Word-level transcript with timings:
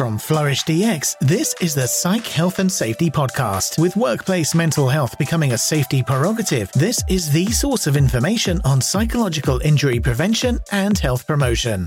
From 0.00 0.16
Flourish 0.16 0.64
DX, 0.64 1.18
this 1.20 1.54
is 1.60 1.74
the 1.74 1.86
Psych 1.86 2.26
Health 2.26 2.58
and 2.58 2.72
Safety 2.72 3.10
Podcast. 3.10 3.78
With 3.78 3.96
workplace 3.96 4.54
mental 4.54 4.88
health 4.88 5.18
becoming 5.18 5.52
a 5.52 5.58
safety 5.58 6.02
prerogative, 6.02 6.72
this 6.72 7.02
is 7.06 7.30
the 7.30 7.44
source 7.52 7.86
of 7.86 7.98
information 7.98 8.62
on 8.64 8.80
psychological 8.80 9.58
injury 9.58 10.00
prevention 10.00 10.58
and 10.72 10.96
health 10.96 11.26
promotion. 11.26 11.86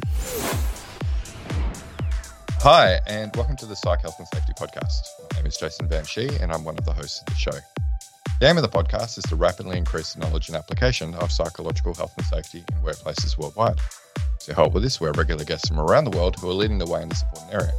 Hi, 2.60 3.00
and 3.08 3.36
welcome 3.36 3.56
to 3.56 3.66
the 3.66 3.76
Psych 3.76 4.02
Health 4.02 4.20
and 4.20 4.28
Safety 4.28 4.54
Podcast. 4.60 5.08
My 5.32 5.40
name 5.40 5.48
is 5.48 5.58
Jason 5.58 5.88
Van 5.88 6.04
Schie, 6.04 6.40
and 6.40 6.54
I'm 6.54 6.64
one 6.64 6.78
of 6.78 6.86
the 6.86 6.94
hosts 6.94 7.22
of 7.22 7.34
the 7.34 7.34
show. 7.34 7.58
The 8.40 8.48
aim 8.48 8.58
of 8.58 8.62
the 8.62 8.70
podcast 8.70 9.18
is 9.18 9.24
to 9.30 9.36
rapidly 9.36 9.80
increase 9.80 10.14
the 10.14 10.20
knowledge 10.20 10.50
and 10.50 10.56
application 10.56 11.16
of 11.16 11.32
psychological 11.32 11.96
health 11.96 12.14
and 12.16 12.28
safety 12.28 12.64
in 12.72 12.78
workplaces 12.84 13.40
worldwide. 13.40 13.80
To 14.42 14.54
help 14.54 14.74
with 14.74 14.84
this, 14.84 15.02
we're 15.02 15.14
regular 15.14 15.46
guests 15.46 15.68
from 15.68 15.80
around 15.80 16.04
the 16.04 16.16
world 16.16 16.36
who 16.36 16.48
are 16.52 16.54
leading 16.54 16.78
the 16.78 16.86
way 16.86 17.02
in 17.02 17.10
this 17.10 17.24
important 17.24 17.54
area. 17.56 17.74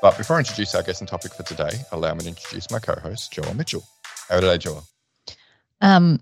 But 0.00 0.16
before 0.16 0.36
I 0.36 0.40
introduce 0.40 0.74
our 0.74 0.82
guest 0.82 1.00
and 1.00 1.08
topic 1.08 1.32
for 1.34 1.42
today, 1.42 1.70
allow 1.90 2.14
me 2.14 2.20
to 2.20 2.28
introduce 2.28 2.70
my 2.70 2.78
co-host, 2.78 3.32
Joelle 3.32 3.56
Mitchell. 3.56 3.82
How 4.28 4.36
are 4.36 4.38
you 4.40 4.48
today, 4.48 4.58
Joelle? 4.70 4.84
Um, 5.80 6.20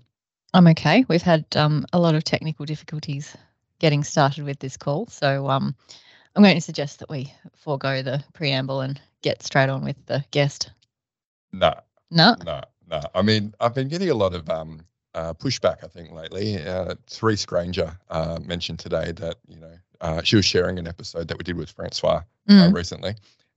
I'm 0.53 0.67
okay. 0.67 1.05
We've 1.07 1.21
had 1.21 1.45
um, 1.55 1.85
a 1.93 1.99
lot 1.99 2.15
of 2.15 2.23
technical 2.23 2.65
difficulties 2.65 3.35
getting 3.79 4.03
started 4.03 4.45
with 4.45 4.57
this 4.59 4.77
call, 4.77 5.05
so 5.07 5.47
um, 5.49 5.75
I'm 6.35 6.41
going 6.41 6.55
to 6.55 6.61
suggest 6.61 6.99
that 6.99 7.09
we 7.09 7.31
forego 7.55 8.01
the 8.01 8.23
preamble 8.33 8.81
and 8.81 8.99
get 9.21 9.43
straight 9.43 9.69
on 9.69 9.83
with 9.83 9.97
the 10.07 10.25
guest. 10.31 10.71
No, 11.51 11.73
No, 12.09 12.35
no, 12.45 12.61
no. 12.89 13.01
I 13.13 13.21
mean, 13.21 13.53
I've 13.59 13.75
been 13.75 13.89
getting 13.89 14.09
a 14.09 14.15
lot 14.15 14.33
of 14.33 14.49
um, 14.49 14.81
uh, 15.13 15.33
pushback, 15.35 15.83
I 15.83 15.87
think, 15.87 16.11
lately. 16.11 16.57
Uh, 16.63 16.95
Therese 17.07 17.45
Granger 17.45 17.95
uh, 18.09 18.39
mentioned 18.43 18.79
today 18.79 19.11
that, 19.13 19.35
you 19.47 19.59
know, 19.59 19.73
uh, 20.01 20.21
she 20.23 20.35
was 20.35 20.45
sharing 20.45 20.79
an 20.79 20.87
episode 20.87 21.27
that 21.27 21.37
we 21.37 21.43
did 21.43 21.57
with 21.57 21.69
Francois 21.71 22.21
uh, 22.49 22.53
Mm. 22.53 22.73
recently. 22.73 23.13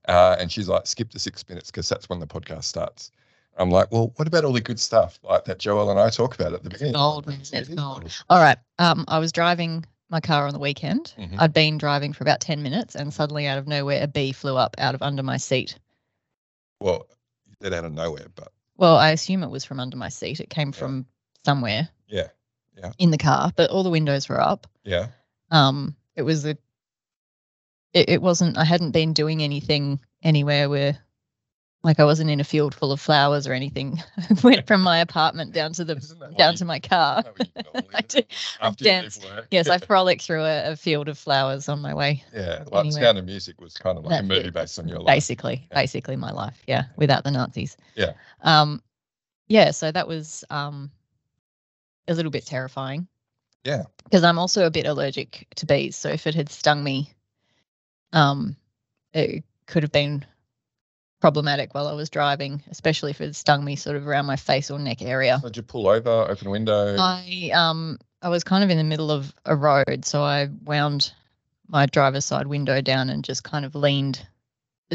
Uh, 0.07 0.35
and 0.39 0.51
she's 0.51 0.67
like, 0.67 0.87
skip 0.87 1.11
the 1.11 1.19
six 1.19 1.47
minutes 1.47 1.69
because 1.71 1.87
that's 1.87 2.09
when 2.09 2.19
the 2.19 2.27
podcast 2.27 2.63
starts. 2.65 3.11
I'm 3.57 3.69
like, 3.69 3.91
well, 3.91 4.13
what 4.15 4.27
about 4.27 4.45
all 4.45 4.53
the 4.53 4.61
good 4.61 4.79
stuff 4.79 5.19
like 5.23 5.45
that 5.45 5.59
Joelle 5.59 5.91
and 5.91 5.99
I 5.99 6.09
talk 6.09 6.35
about 6.35 6.53
at 6.53 6.63
the 6.63 6.69
beginning? 6.69 6.93
gold, 6.93 7.27
man, 7.27 7.35
It's- 7.41 7.51
it's 7.53 7.69
it 7.69 7.73
is 7.73 7.77
gold. 7.79 8.11
All 8.29 8.39
right. 8.39 8.57
Um, 8.79 9.05
I 9.07 9.19
was 9.19 9.31
driving 9.31 9.85
my 10.09 10.19
car 10.21 10.47
on 10.47 10.53
the 10.53 10.59
weekend. 10.59 11.13
Mhm. 11.17 11.35
I'd 11.39 11.53
been 11.53 11.77
driving 11.77 12.13
for 12.13 12.23
about 12.23 12.39
10 12.41 12.63
minutes 12.63 12.95
and 12.95 13.13
suddenly 13.13 13.47
out 13.47 13.57
of 13.57 13.67
nowhere 13.67 14.01
a 14.03 14.07
bee 14.07 14.31
flew 14.31 14.57
up 14.57 14.75
out 14.79 14.95
of 14.95 15.01
under 15.01 15.21
my 15.23 15.37
seat. 15.37 15.77
Well, 16.79 17.07
you 17.47 17.53
said 17.61 17.73
out 17.73 17.85
of 17.85 17.93
nowhere, 17.93 18.27
but 18.35 18.51
Well, 18.77 18.95
I 18.97 19.11
assume 19.11 19.43
it 19.43 19.49
was 19.51 19.63
from 19.65 19.79
under 19.79 19.97
my 19.97 20.09
seat. 20.09 20.39
It 20.39 20.49
came 20.49 20.71
from 20.71 21.05
somewhere 21.45 21.89
Yeah. 22.07 22.27
yeah, 22.75 22.91
in 22.97 23.11
the 23.11 23.17
car, 23.17 23.51
but 23.55 23.69
all 23.69 23.83
the 23.83 23.89
windows 23.89 24.27
were 24.29 24.41
up. 24.41 24.67
yeah. 24.83 25.07
um 25.51 25.95
it 26.15 26.21
was 26.23 26.45
a 26.45 26.57
it, 27.93 28.09
it 28.09 28.21
wasn't 28.21 28.57
i 28.57 28.63
hadn't 28.63 28.91
been 28.91 29.13
doing 29.13 29.41
anything 29.43 29.99
anywhere 30.23 30.69
where 30.69 30.97
like 31.83 31.99
i 31.99 32.05
wasn't 32.05 32.29
in 32.29 32.39
a 32.39 32.43
field 32.43 32.75
full 32.75 32.91
of 32.91 32.99
flowers 33.01 33.47
or 33.47 33.53
anything 33.53 33.99
I 34.29 34.33
went 34.43 34.67
from 34.67 34.81
my 34.81 34.99
apartment 34.99 35.51
down 35.53 35.73
to 35.73 35.83
the 35.83 35.95
Isn't 35.95 36.19
that 36.19 36.29
what 36.29 36.37
down 36.37 36.51
you- 36.53 36.57
to 36.59 36.65
my 36.65 36.79
car 36.79 37.23
isn't 37.39 37.53
that 37.55 37.73
what 37.73 37.73
you 37.73 37.89
normally 37.89 37.89
I 37.95 38.01
do 38.01 38.21
do. 38.21 38.27
I 38.61 38.67
after 38.67 38.83
danced. 38.83 39.27
yes 39.49 39.67
i 39.67 39.77
frolicked 39.89 40.21
through 40.21 40.43
a, 40.43 40.71
a 40.71 40.75
field 40.75 41.07
of 41.09 41.17
flowers 41.17 41.67
on 41.69 41.81
my 41.81 41.93
way 41.93 42.23
Yeah, 42.33 42.63
like 42.71 42.85
Anyway. 42.85 43.01
Sound 43.01 43.17
of 43.17 43.25
Music 43.25 43.59
was 43.59 43.73
kind 43.73 43.97
of 43.97 44.05
like 44.05 44.19
a 44.19 44.23
movie 44.23 44.49
based 44.51 44.77
on 44.79 44.87
your 44.87 44.99
life. 44.99 45.15
basically 45.15 45.67
Yeah. 45.71 45.81
basically 45.81 46.15
my 46.15 46.31
life 46.31 46.61
yeah 46.67 46.83
without 46.97 47.23
the 47.23 47.31
nazis 47.31 47.77
Yeah. 47.95 48.13
um 48.41 48.81
yeah 49.47 49.71
so 49.71 49.91
that 49.91 50.07
was 50.07 50.43
um 50.49 50.91
a 52.07 52.13
little 52.13 52.31
bit 52.31 52.45
terrifying 52.45 53.07
Yeah. 53.63 53.83
because 54.03 54.23
i'm 54.23 54.37
also 54.37 54.65
a 54.67 54.71
bit 54.71 54.85
allergic 54.85 55.47
to 55.55 55.65
bees 55.65 55.95
so 55.95 56.09
if 56.09 56.27
it 56.27 56.35
had 56.35 56.49
stung 56.49 56.83
me 56.83 57.11
um 58.13 58.55
it 59.13 59.43
could 59.67 59.83
have 59.83 59.91
been 59.91 60.23
problematic 61.19 61.73
while 61.73 61.87
i 61.87 61.93
was 61.93 62.09
driving 62.09 62.61
especially 62.71 63.11
if 63.11 63.21
it 63.21 63.35
stung 63.35 63.63
me 63.63 63.75
sort 63.75 63.95
of 63.95 64.07
around 64.07 64.25
my 64.25 64.35
face 64.35 64.71
or 64.71 64.79
neck 64.79 65.01
area 65.01 65.37
So 65.41 65.49
did 65.49 65.57
you 65.57 65.63
pull 65.63 65.87
over, 65.87 66.09
open 66.29 66.49
window? 66.49 66.95
i 66.99 67.51
um 67.53 67.99
i 68.21 68.29
was 68.29 68.43
kind 68.43 68.63
of 68.63 68.69
in 68.69 68.77
the 68.77 68.83
middle 68.83 69.11
of 69.11 69.33
a 69.45 69.55
road 69.55 70.03
so 70.03 70.23
i 70.23 70.49
wound 70.63 71.13
my 71.67 71.85
driver's 71.85 72.25
side 72.25 72.47
window 72.47 72.81
down 72.81 73.09
and 73.09 73.23
just 73.23 73.43
kind 73.43 73.65
of 73.65 73.75
leaned 73.75 74.25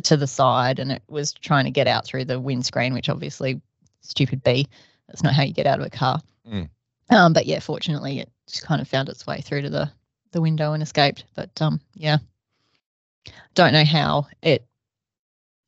to 0.03 0.17
the 0.17 0.27
side 0.27 0.79
and 0.79 0.93
it 0.93 1.03
was 1.09 1.33
trying 1.33 1.65
to 1.65 1.71
get 1.71 1.87
out 1.87 2.05
through 2.05 2.25
the 2.25 2.39
windscreen 2.39 2.93
which 2.93 3.09
obviously 3.09 3.61
stupid 4.03 4.43
bee 4.43 4.67
that's 5.09 5.23
not 5.23 5.33
how 5.33 5.43
you 5.43 5.55
get 5.55 5.67
out 5.67 5.81
of 5.81 5.87
a 5.87 5.91
car 5.91 6.21
Mm. 6.49 6.69
um 7.11 7.33
but 7.33 7.47
yeah 7.47 7.59
fortunately 7.59 8.21
it 8.21 8.31
just 8.49 8.63
kind 8.65 8.81
of 8.81 8.87
found 8.87 9.09
its 9.09 9.27
way 9.27 9.41
through 9.41 9.63
to 9.63 9.71
the 9.71 9.91
the 10.31 10.41
window 10.41 10.75
and 10.75 10.83
escaped 10.83 11.25
but 11.35 11.51
um 11.61 11.81
yeah 11.95 12.19
don't 13.55 13.73
know 13.73 13.85
how 13.85 14.27
it 14.43 14.67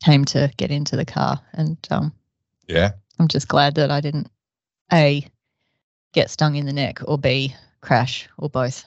came 0.04 0.24
to 0.24 0.50
get 0.56 0.70
into 0.70 0.96
the 0.96 1.04
car 1.04 1.41
and 1.54 1.76
um 1.91 2.12
yeah. 2.66 2.92
I'm 3.19 3.28
just 3.28 3.48
glad 3.48 3.74
that 3.76 3.91
I 3.91 4.00
didn't 4.00 4.28
A 4.92 5.26
get 6.12 6.30
stung 6.30 6.54
in 6.56 6.66
the 6.66 6.72
neck 6.72 7.00
or 7.06 7.19
B 7.19 7.54
crash 7.80 8.28
or 8.38 8.48
both. 8.48 8.84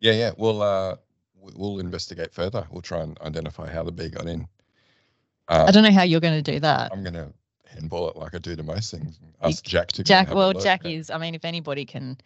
Yeah, 0.00 0.12
yeah. 0.12 0.30
We'll 0.36 0.62
uh 0.62 0.96
we- 1.38 1.52
we'll 1.56 1.78
investigate 1.80 2.32
further. 2.32 2.66
We'll 2.70 2.80
try 2.82 3.00
and 3.02 3.18
identify 3.20 3.70
how 3.70 3.82
the 3.82 3.92
bee 3.92 4.08
got 4.08 4.26
in. 4.26 4.46
Uh, 5.48 5.66
I 5.68 5.72
don't 5.72 5.82
know 5.82 5.92
how 5.92 6.02
you're 6.04 6.20
going 6.20 6.42
to 6.42 6.52
do 6.52 6.58
that. 6.60 6.90
I'm 6.90 7.04
gonna 7.04 7.30
handball 7.68 8.08
it 8.08 8.16
like 8.16 8.34
I 8.34 8.38
do 8.38 8.56
to 8.56 8.62
most 8.62 8.90
things. 8.90 9.18
Ask 9.42 9.64
Jack 9.64 9.88
to 9.88 10.02
Jack, 10.02 10.32
well. 10.34 10.54
Jack 10.54 10.86
is, 10.86 11.10
I 11.10 11.18
mean, 11.18 11.34
if 11.34 11.44
anybody 11.44 11.84
can 11.84 12.16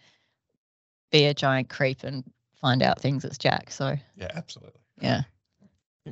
be 1.10 1.24
a 1.24 1.34
giant 1.34 1.68
creep 1.68 2.04
and 2.04 2.22
find 2.60 2.82
out 2.82 3.00
things, 3.00 3.24
it's 3.24 3.38
Jack. 3.38 3.70
So, 3.72 3.96
Yeah, 4.16 4.30
absolutely. 4.34 4.80
yeah. 5.00 5.22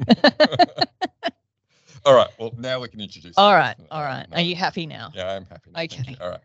all 2.05 2.15
right. 2.15 2.29
Well, 2.39 2.53
now 2.59 2.81
we 2.81 2.89
can 2.89 3.01
introduce. 3.01 3.35
all 3.37 3.51
the 3.51 3.57
right. 3.57 3.77
person. 3.77 3.89
All 3.91 4.03
Uh, 4.03 4.25
no, 4.31 4.37
Are 4.37 4.41
you 4.43 4.57
happy 4.57 4.87
now? 4.87 5.11
Yeah, 5.15 5.33
I'm 5.33 5.47
happy. 5.47 5.71
now. 5.73 5.83
Okay. 5.83 6.17
All 6.21 6.31
right. 6.31 6.41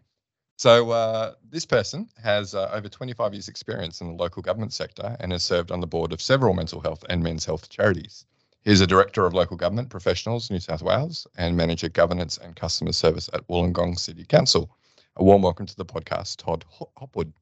So 0.58 0.92
uh, 0.92 1.34
this 1.50 1.66
person 1.66 2.08
has 2.24 2.54
uh, 2.54 2.70
over 2.74 2.88
25 2.88 3.34
years' 3.34 3.48
experience 3.48 4.02
in 4.02 4.08
the 4.08 4.14
local 4.14 4.44
government 4.44 4.74
sector 4.74 5.16
and 5.20 5.32
has 5.32 5.44
served 5.44 5.72
on 5.72 5.80
the 5.82 5.88
board 5.88 6.14
of 6.14 6.22
several 6.22 6.54
mental 6.54 6.80
health 6.82 7.04
and 7.10 7.24
men's 7.24 7.46
health 7.46 7.70
charities. 7.70 8.26
He's 8.64 8.80
a 8.80 8.86
director 8.86 9.26
of 9.26 9.34
local 9.34 9.58
government 9.58 9.90
professionals, 9.90 10.52
New 10.52 10.60
South 10.60 10.84
Wales, 10.84 11.26
and 11.36 11.58
manager 11.58 11.90
governance 11.90 12.38
and 12.38 12.56
customer 12.56 12.92
service 12.92 13.28
at 13.34 13.48
Wollongong 13.48 13.98
City 13.98 14.24
Council. 14.24 14.70
A 15.16 15.24
warm 15.24 15.42
welcome 15.42 15.66
to 15.66 15.76
the 15.76 15.86
podcast, 15.86 16.38
Todd 16.38 16.64
Hopwood. 16.96 17.34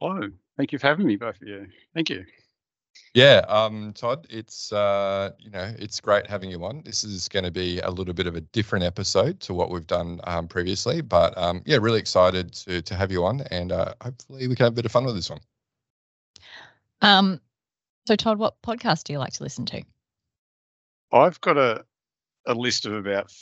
Hello. 0.00 0.28
Thank 0.58 0.72
you 0.72 0.78
for 0.78 0.88
having 0.88 1.06
me, 1.06 1.16
both 1.16 1.40
of 1.40 1.48
you. 1.48 1.68
Thank 1.94 2.10
you. 2.10 2.26
Yeah, 3.14 3.44
um, 3.48 3.92
Todd, 3.94 4.26
it's 4.30 4.72
uh, 4.72 5.32
you 5.38 5.50
know 5.50 5.72
it's 5.78 6.00
great 6.00 6.26
having 6.26 6.50
you 6.50 6.64
on. 6.64 6.82
This 6.84 7.04
is 7.04 7.28
going 7.28 7.44
to 7.44 7.50
be 7.50 7.78
a 7.80 7.90
little 7.90 8.14
bit 8.14 8.26
of 8.26 8.36
a 8.36 8.40
different 8.40 8.84
episode 8.84 9.38
to 9.40 9.54
what 9.54 9.70
we've 9.70 9.86
done 9.86 10.20
um, 10.24 10.48
previously, 10.48 11.02
but 11.02 11.36
um, 11.36 11.62
yeah, 11.66 11.76
really 11.80 12.00
excited 12.00 12.52
to 12.54 12.80
to 12.82 12.94
have 12.94 13.12
you 13.12 13.24
on, 13.24 13.42
and 13.50 13.70
uh, 13.72 13.94
hopefully 14.02 14.48
we 14.48 14.54
can 14.54 14.64
have 14.64 14.72
a 14.72 14.76
bit 14.76 14.86
of 14.86 14.92
fun 14.92 15.04
with 15.04 15.14
this 15.14 15.28
one. 15.28 15.40
Um, 17.02 17.40
so, 18.06 18.16
Todd, 18.16 18.38
what 18.38 18.54
podcast 18.62 19.04
do 19.04 19.12
you 19.12 19.18
like 19.18 19.34
to 19.34 19.42
listen 19.42 19.66
to? 19.66 19.82
I've 21.12 21.40
got 21.42 21.58
a 21.58 21.84
a 22.46 22.54
list 22.54 22.86
of 22.86 22.94
about, 22.94 23.32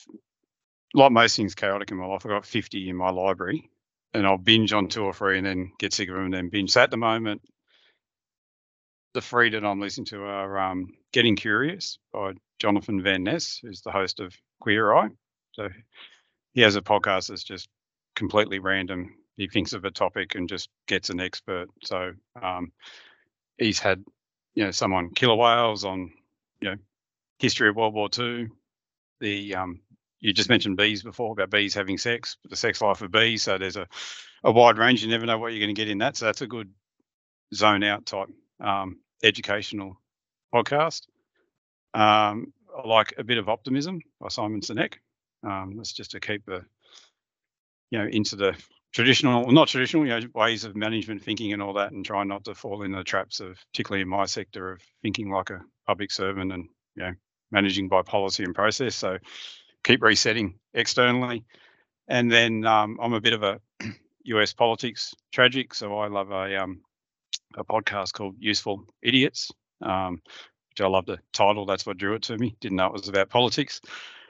like 0.95 1.13
most 1.13 1.37
things 1.37 1.55
chaotic 1.55 1.91
in 1.91 1.97
my 1.97 2.07
life, 2.07 2.23
I've 2.25 2.31
got 2.31 2.47
50 2.47 2.89
in 2.89 2.97
my 2.97 3.11
library 3.11 3.71
and 4.13 4.27
I'll 4.27 4.39
binge 4.39 4.73
on 4.73 4.89
two 4.89 5.05
or 5.05 5.13
three 5.13 5.39
and 5.39 5.47
then 5.47 5.73
get 5.79 5.93
sick 5.93 6.09
of 6.09 6.15
them 6.15 6.27
and 6.27 6.35
then 6.35 6.49
binge. 6.49 6.71
So 6.71 6.83
at 6.83 6.91
the 6.91 6.97
moment, 6.97 7.43
the 9.13 9.21
three 9.21 9.51
that 9.51 9.65
I'm 9.65 9.81
listening 9.81 10.07
to 10.07 10.23
are 10.23 10.59
um, 10.59 10.93
Getting 11.13 11.37
Curious 11.37 11.99
by 12.13 12.33
Jonathan 12.59 13.03
Van 13.03 13.25
Ness, 13.25 13.59
who's 13.63 13.83
the 13.83 13.91
host 13.91 14.21
of 14.21 14.35
Queer 14.61 14.95
Eye. 14.95 15.09
So 15.53 15.69
he 16.53 16.61
has 16.61 16.77
a 16.77 16.83
podcast 16.83 17.29
that's 17.29 17.43
just 17.43 17.69
completely 18.15 18.59
random. 18.59 19.15
He 19.37 19.49
thinks 19.49 19.73
of 19.73 19.85
a 19.85 19.91
topic 19.91 20.35
and 20.35 20.49
just 20.49 20.69
gets 20.87 21.11
an 21.11 21.21
expert. 21.21 21.69
So 21.83 22.13
um, 22.41 22.73
he's 23.59 23.79
had, 23.79 24.05
you 24.55 24.65
know, 24.65 24.71
some 24.71 24.93
on 24.93 25.11
killer 25.15 25.37
whales, 25.37 25.85
on, 25.85 26.13
you 26.61 26.71
know, 26.71 26.77
history 27.39 27.69
of 27.69 27.77
World 27.77 27.95
War 27.95 28.09
Two. 28.09 28.49
The 29.21 29.55
um, 29.55 29.81
you 30.21 30.33
just 30.33 30.51
mentioned 30.51 30.77
bees 30.77 31.03
before 31.03 31.33
about 31.33 31.51
bees 31.51 31.75
having 31.75 31.99
sex, 31.99 32.37
the 32.49 32.57
sex 32.57 32.81
life 32.81 33.03
of 33.03 33.11
bees. 33.11 33.43
So 33.43 33.59
there's 33.59 33.77
a, 33.77 33.87
a 34.45 34.53
wide 34.53 34.79
range. 34.79 35.03
You 35.03 35.09
never 35.09 35.27
know 35.27 35.39
what 35.39 35.53
you're 35.53 35.65
going 35.65 35.75
to 35.75 35.81
get 35.81 35.91
in 35.91 35.99
that. 35.99 36.17
So 36.17 36.27
that's 36.27 36.43
a 36.43 36.47
good 36.47 36.71
zone 37.55 37.83
out 37.83 38.07
type 38.07 38.29
um, 38.61 38.99
educational 39.23 40.01
podcast. 40.55 41.03
Um, 41.95 42.53
I 42.77 42.87
like 42.87 43.15
a 43.19 43.25
bit 43.25 43.39
of 43.39 43.49
optimism 43.49 44.01
by 44.21 44.29
Simon 44.29 44.61
Sinek. 44.61 44.95
Um, 45.43 45.75
that's 45.77 45.93
just 45.93 46.13
to 46.13 46.21
keep 46.21 46.45
the 46.47 46.65
you 47.91 47.99
know 47.99 48.07
into 48.07 48.37
the 48.37 48.57
traditional, 48.93 49.51
not 49.53 49.69
traditional, 49.69 50.07
you 50.07 50.21
know, 50.21 50.27
ways 50.35 50.65
of 50.65 50.77
management 50.77 51.23
thinking 51.23 51.53
and 51.53 51.63
all 51.63 51.75
that, 51.75 51.93
and 51.93 52.05
try 52.05 52.25
not 52.25 52.45
to 52.45 52.55
fall 52.55 52.83
in 52.83 52.93
the 52.93 53.05
traps 53.05 53.41
of, 53.41 53.59
particularly 53.73 54.03
in 54.03 54.09
my 54.09 54.27
sector, 54.27 54.73
of 54.73 54.83
thinking 55.03 55.31
like 55.31 55.51
a 55.51 55.61
public 55.87 56.11
servant 56.11 56.53
and 56.53 56.69
you 56.97 57.03
know 57.03 57.13
managing 57.51 57.89
by 57.89 58.03
policy 58.03 58.45
and 58.45 58.55
process. 58.55 58.95
So 58.95 59.19
keep 59.85 60.03
resetting 60.03 60.59
externally, 60.75 61.45
and 62.09 62.31
then 62.31 62.65
um, 62.67 62.99
I'm 63.01 63.15
a 63.15 63.21
bit 63.21 63.33
of 63.33 63.43
a 63.43 63.61
US 64.25 64.53
politics 64.53 65.15
tragic, 65.33 65.75
so 65.75 65.99
I 65.99 66.09
love 66.09 66.31
a 66.31 66.63
um, 66.63 66.81
a 67.57 67.65
podcast 67.65 68.13
called 68.13 68.37
Useful 68.39 68.85
Idiots, 69.03 69.51
um, 69.83 70.21
which 70.71 70.81
I 70.81 70.87
love 70.87 71.07
the 71.07 71.19
title. 71.33 71.67
That's 71.67 71.87
what 71.87 71.99
drew 71.99 72.15
it 72.15 72.23
to 72.25 72.39
me. 72.39 72.57
Didn't 72.61 72.77
know 72.77 72.87
it 72.87 72.93
was 72.93 73.09
about 73.09 73.31
politics. 73.31 73.81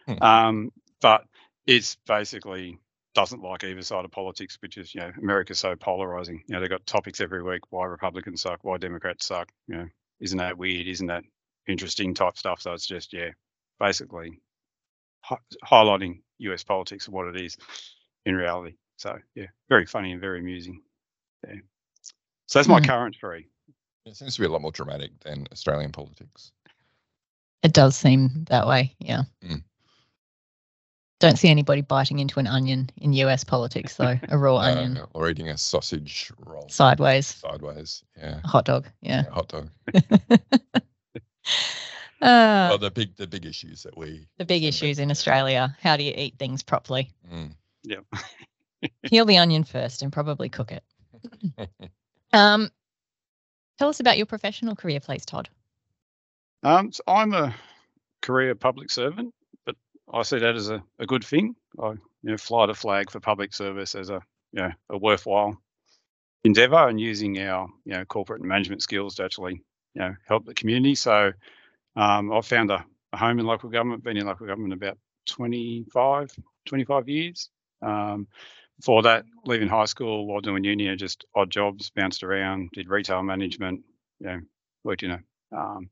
Hmm. 0.07 0.23
Um, 0.23 0.73
but 1.01 1.25
it's 1.67 1.97
basically 2.07 2.79
doesn't 3.15 3.43
like 3.43 3.65
either 3.65 3.83
side 3.83 4.05
of 4.05 4.11
politics, 4.11 4.57
which 4.61 4.77
is, 4.79 4.95
you 4.95 5.01
know, 5.01 5.13
America's 5.21 5.59
so 5.59 5.75
polarizing. 5.77 6.43
You 6.47 6.55
know, 6.55 6.61
they've 6.61 6.71
got 6.71 6.87
topics 6.87 7.21
every 7.21 7.43
week 7.43 7.61
why 7.71 7.87
Republicans 7.87 8.43
suck, 8.43 8.61
why 8.63 8.79
Democrats 8.79 9.27
suck. 9.27 9.51
You 9.67 9.77
know, 9.77 9.87
isn't 10.21 10.39
that 10.39 10.59
weird? 10.59 10.87
Isn't 10.87 11.09
that 11.09 11.25
interesting 11.69 12.15
type 12.15 12.39
stuff? 12.39 12.61
So 12.61 12.73
it's 12.73 12.87
just, 12.87 13.13
yeah, 13.13 13.31
basically 13.79 14.41
hi- 15.23 15.39
highlighting 15.65 16.21
US 16.39 16.63
politics 16.63 17.07
and 17.07 17.15
what 17.15 17.27
it 17.35 17.41
is 17.41 17.57
in 18.25 18.37
reality. 18.37 18.77
So, 18.97 19.19
yeah, 19.35 19.47
very 19.69 19.87
funny 19.87 20.13
and 20.13 20.21
very 20.21 20.41
amusing. 20.41 20.83
Yeah. 21.47 21.57
So 22.51 22.59
that's 22.59 22.69
my 22.69 22.79
Hmm. 22.81 22.85
current 22.87 23.17
three. 23.17 23.47
It 24.07 24.17
seems 24.17 24.35
to 24.35 24.41
be 24.41 24.47
a 24.47 24.51
lot 24.51 24.61
more 24.61 24.73
dramatic 24.73 25.13
than 25.21 25.47
Australian 25.53 25.93
politics. 25.93 26.51
It 27.63 27.73
does 27.73 27.97
seem 27.97 28.45
that 28.49 28.67
way. 28.67 28.97
Yeah. 28.99 29.23
Mm. 29.45 29.63
Don't 31.21 31.39
see 31.39 31.49
anybody 31.49 31.83
biting 31.83 32.19
into 32.19 32.41
an 32.41 32.49
onion 32.49 32.91
in 32.97 33.13
US 33.13 33.45
politics, 33.45 33.95
though. 33.95 34.19
A 34.29 34.37
raw 34.37 34.57
onion 34.59 34.99
or 35.15 35.31
eating 35.31 35.49
a 35.49 35.57
sausage 35.57 36.33
roll 36.39 36.69
sideways, 36.69 37.27
sideways. 37.29 38.03
Yeah. 38.19 38.41
a 38.43 38.49
hot 38.49 38.65
dog. 38.65 38.89
Yeah. 39.01 39.25
yeah 39.27 39.31
hot 39.31 39.49
dog. 39.49 39.71
Uh, 42.23 42.69
well, 42.69 42.77
the 42.79 42.91
big 42.91 43.17
the 43.17 43.27
big 43.27 43.47
issues 43.47 43.83
that 43.83 43.97
we 43.97 44.27
the 44.37 44.45
big 44.45 44.63
issues 44.63 44.99
in. 44.99 45.11
Australia. 45.11 45.75
How 45.81 45.97
do 45.97 46.03
you 46.03 46.13
eat 46.15 46.39
things 46.39 46.63
properly? 46.63 47.11
Mm. 47.33 47.55
Yeah. 47.83 48.01
Peel 49.07 49.25
the 49.25 49.39
onion 49.39 49.65
first 49.65 50.03
and 50.03 50.13
probably 50.13 50.51
cook 50.51 50.71
it. 50.71 50.85
Um, 52.33 52.71
tell 53.79 53.89
us 53.89 54.01
about 54.01 54.17
your 54.17 54.27
professional 54.27 54.77
career, 54.77 55.01
please, 55.01 55.25
Todd. 55.25 55.49
Um, 56.63 56.93
so 56.93 57.03
I'm 57.07 57.33
a 57.33 57.55
career 58.23 58.55
public 58.55 58.91
servant, 58.91 59.35
but 59.65 59.77
I 60.13 60.23
see 60.23 60.39
that 60.39 60.57
as 60.57 60.71
a, 60.71 60.83
a 60.99 61.07
good 61.07 61.25
thing. 61.25 61.55
I 61.81 61.91
you 61.91 61.99
know 62.23 62.37
fly 62.37 62.67
the 62.67 62.75
flag 62.75 63.11
for 63.11 63.21
public 63.21 63.55
service 63.55 63.95
as 63.95 64.11
a 64.11 64.21
you 64.53 64.63
know 64.63 64.73
a 64.91 64.99
worthwhile 64.99 65.57
endeavour 66.45 66.89
and 66.89 67.01
using 67.01 67.39
our 67.41 67.69
you 67.85 67.93
know 67.93 68.05
corporate 68.05 68.41
and 68.41 68.49
management 68.49 68.83
skills 68.83 69.17
to 69.17 69.25
actually 69.25 69.63
you 69.95 70.03
know 70.03 70.15
help 70.27 70.47
the 70.47 70.55
community. 70.55 70.95
So 70.95 71.33
um, 71.97 72.33
I've 72.33 72.47
found 72.47 72.71
a, 72.71 72.85
a 73.13 73.17
home 73.17 73.39
in 73.39 73.47
local 73.47 73.71
government, 73.71 74.05
been 74.05 74.17
in 74.17 74.27
local 74.27 74.47
government 74.47 74.73
about 74.73 74.99
25, 75.27 76.35
25 76.67 77.09
years. 77.09 77.51
Um, 77.83 78.29
before 78.81 79.03
that, 79.05 79.25
leaving 79.47 79.69
high 79.69 79.87
school 79.87 80.27
while 80.27 80.41
doing 80.41 80.65
uni, 80.65 80.95
just 80.97 81.25
odd 81.35 81.51
jobs, 81.51 81.91
bounced 81.91 82.25
around, 82.25 82.71
did 82.73 82.89
retail 82.89 83.23
management, 83.23 83.83
you 84.21 84.27
know, 84.27 84.41
worked 84.85 85.03
in 85.03 85.13
a 85.13 85.21
um, 85.57 85.91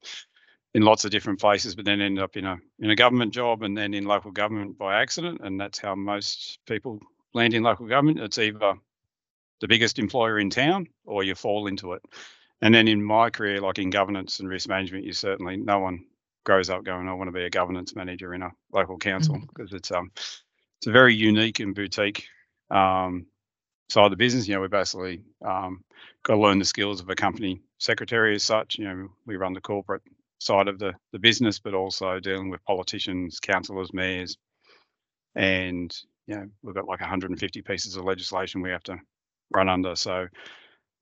in 0.75 0.82
lots 0.82 1.05
of 1.05 1.11
different 1.11 1.40
places, 1.40 1.75
but 1.76 1.85
then 1.85 2.00
ended 2.00 2.23
up 2.23 2.37
in 2.37 2.46
a 2.46 2.56
in 2.81 2.90
a 2.90 2.96
government 2.96 3.35
job 3.35 3.62
and 3.62 3.76
then 3.76 3.94
in 3.94 4.05
local 4.05 4.32
government 4.32 4.79
by 4.79 5.02
accident, 5.02 5.40
and 5.43 5.61
that's 5.61 5.79
how 5.79 5.94
most 5.94 6.61
people 6.67 7.00
land 7.35 7.55
in 7.55 7.62
local 7.62 7.87
government. 7.88 8.20
It's 8.20 8.38
either 8.38 8.75
the 9.61 9.69
biggest 9.69 9.99
employer 9.99 10.38
in 10.38 10.50
town 10.50 10.87
or 11.05 11.25
you 11.25 11.35
fall 11.35 11.67
into 11.67 11.93
it. 11.94 12.02
And 12.62 12.75
then 12.75 12.88
in 12.88 13.02
my 13.02 13.31
career, 13.31 13.61
like 13.61 13.79
in 13.79 13.90
governance 13.90 14.40
and 14.40 14.49
risk 14.49 14.69
management, 14.69 15.05
you 15.05 15.12
certainly 15.12 15.56
no 15.56 15.79
one 15.81 16.05
grows 16.44 16.70
up 16.70 16.85
going, 16.85 17.08
I 17.08 17.14
want 17.14 17.29
to 17.29 17.32
be 17.32 17.44
a 17.44 17.50
governance 17.50 17.94
manager 17.94 18.35
in 18.35 18.43
a 18.43 18.50
local 18.73 18.99
council 18.99 19.37
Mhm. 19.37 19.49
because 19.49 19.73
it's 19.73 19.90
um 19.93 20.11
it's 20.17 20.87
a 20.88 20.93
very 20.93 21.14
unique 21.14 21.61
and 21.61 21.75
boutique 21.75 22.26
um, 22.70 23.26
side 23.91 24.05
of 24.05 24.11
the 24.11 24.17
business. 24.17 24.47
You 24.47 24.55
know, 24.55 24.61
we 24.61 24.69
basically 24.69 25.23
um, 25.44 25.85
got 26.25 26.35
to 26.35 26.41
learn 26.41 26.59
the 26.59 26.65
skills 26.65 27.00
of 27.00 27.09
a 27.09 27.15
company 27.15 27.62
secretary 27.79 28.35
as 28.35 28.43
such. 28.43 28.79
You 28.79 28.85
know, 28.85 29.09
we 29.26 29.37
run 29.37 29.53
the 29.53 29.61
corporate 29.61 30.03
side 30.41 30.69
of 30.69 30.79
the, 30.79 30.93
the 31.12 31.19
business, 31.19 31.59
but 31.59 31.75
also 31.75 32.20
dealing 32.20 32.50
with 32.50 32.65
politicians, 32.65 33.41
councillors, 33.41 33.93
mayors, 33.93 34.37
and 35.35 35.94
you 36.26 36.37
know, 36.37 36.47
we've 36.62 36.75
got 36.75 36.87
like 36.87 37.00
150 37.00 37.62
pieces 37.62 37.97
of 37.97 38.05
legislation 38.05 38.61
we 38.61 38.71
have 38.71 38.82
to 38.85 38.99
run 39.50 39.69
under. 39.69 39.97
So, 39.97 40.29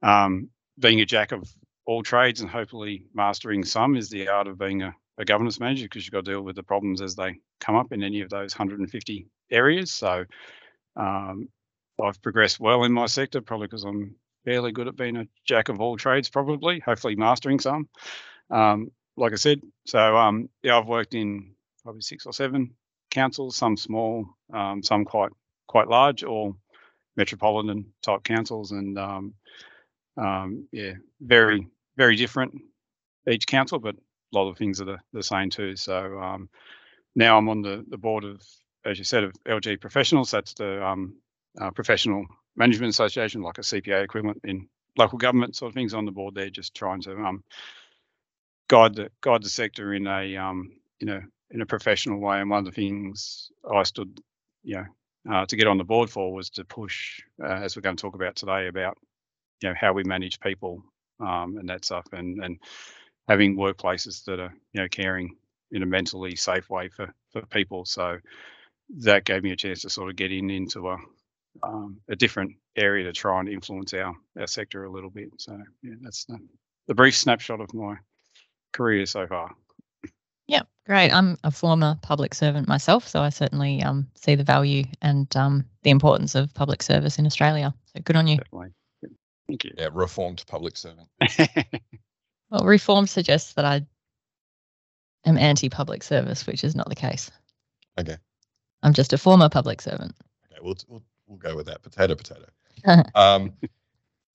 um, 0.02 0.48
being 0.78 1.00
a 1.00 1.06
jack 1.06 1.32
of 1.32 1.42
all 1.84 2.02
trades 2.02 2.40
and 2.40 2.50
hopefully 2.50 3.06
mastering 3.14 3.64
some 3.64 3.96
is 3.96 4.08
the 4.08 4.28
art 4.28 4.46
of 4.46 4.58
being 4.58 4.82
a, 4.82 4.94
a 5.18 5.24
governance 5.24 5.58
manager 5.58 5.86
because 5.86 6.06
you've 6.06 6.12
got 6.12 6.24
to 6.24 6.32
deal 6.32 6.42
with 6.42 6.54
the 6.56 6.62
problems 6.62 7.02
as 7.02 7.16
they 7.16 7.34
come 7.60 7.74
up 7.74 7.92
in 7.92 8.02
any 8.02 8.20
of 8.20 8.30
those 8.30 8.56
150 8.56 9.26
areas. 9.50 9.90
So, 9.90 10.24
um, 10.96 11.48
I've 12.02 12.20
progressed 12.22 12.60
well 12.60 12.84
in 12.84 12.92
my 12.92 13.06
sector, 13.06 13.40
probably 13.40 13.66
because 13.66 13.84
I'm 13.84 14.16
fairly 14.44 14.72
good 14.72 14.88
at 14.88 14.96
being 14.96 15.16
a 15.16 15.26
jack 15.44 15.68
of 15.68 15.80
all 15.80 15.96
trades, 15.96 16.28
probably, 16.28 16.80
hopefully 16.80 17.16
mastering 17.16 17.58
some. 17.58 17.88
Um, 18.50 18.90
like 19.16 19.32
I 19.32 19.36
said, 19.36 19.60
so 19.86 20.16
um, 20.16 20.48
yeah, 20.62 20.78
I've 20.78 20.86
worked 20.86 21.14
in 21.14 21.54
probably 21.82 22.02
six 22.02 22.26
or 22.26 22.32
seven 22.32 22.74
councils, 23.10 23.56
some 23.56 23.76
small, 23.76 24.26
um, 24.52 24.82
some 24.82 25.04
quite 25.04 25.32
quite 25.66 25.88
large, 25.88 26.22
all 26.22 26.56
metropolitan 27.16 27.86
type 28.02 28.22
councils, 28.24 28.72
and 28.72 28.98
um, 28.98 29.34
um, 30.18 30.68
yeah, 30.70 30.92
very 31.20 31.66
very 31.96 32.16
different 32.16 32.60
each 33.28 33.46
council, 33.46 33.78
but 33.78 33.96
a 33.96 34.36
lot 34.36 34.48
of 34.48 34.56
things 34.58 34.80
are 34.80 34.84
the, 34.84 34.98
the 35.12 35.22
same 35.22 35.50
too. 35.50 35.76
So 35.76 36.18
um, 36.20 36.48
now 37.14 37.38
I'm 37.38 37.48
on 37.48 37.62
the, 37.62 37.84
the 37.88 37.96
board 37.96 38.24
of, 38.24 38.42
as 38.84 38.98
you 38.98 39.04
said, 39.04 39.24
of 39.24 39.32
LG 39.48 39.80
Professionals. 39.80 40.30
That's 40.30 40.54
the 40.54 40.84
uh, 41.60 41.70
Professional 41.70 42.26
Management 42.56 42.90
Association, 42.90 43.42
like 43.42 43.58
a 43.58 43.62
CPA 43.62 44.04
equivalent 44.04 44.40
in 44.44 44.68
local 44.96 45.18
government 45.18 45.56
sort 45.56 45.70
of 45.70 45.74
things 45.74 45.94
on 45.94 46.04
the 46.04 46.12
board 46.12 46.34
there, 46.34 46.50
just 46.50 46.74
trying 46.74 47.02
to 47.02 47.16
um, 47.16 47.44
guide 48.68 48.94
the 48.94 49.10
guide 49.20 49.42
the 49.42 49.48
sector 49.48 49.94
in 49.94 50.06
a 50.06 50.36
um, 50.36 50.72
you 51.00 51.06
know 51.06 51.20
in 51.50 51.60
a 51.60 51.66
professional 51.66 52.20
way. 52.20 52.40
And 52.40 52.50
one 52.50 52.60
of 52.60 52.64
the 52.64 52.72
things 52.72 53.50
I 53.70 53.82
stood, 53.84 54.20
you 54.62 54.76
know, 54.76 55.34
uh, 55.34 55.46
to 55.46 55.56
get 55.56 55.66
on 55.68 55.78
the 55.78 55.84
board 55.84 56.10
for 56.10 56.32
was 56.32 56.50
to 56.50 56.64
push, 56.64 57.20
uh, 57.42 57.46
as 57.46 57.76
we're 57.76 57.82
going 57.82 57.96
to 57.96 58.02
talk 58.02 58.14
about 58.14 58.36
today, 58.36 58.68
about 58.68 58.98
you 59.62 59.68
know 59.68 59.74
how 59.78 59.92
we 59.92 60.04
manage 60.04 60.40
people 60.40 60.82
um, 61.20 61.56
and 61.58 61.68
that 61.68 61.84
stuff, 61.84 62.06
and 62.12 62.42
and 62.42 62.58
having 63.28 63.56
workplaces 63.56 64.24
that 64.24 64.40
are 64.40 64.54
you 64.72 64.82
know 64.82 64.88
caring 64.88 65.36
in 65.72 65.82
a 65.82 65.86
mentally 65.86 66.36
safe 66.36 66.70
way 66.70 66.88
for 66.88 67.12
for 67.32 67.42
people. 67.46 67.84
So 67.84 68.18
that 68.98 69.24
gave 69.24 69.42
me 69.42 69.50
a 69.50 69.56
chance 69.56 69.82
to 69.82 69.90
sort 69.90 70.10
of 70.10 70.16
get 70.16 70.32
in 70.32 70.50
into 70.50 70.88
a 70.88 70.96
um, 71.62 71.98
a 72.08 72.16
different 72.16 72.56
area 72.76 73.04
to 73.04 73.12
try 73.12 73.40
and 73.40 73.48
influence 73.48 73.94
our 73.94 74.14
our 74.38 74.46
sector 74.46 74.84
a 74.84 74.90
little 74.90 75.10
bit. 75.10 75.30
So 75.38 75.58
yeah, 75.82 75.94
that's 76.00 76.24
the, 76.24 76.38
the 76.86 76.94
brief 76.94 77.16
snapshot 77.16 77.60
of 77.60 77.72
my 77.74 77.96
career 78.72 79.06
so 79.06 79.26
far. 79.26 79.54
Yep, 80.48 80.68
great. 80.86 81.10
I'm 81.10 81.36
a 81.42 81.50
former 81.50 81.98
public 82.02 82.34
servant 82.34 82.68
myself, 82.68 83.08
so 83.08 83.20
I 83.20 83.30
certainly 83.30 83.82
um, 83.82 84.08
see 84.14 84.36
the 84.36 84.44
value 84.44 84.84
and 85.02 85.34
um, 85.36 85.64
the 85.82 85.90
importance 85.90 86.36
of 86.36 86.54
public 86.54 86.82
service 86.82 87.18
in 87.18 87.26
Australia. 87.26 87.74
So 87.86 88.00
good 88.00 88.16
on 88.16 88.28
you. 88.28 88.36
Definitely. 88.36 88.68
Thank 89.48 89.64
you. 89.64 89.72
Yeah, 89.76 89.88
reformed 89.92 90.44
public 90.46 90.76
servant. 90.76 91.08
Well, 92.50 92.64
reform 92.64 93.06
suggests 93.06 93.54
that 93.54 93.64
I 93.64 93.84
am 95.24 95.36
anti-public 95.36 96.02
service, 96.02 96.46
which 96.46 96.62
is 96.62 96.76
not 96.76 96.88
the 96.88 96.94
case. 96.94 97.30
Okay. 97.98 98.16
I'm 98.82 98.92
just 98.92 99.12
a 99.12 99.18
former 99.18 99.48
public 99.48 99.80
servant. 99.82 100.14
Okay, 100.46 100.60
we'll 100.62 100.76
we'll, 100.88 101.02
we'll 101.26 101.38
go 101.38 101.56
with 101.56 101.66
that. 101.66 101.82
Potato, 101.82 102.14
potato. 102.14 102.46
um, 103.14 103.52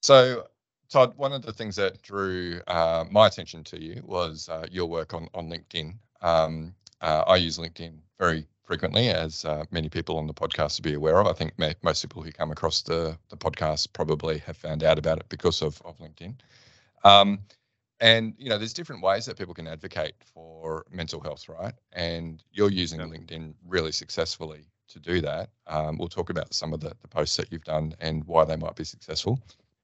so, 0.02 0.48
Todd, 0.90 1.16
one 1.18 1.34
of 1.34 1.42
the 1.42 1.54
things 1.54 1.76
that 1.78 2.02
drew 2.02 2.62
uh, 2.68 3.06
my 3.10 3.28
attention 3.28 3.64
to 3.66 3.82
you 3.82 4.02
was 4.06 4.50
uh, 4.50 4.66
your 4.72 4.88
work 4.88 5.14
on 5.14 5.28
on 5.34 5.50
LinkedIn. 5.50 5.96
Um, 6.22 6.74
uh, 7.02 7.24
I 7.28 7.38
use 7.38 7.58
LinkedIn 7.58 7.98
very 8.20 8.48
frequently, 8.64 9.10
as 9.10 9.44
uh, 9.46 9.66
many 9.72 9.90
people 9.90 10.18
on 10.18 10.28
the 10.28 10.34
podcast 10.34 10.80
will 10.80 10.90
be 10.90 10.94
aware 10.96 11.20
of. 11.20 11.28
I 11.28 11.34
think 11.34 11.54
ma- 11.58 11.74
most 11.84 12.02
people 12.02 12.22
who 12.22 12.32
come 12.32 12.52
across 12.52 12.82
the 12.82 13.18
the 13.30 13.38
podcast 13.38 13.94
probably 13.94 14.38
have 14.40 14.58
found 14.58 14.84
out 14.84 14.98
about 15.00 15.20
it 15.20 15.30
because 15.30 15.62
of 15.62 15.82
of 15.84 15.98
LinkedIn. 16.00 16.36
Um, 17.04 17.40
and 18.00 18.34
you 18.38 18.50
know, 18.50 18.58
there's 18.58 18.74
different 18.74 19.02
ways 19.04 19.26
that 19.26 19.38
people 19.38 19.54
can 19.54 19.68
advocate 19.68 20.16
for 20.24 20.86
mental 20.92 21.22
health, 21.22 21.48
right? 21.48 21.74
And 21.94 22.44
you're 22.52 22.72
using 22.72 23.00
Yeah. 23.00 23.08
LinkedIn 23.08 23.54
really 23.68 23.92
successfully 23.92 24.68
to 24.94 25.00
do 25.00 25.22
that. 25.22 25.50
Um, 25.68 25.98
we'll 25.98 26.08
talk 26.08 26.30
about 26.30 26.54
some 26.54 26.74
of 26.74 26.80
the, 26.80 26.94
the 27.02 27.08
posts 27.08 27.38
that 27.38 27.52
you've 27.52 27.64
done 27.64 27.94
and 28.00 28.24
why 28.26 28.46
they 28.46 28.56
might 28.56 28.76
be 28.76 28.84
successful. 28.84 29.40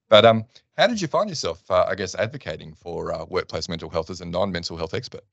But 0.10 0.26
um, 0.26 0.46
how 0.78 0.88
did 0.88 1.02
you 1.02 1.08
find 1.08 1.30
yourself, 1.30 1.70
uh, 1.70 1.86
I 1.88 1.96
guess, 1.96 2.16
advocating 2.16 2.74
for 2.74 3.14
uh, 3.14 3.26
workplace 3.26 3.68
mental 3.68 3.90
health 3.90 4.10
as 4.10 4.22
a 4.22 4.26
non-mental 4.26 4.78
health 4.78 4.94
expert? 4.94 5.24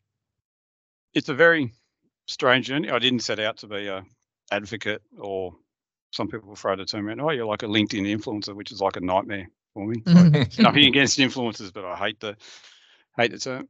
it's 1.15 1.29
a 1.29 1.35
very 1.35 1.73
strange 2.27 2.67
journey. 2.67 2.91
I 2.91 2.99
didn't 2.99 3.21
set 3.21 3.39
out 3.39 3.59
to 3.59 3.67
be 3.67 3.87
a 3.87 4.05
advocate 4.51 5.03
or 5.19 5.55
some 6.13 6.29
people 6.29 6.55
throw 6.55 6.77
the 6.77 6.85
term 6.85 7.09
around, 7.09 7.21
oh, 7.21 7.31
you're 7.31 7.47
like 7.47 7.63
a 7.63 7.67
LinkedIn 7.67 8.07
influencer, 8.07 8.55
which 8.55 8.71
is 8.71 8.81
like 8.81 8.97
a 8.97 9.01
nightmare 9.01 9.49
for 9.73 9.87
me. 9.87 10.01
Mhm. 10.03 10.59
Nothing 10.63 10.85
against 10.85 11.19
influencers, 11.19 11.73
but 11.73 11.85
I 11.85 11.97
hate 11.97 12.21
the 12.21 12.37
hate 13.17 13.33
the 13.33 13.39
term. 13.39 13.69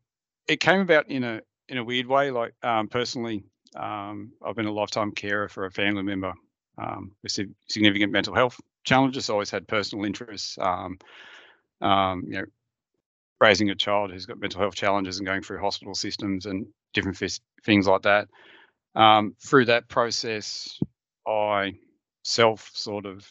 It 0.49 0.61
came 0.61 0.81
about 0.81 1.09
in 1.09 1.25
a 1.25 1.41
in 1.69 1.79
a 1.79 1.85
weird 1.85 2.07
way. 2.07 2.31
Like 2.31 2.55
um, 2.63 2.89
personally, 2.89 3.45
um, 3.75 4.33
I've 4.45 4.57
been 4.57 4.67
a 4.67 4.73
lifetime 4.73 5.13
carer 5.13 5.49
for 5.49 5.67
a 5.67 5.71
family 5.71 6.03
member 6.03 6.35
um, 6.79 7.13
with 7.23 7.39
significant 7.69 8.13
mental 8.13 8.35
health 8.35 8.61
challenges. 8.85 9.31
Always 9.31 9.51
had 9.51 9.67
personal 9.67 10.05
interests. 10.05 10.59
Um, 10.59 10.99
um, 11.81 12.25
you 12.27 12.35
know, 12.35 12.45
raising 13.41 13.71
a 13.71 13.75
child 13.75 14.11
who's 14.11 14.27
got 14.27 14.41
mental 14.41 14.61
health 14.61 14.75
challenges 14.75 15.19
and 15.19 15.27
going 15.27 15.43
through 15.43 15.61
hospital 15.61 15.95
systems 15.95 16.47
and 16.47 16.67
different 16.93 17.21
f- 17.21 17.41
things 17.65 17.87
like 17.87 18.03
that. 18.03 18.29
Um, 18.95 19.35
through 19.45 19.67
that 19.67 19.89
process, 19.89 20.79
I 21.27 21.75
self 22.23 22.71
sort 22.75 23.07
of 23.07 23.29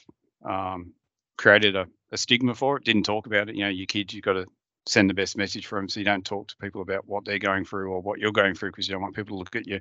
um, 0.48 0.94
created 1.38 1.76
a, 1.76 1.88
a, 2.12 2.18
stigma 2.18 2.54
for 2.54 2.78
it. 2.78 2.84
Didn't 2.84 3.04
talk 3.04 3.28
about 3.28 3.50
it. 3.50 3.56
You 3.56 3.64
know, 3.64 3.70
your 3.70 3.88
kids, 3.88 4.14
you've 4.14 4.26
got 4.26 4.34
to 4.34 4.46
send 4.86 5.10
the 5.10 5.14
best 5.14 5.38
message 5.38 5.66
for 5.66 5.80
them, 5.80 5.88
so 5.88 6.02
you 6.02 6.06
don't 6.06 6.26
talk 6.26 6.50
to 6.50 6.58
people 6.58 6.82
about 6.82 7.08
what 7.08 7.24
they're 7.24 7.40
going 7.40 7.64
through 7.64 7.92
or 7.92 8.02
what 8.02 8.20
you're 8.20 8.34
going 8.34 8.56
through 8.56 8.72
because 8.72 8.88
you 8.88 8.94
don't 8.94 9.02
want 9.02 9.16
people 9.16 9.38
to 9.38 9.40
look 9.40 9.56
at 9.56 9.66
your 9.66 9.80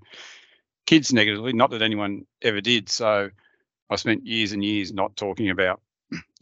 kids 0.86 1.12
negatively. 1.12 1.52
Not 1.52 1.70
that 1.70 1.82
anyone 1.82 2.26
ever 2.40 2.60
did. 2.60 2.88
So 2.88 3.30
I 3.90 3.96
spent 3.96 4.26
years 4.26 4.52
and 4.52 4.64
years 4.64 4.92
not 4.92 5.16
talking 5.16 5.50
about 5.50 5.80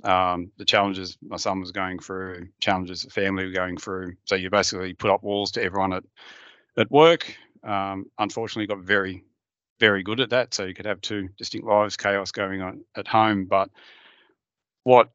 um, 0.02 0.50
the 0.56 0.64
challenges 0.64 1.16
my 1.22 1.36
son 1.36 1.60
was 1.60 1.72
going 1.72 1.98
through, 1.98 2.48
challenges 2.60 3.02
the 3.02 3.10
family 3.10 3.46
were 3.46 3.52
going 3.52 3.76
through. 3.76 4.14
So 4.24 4.34
you 4.34 4.50
basically 4.50 4.94
put 4.94 5.10
up 5.10 5.22
walls 5.22 5.52
to 5.52 5.62
everyone 5.62 5.92
at 5.92 6.04
at 6.76 6.90
work. 6.90 7.36
Um, 7.62 8.06
unfortunately, 8.18 8.66
got 8.66 8.84
very 8.84 9.24
very 9.80 10.02
good 10.02 10.20
at 10.20 10.30
that. 10.30 10.54
So 10.54 10.66
you 10.66 10.74
could 10.74 10.86
have 10.86 11.00
two 11.00 11.30
distinct 11.38 11.66
lives, 11.66 11.96
chaos 11.96 12.30
going 12.30 12.60
on 12.60 12.84
at 12.94 13.08
home. 13.08 13.46
But 13.46 13.70
what 14.84 15.10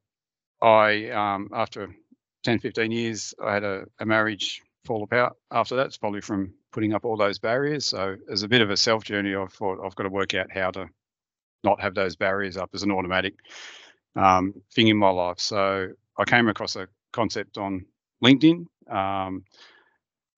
I, 0.61 1.09
um, 1.11 1.49
after 1.53 1.95
10, 2.43 2.59
15 2.59 2.91
years, 2.91 3.33
I 3.41 3.53
had 3.53 3.63
a, 3.63 3.85
a 3.99 4.05
marriage 4.05 4.63
fall 4.83 5.03
apart 5.03 5.35
after 5.51 5.75
that. 5.77 5.85
It's 5.87 5.97
probably 5.97 6.21
from 6.21 6.55
putting 6.75 6.93
up 6.93 7.05
all 7.05 7.15
those 7.15 7.39
barriers. 7.39 7.85
So 7.85 8.17
as 8.29 8.43
a 8.43 8.49
bit 8.49 8.61
of 8.61 8.69
a 8.69 8.75
self 8.75 9.05
journey, 9.05 9.33
I 9.33 9.45
thought 9.47 9.79
I've 9.83 9.95
got 9.95 10.03
to 10.03 10.09
work 10.09 10.33
out 10.33 10.51
how 10.51 10.71
to 10.71 10.89
not 11.63 11.79
have 11.79 11.95
those 11.95 12.17
barriers 12.17 12.57
up 12.57 12.69
as 12.73 12.83
an 12.83 12.91
automatic 12.91 13.35
um, 14.17 14.53
thing 14.73 14.89
in 14.89 14.97
my 14.97 15.09
life. 15.09 15.39
So 15.39 15.87
I 16.19 16.25
came 16.25 16.49
across 16.49 16.75
a 16.75 16.89
concept 17.13 17.57
on 17.57 17.85
LinkedIn. 18.21 18.65
Um, 18.91 19.45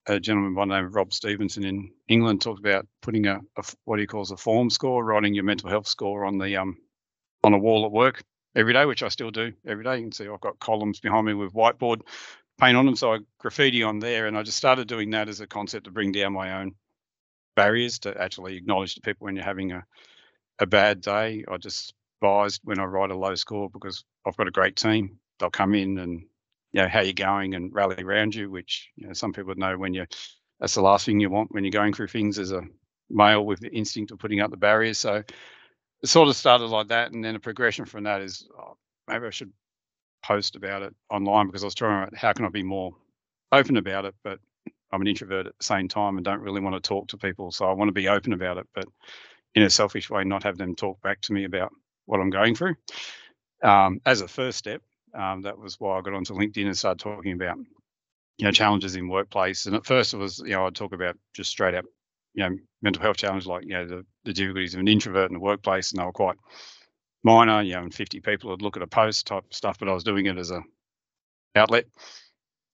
a 0.06 0.20
gentleman 0.20 0.54
by 0.54 0.64
the 0.64 0.76
name 0.76 0.86
of 0.86 0.94
Rob 0.94 1.12
Stephenson 1.12 1.64
in 1.64 1.90
England 2.06 2.40
talked 2.40 2.60
about 2.60 2.86
putting 3.02 3.26
a, 3.26 3.40
a, 3.56 3.64
what 3.84 3.98
he 3.98 4.06
calls 4.06 4.30
a 4.30 4.36
form 4.36 4.70
score, 4.70 5.04
writing 5.04 5.34
your 5.34 5.44
mental 5.44 5.68
health 5.68 5.88
score 5.88 6.24
on 6.24 6.38
the 6.38 6.56
um, 6.56 6.78
on 7.42 7.52
a 7.52 7.58
wall 7.58 7.84
at 7.84 7.90
work 7.90 8.22
every 8.54 8.72
day, 8.72 8.84
which 8.84 9.02
I 9.02 9.08
still 9.08 9.32
do 9.32 9.52
every 9.66 9.82
day. 9.82 9.96
You 9.96 10.04
can 10.04 10.12
see 10.12 10.28
I've 10.28 10.40
got 10.40 10.60
columns 10.60 11.00
behind 11.00 11.26
me 11.26 11.34
with 11.34 11.52
whiteboard 11.52 12.02
paint 12.58 12.76
on 12.76 12.86
them, 12.86 12.96
so 12.96 13.14
I 13.14 13.18
graffiti 13.38 13.82
on 13.82 13.98
there, 13.98 14.26
and 14.26 14.36
I 14.36 14.42
just 14.42 14.58
started 14.58 14.88
doing 14.88 15.10
that 15.10 15.28
as 15.28 15.40
a 15.40 15.46
concept 15.46 15.84
to 15.84 15.90
bring 15.90 16.12
down 16.12 16.32
my 16.32 16.60
own 16.60 16.74
barriers 17.56 17.98
to 18.00 18.16
actually 18.20 18.56
acknowledge 18.56 18.94
to 18.94 19.00
people 19.00 19.24
when 19.24 19.36
you're 19.36 19.44
having 19.44 19.72
a 19.72 19.84
a 20.58 20.66
bad 20.66 21.00
day. 21.00 21.44
I 21.48 21.56
just 21.56 21.94
advised 22.20 22.60
when 22.64 22.78
I 22.78 22.84
write 22.84 23.10
a 23.10 23.16
low 23.16 23.34
score 23.34 23.70
because 23.70 24.04
I've 24.26 24.36
got 24.36 24.48
a 24.48 24.52
great 24.52 24.76
team. 24.76 25.18
They'll 25.38 25.50
come 25.50 25.74
in 25.74 25.98
and 25.98 26.22
you 26.72 26.82
know 26.82 26.88
how 26.88 27.00
you're 27.00 27.12
going 27.12 27.54
and 27.54 27.72
rally 27.74 28.02
around 28.02 28.34
you, 28.34 28.50
which 28.50 28.90
you 28.96 29.06
know 29.06 29.12
some 29.12 29.32
people 29.32 29.54
know 29.56 29.78
when 29.78 29.94
you 29.94 30.06
that's 30.60 30.74
the 30.74 30.82
last 30.82 31.06
thing 31.06 31.20
you 31.20 31.30
want 31.30 31.52
when 31.52 31.64
you're 31.64 31.70
going 31.70 31.92
through 31.92 32.08
things 32.08 32.38
as 32.38 32.52
a 32.52 32.62
male 33.10 33.44
with 33.44 33.60
the 33.60 33.70
instinct 33.70 34.10
of 34.10 34.18
putting 34.18 34.40
up 34.40 34.50
the 34.50 34.56
barriers. 34.56 34.98
So 34.98 35.22
it 36.02 36.08
sort 36.08 36.28
of 36.28 36.36
started 36.36 36.66
like 36.66 36.88
that, 36.88 37.12
and 37.12 37.24
then 37.24 37.36
a 37.36 37.40
progression 37.40 37.84
from 37.84 38.04
that 38.04 38.20
is 38.20 38.48
oh, 38.58 38.76
maybe 39.06 39.26
I 39.26 39.30
should 39.30 39.52
post 40.22 40.56
about 40.56 40.82
it 40.82 40.94
online 41.10 41.46
because 41.46 41.62
I 41.62 41.66
was 41.66 41.74
trying 41.74 42.10
to 42.10 42.16
how 42.16 42.32
can 42.32 42.44
I 42.44 42.48
be 42.48 42.62
more 42.62 42.92
open 43.52 43.76
about 43.76 44.04
it, 44.04 44.14
but 44.22 44.38
I'm 44.92 45.00
an 45.00 45.06
introvert 45.06 45.46
at 45.46 45.58
the 45.58 45.64
same 45.64 45.88
time 45.88 46.16
and 46.16 46.24
don't 46.24 46.40
really 46.40 46.60
want 46.60 46.74
to 46.76 46.86
talk 46.86 47.08
to 47.08 47.16
people, 47.16 47.50
so 47.50 47.66
I 47.66 47.72
want 47.72 47.88
to 47.88 47.92
be 47.92 48.08
open 48.08 48.32
about 48.32 48.58
it, 48.58 48.66
but 48.74 48.86
in 49.54 49.62
a 49.62 49.70
selfish 49.70 50.10
way, 50.10 50.24
not 50.24 50.42
have 50.44 50.58
them 50.58 50.74
talk 50.74 51.00
back 51.02 51.20
to 51.22 51.32
me 51.32 51.44
about 51.44 51.72
what 52.06 52.20
I'm 52.20 52.30
going 52.30 52.54
through. 52.54 52.74
Um, 53.62 54.00
as 54.06 54.20
a 54.20 54.28
first 54.28 54.58
step, 54.58 54.82
um, 55.14 55.42
that 55.42 55.58
was 55.58 55.80
why 55.80 55.98
I 55.98 56.02
got 56.02 56.14
onto 56.14 56.34
LinkedIn 56.34 56.66
and 56.66 56.76
started 56.76 57.00
talking 57.00 57.32
about, 57.32 57.56
you 58.36 58.44
know, 58.44 58.52
challenges 58.52 58.94
in 58.94 59.08
workplace. 59.08 59.66
And 59.66 59.74
at 59.74 59.86
first, 59.86 60.14
it 60.14 60.18
was, 60.18 60.38
you 60.38 60.50
know, 60.50 60.66
I'd 60.66 60.74
talk 60.74 60.92
about 60.92 61.16
just 61.34 61.50
straight 61.50 61.74
up, 61.74 61.84
you 62.34 62.48
know, 62.48 62.56
mental 62.82 63.02
health 63.02 63.16
challenges 63.16 63.46
like, 63.46 63.64
you 63.64 63.72
know, 63.72 63.86
the, 63.86 64.06
the 64.24 64.32
difficulties 64.32 64.74
of 64.74 64.80
an 64.80 64.88
introvert 64.88 65.30
in 65.30 65.34
the 65.34 65.40
workplace, 65.40 65.90
and 65.90 66.00
they 66.00 66.04
were 66.04 66.12
quite 66.12 66.36
minor. 67.24 67.62
You 67.62 67.74
know, 67.74 67.82
and 67.82 67.94
50 67.94 68.20
people 68.20 68.50
would 68.50 68.62
look 68.62 68.76
at 68.76 68.82
a 68.82 68.86
post 68.86 69.26
type 69.26 69.44
stuff, 69.50 69.78
but 69.78 69.88
I 69.88 69.94
was 69.94 70.04
doing 70.04 70.26
it 70.26 70.38
as 70.38 70.50
a 70.50 70.62
outlet 71.54 71.86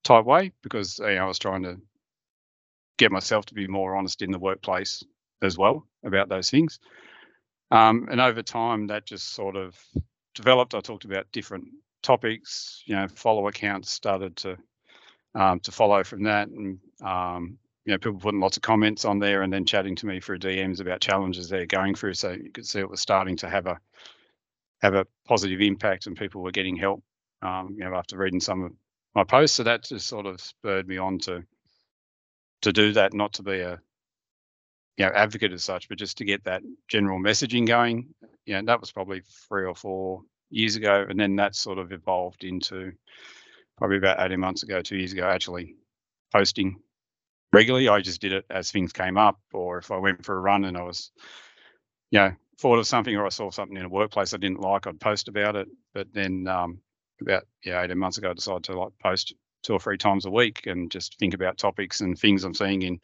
type 0.02 0.24
way 0.24 0.52
because 0.62 0.98
you 0.98 1.14
know, 1.14 1.24
I 1.24 1.26
was 1.26 1.38
trying 1.38 1.62
to 1.62 1.76
get 2.98 3.10
myself 3.10 3.46
to 3.46 3.54
be 3.54 3.66
more 3.66 3.96
honest 3.96 4.22
in 4.22 4.30
the 4.30 4.38
workplace 4.38 5.02
as 5.42 5.58
well 5.58 5.86
about 6.04 6.28
those 6.28 6.50
things. 6.50 6.78
Um, 7.70 8.08
and 8.10 8.20
over 8.20 8.42
time, 8.42 8.86
that 8.88 9.06
just 9.06 9.34
sort 9.34 9.56
of 9.56 9.76
developed. 10.34 10.74
I 10.74 10.80
talked 10.80 11.04
about 11.04 11.30
different 11.32 11.64
topics. 12.02 12.82
You 12.86 12.96
know, 12.96 13.08
follow 13.08 13.48
accounts 13.48 13.90
started 13.90 14.36
to 14.38 14.56
um, 15.34 15.60
to 15.60 15.72
follow 15.72 16.04
from 16.04 16.22
that, 16.24 16.48
and 16.48 16.78
um, 17.02 17.58
you 17.84 17.92
know, 17.92 17.98
people 17.98 18.20
putting 18.20 18.40
lots 18.40 18.56
of 18.56 18.62
comments 18.62 19.04
on 19.04 19.18
there, 19.18 19.42
and 19.42 19.52
then 19.52 19.64
chatting 19.64 19.96
to 19.96 20.06
me 20.06 20.20
through 20.20 20.38
DMs 20.38 20.80
about 20.80 21.00
challenges 21.00 21.48
they're 21.48 21.66
going 21.66 21.94
through. 21.94 22.14
So 22.14 22.30
you 22.30 22.50
could 22.52 22.66
see 22.66 22.78
it 22.78 22.88
was 22.88 23.00
starting 23.00 23.36
to 23.38 23.48
have 23.48 23.66
a 23.66 23.78
have 24.84 24.94
a 24.94 25.06
positive 25.26 25.62
impact, 25.62 26.06
and 26.06 26.16
people 26.16 26.42
were 26.42 26.50
getting 26.50 26.76
help. 26.76 27.02
Um, 27.40 27.74
you 27.78 27.84
know, 27.84 27.94
after 27.94 28.18
reading 28.18 28.40
some 28.40 28.62
of 28.62 28.72
my 29.14 29.24
posts, 29.24 29.56
so 29.56 29.62
that 29.62 29.84
just 29.84 30.06
sort 30.06 30.26
of 30.26 30.40
spurred 30.40 30.86
me 30.86 30.98
on 30.98 31.18
to 31.20 31.42
to 32.62 32.72
do 32.72 32.92
that, 32.92 33.14
not 33.14 33.32
to 33.34 33.42
be 33.42 33.60
a 33.60 33.80
you 34.98 35.06
know 35.06 35.12
advocate 35.14 35.52
as 35.52 35.64
such, 35.64 35.88
but 35.88 35.98
just 35.98 36.18
to 36.18 36.24
get 36.24 36.44
that 36.44 36.62
general 36.86 37.18
messaging 37.18 37.66
going. 37.66 38.14
You 38.44 38.54
know, 38.54 38.62
that 38.66 38.80
was 38.80 38.92
probably 38.92 39.22
three 39.48 39.64
or 39.64 39.74
four 39.74 40.22
years 40.50 40.76
ago, 40.76 41.06
and 41.08 41.18
then 41.18 41.36
that 41.36 41.56
sort 41.56 41.78
of 41.78 41.90
evolved 41.90 42.44
into 42.44 42.92
probably 43.78 43.96
about 43.96 44.20
18 44.20 44.38
months 44.38 44.62
ago, 44.64 44.82
two 44.82 44.98
years 44.98 45.12
ago, 45.12 45.26
actually 45.26 45.76
posting 46.30 46.76
regularly. 47.54 47.88
I 47.88 48.02
just 48.02 48.20
did 48.20 48.32
it 48.32 48.44
as 48.50 48.70
things 48.70 48.92
came 48.92 49.16
up, 49.16 49.40
or 49.54 49.78
if 49.78 49.90
I 49.90 49.96
went 49.96 50.26
for 50.26 50.36
a 50.36 50.40
run 50.40 50.64
and 50.66 50.76
I 50.76 50.82
was, 50.82 51.10
you 52.10 52.18
know, 52.18 52.34
thought 52.58 52.78
of 52.78 52.86
something 52.86 53.14
or 53.14 53.26
I 53.26 53.30
saw 53.30 53.50
something 53.50 53.76
in 53.76 53.84
a 53.84 53.88
workplace 53.88 54.34
I 54.34 54.38
didn't 54.38 54.60
like, 54.60 54.86
I'd 54.86 55.00
post 55.00 55.28
about 55.28 55.56
it. 55.56 55.68
But 55.92 56.08
then 56.12 56.46
um, 56.48 56.80
about 57.20 57.44
yeah, 57.64 57.82
18 57.82 57.98
months 57.98 58.18
ago, 58.18 58.30
I 58.30 58.34
decided 58.34 58.64
to 58.64 58.78
like 58.78 58.92
post 59.02 59.34
two 59.62 59.72
or 59.72 59.80
three 59.80 59.98
times 59.98 60.26
a 60.26 60.30
week 60.30 60.66
and 60.66 60.90
just 60.90 61.18
think 61.18 61.34
about 61.34 61.58
topics 61.58 62.00
and 62.00 62.18
things 62.18 62.44
I'm 62.44 62.54
seeing 62.54 62.82
in 62.82 63.00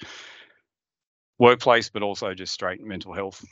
workplace, 1.39 1.89
but 1.89 2.03
also 2.03 2.35
just 2.35 2.53
straight 2.53 2.83
mental 2.83 3.13
health 3.13 3.45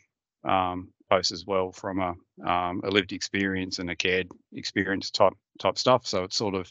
um, 0.45 0.93
posts 1.11 1.33
as 1.33 1.47
well 1.47 1.73
from 1.73 2.01
a, 2.01 2.49
um, 2.49 2.83
a 2.85 2.91
lived 2.91 3.13
experience 3.13 3.79
and 3.79 3.91
a 3.91 3.97
cared 3.97 4.29
experience 4.53 5.11
type 5.11 5.33
type 5.59 5.79
stuff. 5.79 6.07
So 6.07 6.25
it's 6.25 6.37
sort 6.37 6.55
of 6.55 6.71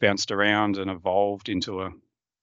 bounced 0.00 0.30
around 0.30 0.76
and 0.76 0.90
evolved 0.90 1.48
into 1.48 1.82
a, 1.82 1.90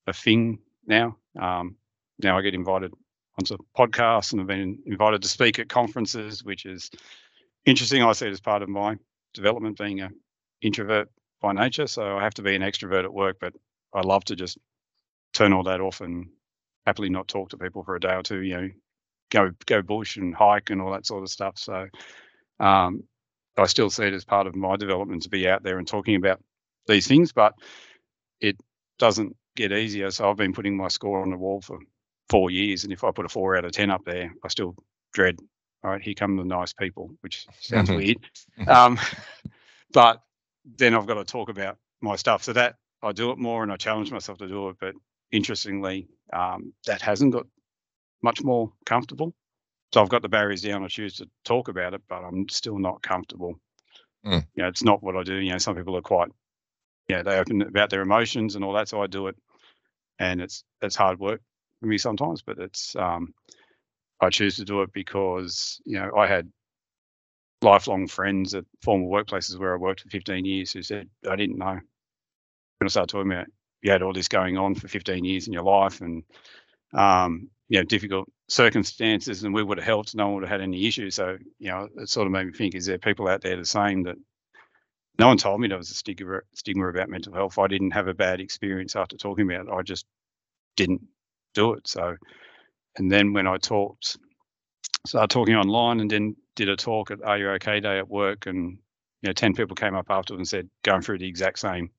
a 0.08 0.14
thing 0.14 0.60
now. 0.88 1.18
Um, 1.40 1.76
now 2.20 2.38
I 2.38 2.42
get 2.42 2.56
invited 2.56 2.94
onto 3.38 3.58
podcasts 3.78 4.32
and 4.32 4.42
I've 4.42 4.48
been 4.48 4.80
invited 4.86 5.22
to 5.24 5.28
speak 5.28 5.60
at 5.60 5.70
conferences, 5.70 6.44
which 6.44 6.66
is 6.66 6.90
interesting. 7.66 8.04
I 8.04 8.12
see 8.14 8.28
it 8.28 8.32
as 8.32 8.42
part 8.42 8.62
of 8.62 8.70
my 8.70 8.98
development 9.34 9.78
being 9.78 10.02
an 10.02 10.16
introvert 10.62 11.10
by 11.42 11.54
nature. 11.54 11.88
So 11.88 12.18
I 12.18 12.24
have 12.24 12.36
to 12.36 12.42
be 12.42 12.56
an 12.56 12.62
extrovert 12.62 13.04
at 13.04 13.14
work, 13.14 13.38
but 13.40 13.54
I 13.94 14.02
love 14.02 14.24
to 14.26 14.36
just 14.36 14.58
turn 15.34 15.54
all 15.54 15.64
that 15.64 15.82
off 15.82 16.02
and 16.02 16.28
happily 16.86 17.10
not 17.10 17.28
talk 17.28 17.50
to 17.50 17.58
people 17.58 17.84
for 17.84 17.96
a 17.96 18.00
day 18.00 18.14
or 18.14 18.24
two. 18.24 18.42
You 18.42 18.54
know, 18.56 18.70
go 19.32 19.52
go 19.66 19.82
bush 19.82 20.18
and 20.18 20.34
hike 20.36 20.70
and 20.70 20.82
all 20.82 20.92
that 20.92 21.06
sort 21.06 21.24
of 21.24 21.30
stuff. 21.30 21.58
So 21.58 21.88
um, 22.60 23.04
I 23.58 23.66
still 23.66 23.90
see 23.90 24.06
it 24.06 24.14
as 24.14 24.26
part 24.26 24.48
of 24.48 24.56
my 24.56 24.78
development 24.78 25.24
to 25.24 25.30
be 25.30 25.48
out 25.48 25.64
there 25.64 25.78
and 25.78 25.88
talking 25.88 26.16
about 26.16 26.42
these 26.88 27.08
things, 27.08 27.32
but 27.32 27.54
it 28.42 28.58
doesn't 29.00 29.36
get 29.56 29.72
easier. 29.72 30.12
So 30.12 30.30
I've 30.30 30.38
been 30.38 30.54
putting 30.54 30.78
my 30.78 30.88
score 30.88 31.22
on 31.22 31.30
the 31.30 31.38
wall 31.38 31.62
for 31.62 31.80
four 32.34 32.50
years, 32.50 32.84
and 32.84 32.92
if 32.92 33.04
I 33.04 33.12
put 33.12 33.28
a 33.28 33.30
four 33.30 33.56
out 33.56 33.64
of 33.64 33.74
ten 33.74 33.92
up 33.92 34.06
there, 34.06 34.34
I 34.44 34.48
still 34.48 34.76
dread. 35.14 35.38
All 35.84 35.92
right, 35.92 36.02
here 36.02 36.16
come 36.16 36.36
the 36.36 36.44
nice 36.44 36.74
people, 36.74 37.12
which 37.22 37.46
sounds 37.60 37.90
mm-hmm. 37.90 37.98
weird. 37.98 38.68
Um, 38.68 38.98
but 39.94 40.20
then 40.66 40.96
I've 40.96 41.06
got 41.06 41.16
to 41.16 41.26
talk 41.26 41.50
about 41.50 41.78
my 42.02 42.16
stuff. 42.16 42.42
So 42.44 42.54
that 42.54 42.78
I 43.04 43.12
do 43.12 43.30
it 43.30 43.38
more, 43.38 43.62
and 43.62 43.72
I 43.72 43.78
challenge 43.78 44.12
myself 44.12 44.40
to 44.40 44.48
do 44.48 44.70
it. 44.70 44.78
But 44.80 44.96
interestingly, 45.32 46.08
um, 46.32 46.74
that 46.88 47.04
hasn't 47.04 47.34
got 47.34 47.46
much 48.24 48.42
more 48.42 48.74
comfortable. 48.84 49.36
So 49.94 50.02
I've 50.02 50.10
got 50.10 50.24
the 50.24 50.30
barriers 50.30 50.64
down. 50.64 50.84
I 50.84 50.88
choose 50.88 51.18
to 51.18 51.30
talk 51.46 51.68
about 51.68 51.94
it, 51.94 52.02
but 52.10 52.24
I'm 52.24 52.50
still 52.50 52.80
not 52.80 53.04
comfortable. 53.04 53.60
Mm. 54.26 54.44
You 54.56 54.64
know, 54.64 54.70
it's 54.70 54.84
not 54.84 55.04
what 55.04 55.16
I 55.16 55.22
do. 55.22 55.36
You 55.36 55.52
know, 55.52 55.60
some 55.60 55.76
people 55.76 55.96
are 55.98 56.02
quite, 56.02 56.30
yeah, 57.08 57.22
they 57.22 57.38
open 57.38 57.62
about 57.62 57.92
their 57.92 58.02
emotions 58.02 58.56
and 58.56 58.66
all 58.66 58.74
that. 58.74 58.90
So 58.90 59.04
I 59.04 59.06
do 59.06 59.28
it, 59.28 59.36
and 60.18 60.42
it's 60.42 60.64
it's 60.82 60.96
hard 60.96 61.20
work 61.20 61.40
me 61.88 61.98
sometimes, 61.98 62.42
but 62.42 62.60
it's 62.60 62.96
um, 62.96 63.34
I 64.22 64.30
choose 64.30 64.56
to 64.58 64.66
do 64.66 64.82
it 64.82 64.94
because 64.94 65.82
you 65.86 66.00
know 66.00 66.12
I 66.18 66.28
had 66.28 66.52
lifelong 67.62 68.08
friends 68.08 68.54
at 68.56 68.66
former 68.82 69.06
workplaces 69.06 69.58
where 69.58 69.74
I 69.74 69.78
worked 69.78 70.02
for 70.02 70.10
15 70.10 70.44
years 70.46 70.72
who 70.74 70.82
said 70.82 71.10
I 71.30 71.36
didn't 71.36 71.58
know 71.58 71.66
when 71.66 71.82
I 72.84 72.88
started 72.88 73.10
talking 73.10 73.32
about 73.32 73.48
you 73.82 73.92
had 73.92 74.02
all 74.02 74.14
this 74.14 74.28
going 74.28 74.58
on 74.58 74.76
for 74.76 74.88
15 74.88 75.24
years 75.24 75.48
in 75.48 75.54
your 75.54 75.64
life 75.64 76.02
and 76.02 76.24
um, 76.94 77.50
you 77.70 77.80
know 77.80 77.86
difficult 77.86 78.30
circumstances 78.50 79.44
and 79.44 79.54
we 79.54 79.64
would 79.64 79.78
have 79.78 79.86
helped 79.86 80.14
no 80.14 80.26
one 80.26 80.36
would 80.36 80.44
have 80.44 80.52
had 80.52 80.62
any 80.62 80.86
issues 80.86 81.16
so 81.16 81.38
you 81.58 81.70
know 81.70 81.88
it 81.98 82.10
sort 82.10 82.28
of 82.28 82.34
made 82.34 82.46
me 82.46 82.54
think 82.54 82.76
is 82.76 82.86
there 82.86 82.98
people 82.98 83.30
out 83.30 83.42
there 83.42 83.56
the 83.56 83.66
same 83.66 84.04
that 84.04 84.18
no 85.20 85.28
one 85.28 85.38
told 85.38 85.62
me 85.62 85.68
there 85.68 85.78
was 85.78 85.92
a 85.92 85.96
stigma 85.96 86.40
stigma 86.54 86.88
about 86.88 87.10
mental 87.10 87.34
health. 87.34 87.60
I 87.60 87.68
didn't 87.68 87.92
have 87.92 88.08
a 88.08 88.14
bad 88.14 88.40
experience 88.40 88.96
after 88.96 89.18
talking 89.18 89.50
about 89.50 89.68
it. 89.68 89.72
I 89.72 89.82
just 89.84 90.06
didn't 90.76 91.02
do 91.54 91.74
it. 91.74 91.88
So, 91.88 92.16
and 92.98 93.12
then 93.12 93.34
when 93.34 93.48
I 93.48 93.58
talked, 93.58 94.18
started 95.06 95.30
talking 95.30 95.56
online, 95.56 96.00
and 96.00 96.10
then 96.10 96.36
did 96.56 96.70
a 96.70 96.76
talk 96.76 97.12
at 97.12 97.24
Are 97.24 97.38
You 97.38 97.52
OK 97.52 97.80
Day 97.80 97.98
at 98.00 98.10
work, 98.10 98.46
and 98.46 98.78
you 99.22 99.30
know, 99.30 99.34
ten 99.34 99.54
people 99.54 99.76
came 99.76 99.96
up 99.96 100.08
after 100.10 100.36
and 100.36 100.48
said 100.48 100.70
going 100.84 101.02
through 101.02 101.20
the 101.20 101.28
exact 101.28 101.60
same 101.60 101.92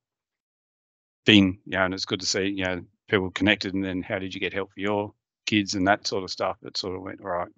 thing. 1.27 1.59
You 1.67 1.79
know, 1.79 1.85
and 1.85 1.95
it's 1.95 2.05
good 2.07 2.21
to 2.21 2.27
see 2.27 2.47
you 2.49 2.65
know 2.65 2.83
people 3.09 3.31
connected. 3.31 3.75
And 3.75 3.85
then 3.85 4.03
how 4.03 4.19
did 4.19 4.35
you 4.35 4.41
get 4.41 4.53
help 4.53 4.73
for 4.73 4.81
your 4.81 5.13
kids 5.47 5.75
and 5.75 5.87
that 5.89 6.07
sort 6.07 6.25
of 6.25 6.31
stuff? 6.31 6.57
It 6.63 6.77
sort 6.77 6.97
of 6.97 7.03
went 7.03 7.23
right. 7.23 7.49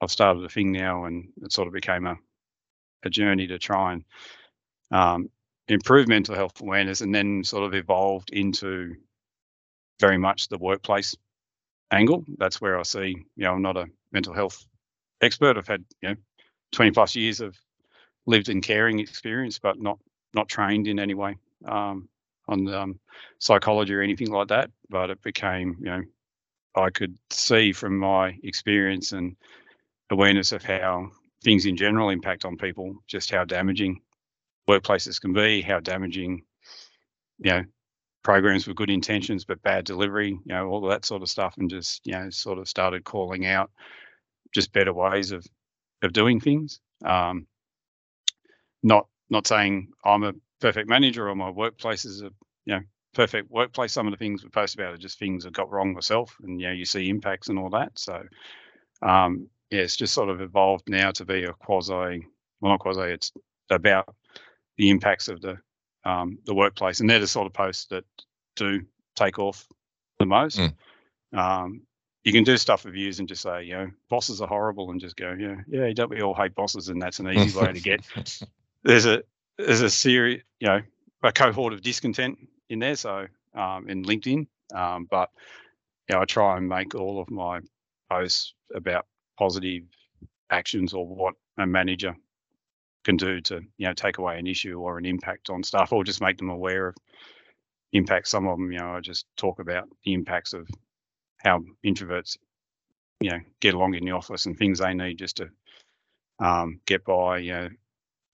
I've 0.00 0.10
started 0.10 0.44
a 0.44 0.48
thing 0.48 0.72
now, 0.72 1.04
and 1.04 1.28
it 1.42 1.52
sort 1.52 1.68
of 1.68 1.74
became 1.74 2.06
a 2.06 2.16
a 3.02 3.10
journey 3.10 3.46
to 3.46 3.58
try 3.58 3.94
and 3.94 4.04
um, 4.90 5.30
improve 5.68 6.08
mental 6.08 6.34
health 6.34 6.60
awareness, 6.60 7.00
and 7.00 7.14
then 7.14 7.44
sort 7.44 7.64
of 7.64 7.74
evolved 7.74 8.30
into 8.30 8.96
very 10.00 10.18
much 10.18 10.48
the 10.48 10.58
workplace 10.58 11.14
angle. 11.92 12.24
That's 12.38 12.60
where 12.60 12.78
I 12.78 12.82
see, 12.82 13.16
you 13.36 13.44
know, 13.44 13.52
I'm 13.52 13.62
not 13.62 13.76
a 13.76 13.86
mental 14.12 14.34
health 14.34 14.64
expert. 15.20 15.56
I've 15.56 15.68
had, 15.68 15.84
you 16.02 16.10
know, 16.10 16.14
20 16.72 16.92
plus 16.92 17.16
years 17.16 17.40
of 17.40 17.56
lived 18.26 18.48
and 18.48 18.62
caring 18.62 18.98
experience, 18.98 19.58
but 19.58 19.78
not 19.80 19.98
not 20.32 20.48
trained 20.48 20.86
in 20.86 21.00
any 21.00 21.14
way 21.14 21.36
um, 21.66 22.08
on 22.46 22.72
um, 22.72 23.00
psychology 23.38 23.94
or 23.94 24.00
anything 24.00 24.30
like 24.30 24.48
that. 24.48 24.70
But 24.88 25.10
it 25.10 25.20
became, 25.22 25.76
you 25.80 25.86
know, 25.86 26.02
I 26.76 26.90
could 26.90 27.16
see 27.30 27.72
from 27.72 27.98
my 27.98 28.38
experience 28.44 29.12
and 29.12 29.36
awareness 30.10 30.52
of 30.52 30.62
how 30.62 31.10
things 31.42 31.66
in 31.66 31.76
general 31.76 32.10
impact 32.10 32.44
on 32.44 32.56
people, 32.56 32.94
just 33.08 33.30
how 33.30 33.44
damaging 33.44 34.00
workplaces 34.68 35.20
can 35.20 35.32
be, 35.32 35.62
how 35.62 35.80
damaging, 35.80 36.42
you 37.38 37.50
know, 37.50 37.64
programs 38.22 38.66
with 38.66 38.76
good 38.76 38.90
intentions 38.90 39.44
but 39.44 39.62
bad 39.62 39.84
delivery, 39.84 40.30
you 40.30 40.54
know, 40.54 40.68
all 40.68 40.84
of 40.84 40.90
that 40.90 41.04
sort 41.04 41.22
of 41.22 41.28
stuff, 41.28 41.54
and 41.58 41.70
just 41.70 42.06
you 42.06 42.12
know, 42.12 42.30
sort 42.30 42.58
of 42.58 42.68
started 42.68 43.04
calling 43.04 43.46
out 43.46 43.70
just 44.52 44.72
better 44.72 44.92
ways 44.92 45.32
of 45.32 45.46
of 46.02 46.12
doing 46.12 46.40
things. 46.40 46.80
Um, 47.04 47.46
not 48.82 49.06
not 49.30 49.46
saying 49.46 49.88
I'm 50.04 50.24
a 50.24 50.32
perfect 50.60 50.88
manager 50.88 51.28
or 51.28 51.34
my 51.34 51.50
workplace 51.50 52.04
is 52.04 52.22
a 52.22 52.30
you 52.66 52.74
know 52.74 52.80
perfect 53.14 53.50
workplace. 53.50 53.92
Some 53.92 54.06
of 54.06 54.12
the 54.12 54.18
things 54.18 54.42
we 54.42 54.50
post 54.50 54.74
about 54.74 54.94
are 54.94 54.98
just 54.98 55.18
things 55.18 55.44
that 55.44 55.52
got 55.52 55.70
wrong 55.70 55.94
myself, 55.94 56.36
and 56.42 56.60
you 56.60 56.68
know 56.68 56.72
you 56.72 56.84
see 56.84 57.08
impacts 57.08 57.48
and 57.48 57.58
all 57.58 57.70
that. 57.70 57.98
So 57.98 58.22
um, 59.02 59.48
yeah, 59.70 59.80
it's 59.80 59.96
just 59.96 60.14
sort 60.14 60.28
of 60.28 60.40
evolved 60.40 60.88
now 60.88 61.10
to 61.12 61.24
be 61.24 61.44
a 61.44 61.52
quasi, 61.52 62.26
well 62.60 62.72
not 62.72 62.80
quasi, 62.80 63.02
it's 63.02 63.32
about 63.70 64.14
the 64.76 64.90
impacts 64.90 65.28
of 65.28 65.40
the 65.40 65.58
um, 66.04 66.38
the 66.44 66.54
workplace, 66.54 67.00
and 67.00 67.08
they're 67.08 67.18
the 67.18 67.26
sort 67.26 67.46
of 67.46 67.52
posts 67.52 67.86
that 67.86 68.04
do 68.56 68.82
take 69.16 69.38
off 69.38 69.66
the 70.18 70.26
most. 70.26 70.58
Mm. 70.58 70.74
Um, 71.38 71.82
you 72.24 72.32
can 72.32 72.44
do 72.44 72.56
stuff 72.56 72.84
with 72.84 72.94
views 72.94 73.18
and 73.18 73.28
just 73.28 73.42
say, 73.42 73.64
you 73.64 73.72
know, 73.72 73.90
bosses 74.08 74.40
are 74.40 74.48
horrible, 74.48 74.90
and 74.90 75.00
just 75.00 75.16
go, 75.16 75.34
yeah, 75.38 75.56
yeah, 75.68 75.92
don't 75.92 76.10
we 76.10 76.22
all 76.22 76.34
hate 76.34 76.54
bosses? 76.54 76.88
And 76.88 77.00
that's 77.00 77.18
an 77.20 77.28
easy 77.28 77.58
way 77.58 77.72
to 77.72 77.80
get. 77.80 78.06
There's 78.82 79.04
a 79.04 79.22
there's 79.58 79.82
a 79.82 79.90
series, 79.90 80.42
you 80.58 80.68
know, 80.68 80.80
a 81.22 81.32
cohort 81.32 81.74
of 81.74 81.82
discontent 81.82 82.38
in 82.70 82.78
there. 82.78 82.96
So 82.96 83.26
um, 83.54 83.90
in 83.90 84.04
LinkedIn, 84.04 84.46
um, 84.74 85.06
but 85.10 85.28
you 86.08 86.14
know, 86.14 86.22
I 86.22 86.24
try 86.24 86.56
and 86.56 86.66
make 86.66 86.94
all 86.94 87.20
of 87.20 87.30
my 87.30 87.60
posts 88.10 88.54
about 88.74 89.06
positive 89.38 89.82
actions 90.50 90.94
or 90.94 91.06
what 91.06 91.34
a 91.58 91.66
manager 91.66 92.16
can 93.04 93.16
do 93.16 93.40
to 93.40 93.60
you 93.78 93.86
know 93.86 93.94
take 93.94 94.18
away 94.18 94.38
an 94.38 94.46
issue 94.46 94.78
or 94.78 94.98
an 94.98 95.06
impact 95.06 95.50
on 95.50 95.62
staff 95.62 95.92
or 95.92 96.04
just 96.04 96.20
make 96.20 96.38
them 96.38 96.50
aware 96.50 96.88
of 96.88 96.96
impacts 97.92 98.30
some 98.30 98.46
of 98.46 98.58
them 98.58 98.70
you 98.70 98.78
know 98.78 98.94
i 98.94 99.00
just 99.00 99.26
talk 99.36 99.58
about 99.58 99.88
the 100.04 100.12
impacts 100.12 100.52
of 100.52 100.68
how 101.38 101.60
introverts 101.84 102.36
you 103.20 103.30
know 103.30 103.38
get 103.60 103.74
along 103.74 103.94
in 103.94 104.04
the 104.04 104.12
office 104.12 104.46
and 104.46 104.58
things 104.58 104.78
they 104.78 104.94
need 104.94 105.18
just 105.18 105.36
to 105.36 105.48
um, 106.40 106.80
get 106.86 107.04
by 107.04 107.38
you 107.38 107.52
know 107.52 107.68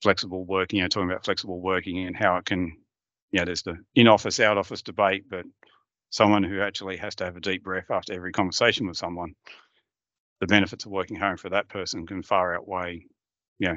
flexible 0.02 0.44
working 0.44 0.78
you 0.78 0.82
know 0.82 0.88
talking 0.88 1.10
about 1.10 1.24
flexible 1.24 1.60
working 1.60 2.06
and 2.06 2.16
how 2.16 2.36
it 2.36 2.44
can 2.44 2.76
you 3.32 3.38
know 3.40 3.44
there's 3.44 3.62
the 3.62 3.76
in 3.94 4.06
office 4.06 4.38
out 4.40 4.58
office 4.58 4.82
debate 4.82 5.24
but 5.28 5.44
someone 6.10 6.44
who 6.44 6.60
actually 6.60 6.96
has 6.96 7.14
to 7.16 7.24
have 7.24 7.36
a 7.36 7.40
deep 7.40 7.64
breath 7.64 7.90
after 7.90 8.12
every 8.12 8.32
conversation 8.32 8.86
with 8.86 8.96
someone 8.96 9.34
the 10.40 10.46
benefits 10.46 10.84
of 10.84 10.92
working 10.92 11.16
home 11.16 11.36
for 11.36 11.50
that 11.50 11.68
person 11.68 12.06
can 12.06 12.22
far 12.22 12.54
outweigh 12.54 13.04
you 13.58 13.68
know 13.68 13.76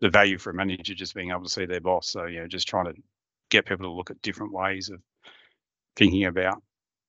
the 0.00 0.10
value 0.10 0.38
for 0.38 0.50
a 0.50 0.54
manager 0.54 0.94
just 0.94 1.14
being 1.14 1.30
able 1.30 1.44
to 1.44 1.48
see 1.48 1.66
their 1.66 1.80
boss. 1.80 2.08
So 2.10 2.26
yeah, 2.26 2.46
just 2.46 2.68
trying 2.68 2.86
to 2.86 2.94
get 3.50 3.66
people 3.66 3.86
to 3.86 3.92
look 3.92 4.10
at 4.10 4.22
different 4.22 4.52
ways 4.52 4.90
of 4.90 5.00
thinking 5.96 6.24
about 6.24 6.62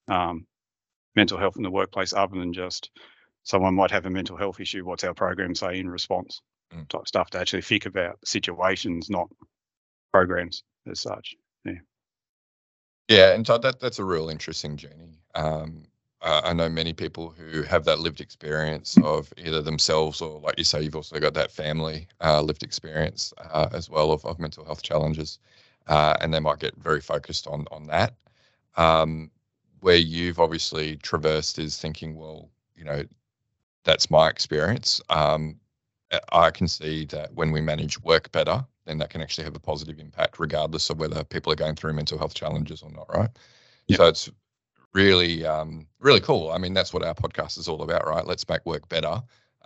um, 0.07 0.45
mental 1.15 1.37
health 1.37 1.57
in 1.57 1.63
the 1.63 1.71
workplace, 1.71 2.13
other 2.13 2.37
than 2.37 2.53
just 2.53 2.91
someone 3.43 3.75
might 3.75 3.91
have 3.91 4.05
a 4.05 4.09
mental 4.09 4.37
health 4.37 4.59
issue. 4.59 4.85
What's 4.85 5.03
our 5.03 5.13
program 5.13 5.55
say 5.55 5.79
in 5.79 5.89
response? 5.89 6.41
Mm. 6.73 6.87
Type 6.89 7.07
stuff 7.07 7.29
to 7.31 7.39
actually 7.39 7.61
think 7.61 7.85
about 7.85 8.19
situations, 8.25 9.09
not 9.09 9.27
programs 10.11 10.63
as 10.89 11.01
such. 11.01 11.35
Yeah. 11.63 11.73
Yeah, 13.07 13.33
and 13.33 13.45
Todd, 13.45 13.61
that 13.61 13.79
that's 13.79 13.99
a 13.99 14.03
real 14.03 14.29
interesting 14.29 14.77
journey. 14.77 15.19
Um, 15.35 15.85
uh, 16.25 16.41
I 16.43 16.53
know 16.53 16.67
many 16.67 16.91
people 16.91 17.29
who 17.29 17.61
have 17.61 17.85
that 17.85 17.99
lived 17.99 18.19
experience 18.19 18.97
of 19.03 19.31
either 19.37 19.61
themselves 19.61 20.21
or, 20.21 20.39
like 20.39 20.57
you 20.57 20.63
say, 20.63 20.81
you've 20.81 20.95
also 20.95 21.19
got 21.19 21.35
that 21.35 21.51
family 21.51 22.07
uh, 22.19 22.41
lived 22.41 22.63
experience 22.63 23.31
uh, 23.37 23.69
as 23.71 23.91
well 23.91 24.11
of, 24.11 24.25
of 24.25 24.39
mental 24.39 24.65
health 24.65 24.81
challenges, 24.81 25.37
uh, 25.87 26.15
and 26.19 26.33
they 26.33 26.39
might 26.39 26.59
get 26.59 26.75
very 26.77 26.99
focused 26.99 27.45
on 27.45 27.65
on 27.71 27.85
that. 27.87 28.15
Um, 28.75 29.29
where 29.81 29.97
you've 29.97 30.39
obviously 30.39 30.97
traversed 30.97 31.59
is 31.59 31.77
thinking, 31.79 32.15
well, 32.15 32.49
you 32.75 32.83
know, 32.83 33.03
that's 33.83 34.09
my 34.09 34.27
experience. 34.27 34.99
Um, 35.09 35.59
I 36.31 36.49
can 36.49 36.67
see 36.67 37.05
that 37.05 37.33
when 37.35 37.51
we 37.51 37.61
manage 37.61 38.01
work 38.01 38.31
better, 38.31 38.65
then 38.85 38.97
that 38.97 39.11
can 39.11 39.21
actually 39.21 39.43
have 39.43 39.55
a 39.55 39.59
positive 39.59 39.99
impact, 39.99 40.39
regardless 40.39 40.89
of 40.89 40.99
whether 40.99 41.23
people 41.23 41.53
are 41.53 41.55
going 41.55 41.75
through 41.75 41.93
mental 41.93 42.17
health 42.17 42.33
challenges 42.33 42.81
or 42.81 42.91
not, 42.91 43.07
right? 43.15 43.29
Yep. 43.87 43.97
So 43.97 44.07
it's 44.07 44.31
really, 44.95 45.45
um, 45.45 45.85
really 45.99 46.21
cool. 46.21 46.49
I 46.49 46.57
mean, 46.57 46.73
that's 46.73 46.93
what 46.93 47.03
our 47.03 47.13
podcast 47.13 47.59
is 47.59 47.67
all 47.67 47.83
about, 47.83 48.07
right? 48.07 48.25
Let's 48.25 48.47
make 48.47 48.65
work 48.65 48.87
better 48.89 49.21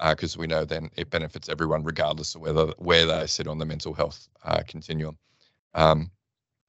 because 0.10 0.36
uh, 0.36 0.40
we 0.40 0.48
know 0.48 0.66
then 0.66 0.90
it 0.98 1.10
benefits 1.10 1.48
everyone, 1.48 1.84
regardless 1.84 2.36
of 2.36 2.42
whether 2.42 2.68
where 2.78 3.06
they 3.06 3.28
sit 3.28 3.48
on 3.48 3.60
the 3.60 3.66
mental 3.66 3.94
health 3.94 4.28
uh, 4.44 4.62
continuum. 4.68 5.18
Um, 5.76 6.10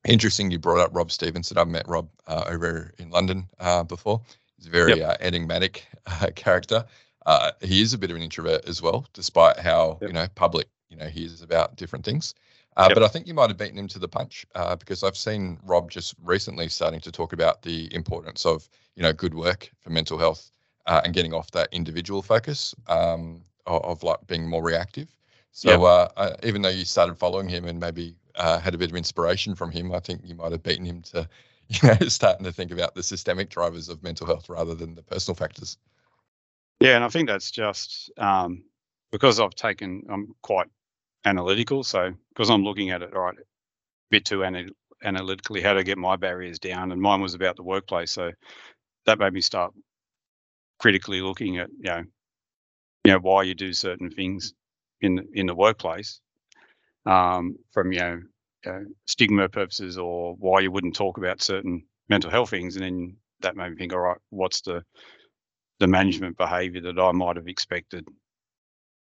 interesting, 0.05 0.51
you 0.51 0.59
brought 0.59 0.81
up 0.81 0.95
Rob 0.95 1.11
Stephenson. 1.11 1.57
I've 1.57 1.69
met 1.69 1.89
Rob 1.89 2.09
uh, 2.27 2.45
over 2.47 2.93
in 2.99 3.11
London 3.11 3.49
uh, 3.59 3.83
before. 3.83 4.21
He's 4.57 4.67
a 4.67 4.71
very 4.71 4.99
yep. 4.99 5.11
Uh, 5.11 5.17
enigmatic 5.21 5.87
uh, 6.07 6.29
character. 6.37 6.85
he 7.63 7.81
is 7.81 7.95
a 7.95 7.99
bit 7.99 8.11
of 8.11 8.17
an 8.17 8.23
introvert 8.23 8.69
as 8.69 8.83
well, 8.83 9.07
despite 9.15 9.59
how 9.59 9.99
yep. 10.03 10.11
you 10.11 10.15
know 10.15 10.27
public 10.35 10.69
you 10.91 10.97
know 10.97 11.07
he 11.07 11.25
is 11.25 11.41
about 11.41 11.77
different 11.77 12.05
things. 12.05 12.35
Uh, 12.77 12.87
yep. 12.89 12.95
But 12.95 13.03
I 13.03 13.09
think 13.09 13.27
you 13.27 13.35
might 13.35 13.51
have 13.51 13.59
beaten 13.59 13.79
him 13.79 13.89
to 13.89 13.99
the 13.99 14.09
punch 14.09 14.47
uh, 14.55 14.77
because 14.77 15.03
I've 15.03 15.17
seen 15.17 15.59
Rob 15.65 15.91
just 15.91 16.15
recently 16.23 16.69
starting 16.69 17.01
to 17.01 17.13
talk 17.13 17.33
about 17.33 17.63
the 17.63 17.93
importance 17.95 18.47
of 18.47 18.69
you 18.95 19.03
know 19.03 19.13
good 19.13 19.35
work 19.35 19.71
for 19.81 19.91
mental 19.91 20.19
health 20.19 20.51
uh, 20.87 21.01
and 21.05 21.13
getting 21.13 21.35
off 21.35 21.51
that 21.51 21.69
individual 21.73 22.23
focus 22.23 22.75
um, 22.89 23.43
of, 23.67 23.83
of, 23.85 24.03
like 24.03 24.19
being 24.27 24.49
more 24.49 24.63
reactive. 24.63 25.09
So 25.53 25.71
yep. 25.71 25.81
Uh, 25.81 26.21
uh, 26.21 26.37
even 26.45 26.63
though 26.63 26.69
you 26.69 26.85
started 26.85 27.17
following 27.17 27.49
him 27.49 27.65
and 27.65 27.81
maybe 27.81 28.15
uh, 28.37 28.61
had 28.61 28.75
a 28.75 28.79
bit 28.79 28.91
of 28.91 28.97
inspiration 28.97 29.55
from 29.55 29.73
him, 29.73 29.93
I 29.93 29.99
think 29.99 30.23
you 30.25 30.37
might 30.37 30.53
have 30.53 30.63
beaten 30.63 30.85
him 30.85 31.03
to 31.03 31.29
you 31.69 31.89
know 31.89 32.09
starting 32.09 32.45
to 32.45 32.53
think 32.53 32.71
about 32.71 32.95
the 32.95 33.03
systemic 33.03 33.51
drivers 33.51 33.89
of 33.89 34.03
mental 34.03 34.27
health 34.27 34.49
rather 34.49 34.75
than 34.75 34.95
the 34.95 35.03
personal 35.03 35.35
factors. 35.35 35.77
Yeah, 36.81 36.95
and 36.95 37.05
I 37.05 37.09
think 37.09 37.29
that's 37.29 37.51
just 37.51 38.11
um, 38.17 38.63
because 39.13 39.39
I've 39.39 39.55
taken 39.55 40.05
I'm 40.09 40.35
quite 40.43 40.69
analytical. 41.27 41.85
So 41.85 42.13
because 42.31 42.51
I'm 42.51 42.65
looking 42.65 42.91
at 42.91 43.03
it, 43.03 43.15
right 43.15 43.37
a 43.39 43.43
bit 44.11 44.25
too 44.27 44.45
ana- 44.45 44.71
analytically, 45.05 45.63
how 45.63 45.75
to 45.75 45.85
get 45.85 45.99
my 45.99 46.17
barriers 46.17 46.59
down, 46.61 46.93
and 46.93 47.03
mine 47.03 47.23
was 47.23 47.35
about 47.35 47.57
the 47.57 47.65
workplace. 47.65 48.13
So 48.13 48.33
that 49.07 49.19
made 49.21 49.33
me 49.35 49.41
start 49.43 49.75
critically 50.81 51.23
looking 51.23 51.59
at 51.59 51.71
you 51.79 51.91
know, 51.91 52.05
you 53.05 53.13
know 53.13 53.19
why 53.21 53.45
you 53.45 53.55
do 53.55 53.73
certain 53.73 54.11
things 54.11 54.55
in 55.01 55.27
in 55.35 55.47
the 55.47 55.55
workplace, 55.55 56.21
um, 57.07 57.57
from 57.73 57.93
you 57.93 58.01
know, 58.01 58.21
uh, 58.67 58.81
stigma 59.07 59.49
purposes 59.49 59.99
or 59.99 60.35
why 60.37 60.61
you 60.61 60.71
wouldn't 60.73 60.97
talk 60.97 61.19
about 61.19 61.43
certain 61.43 61.85
mental 62.09 62.31
health 62.31 62.51
things, 62.51 62.77
and 62.77 62.85
then 62.85 63.17
that 63.41 63.57
made 63.57 63.71
me 63.71 63.77
think, 63.77 63.93
all 63.95 64.01
right, 64.01 64.19
what's 64.31 64.63
the 64.63 64.83
the 65.81 65.89
management 65.89 66.39
behaviour 66.39 66.83
that 66.83 67.01
I 67.01 67.13
might 67.13 67.37
have 67.37 67.49
expected 67.49 68.07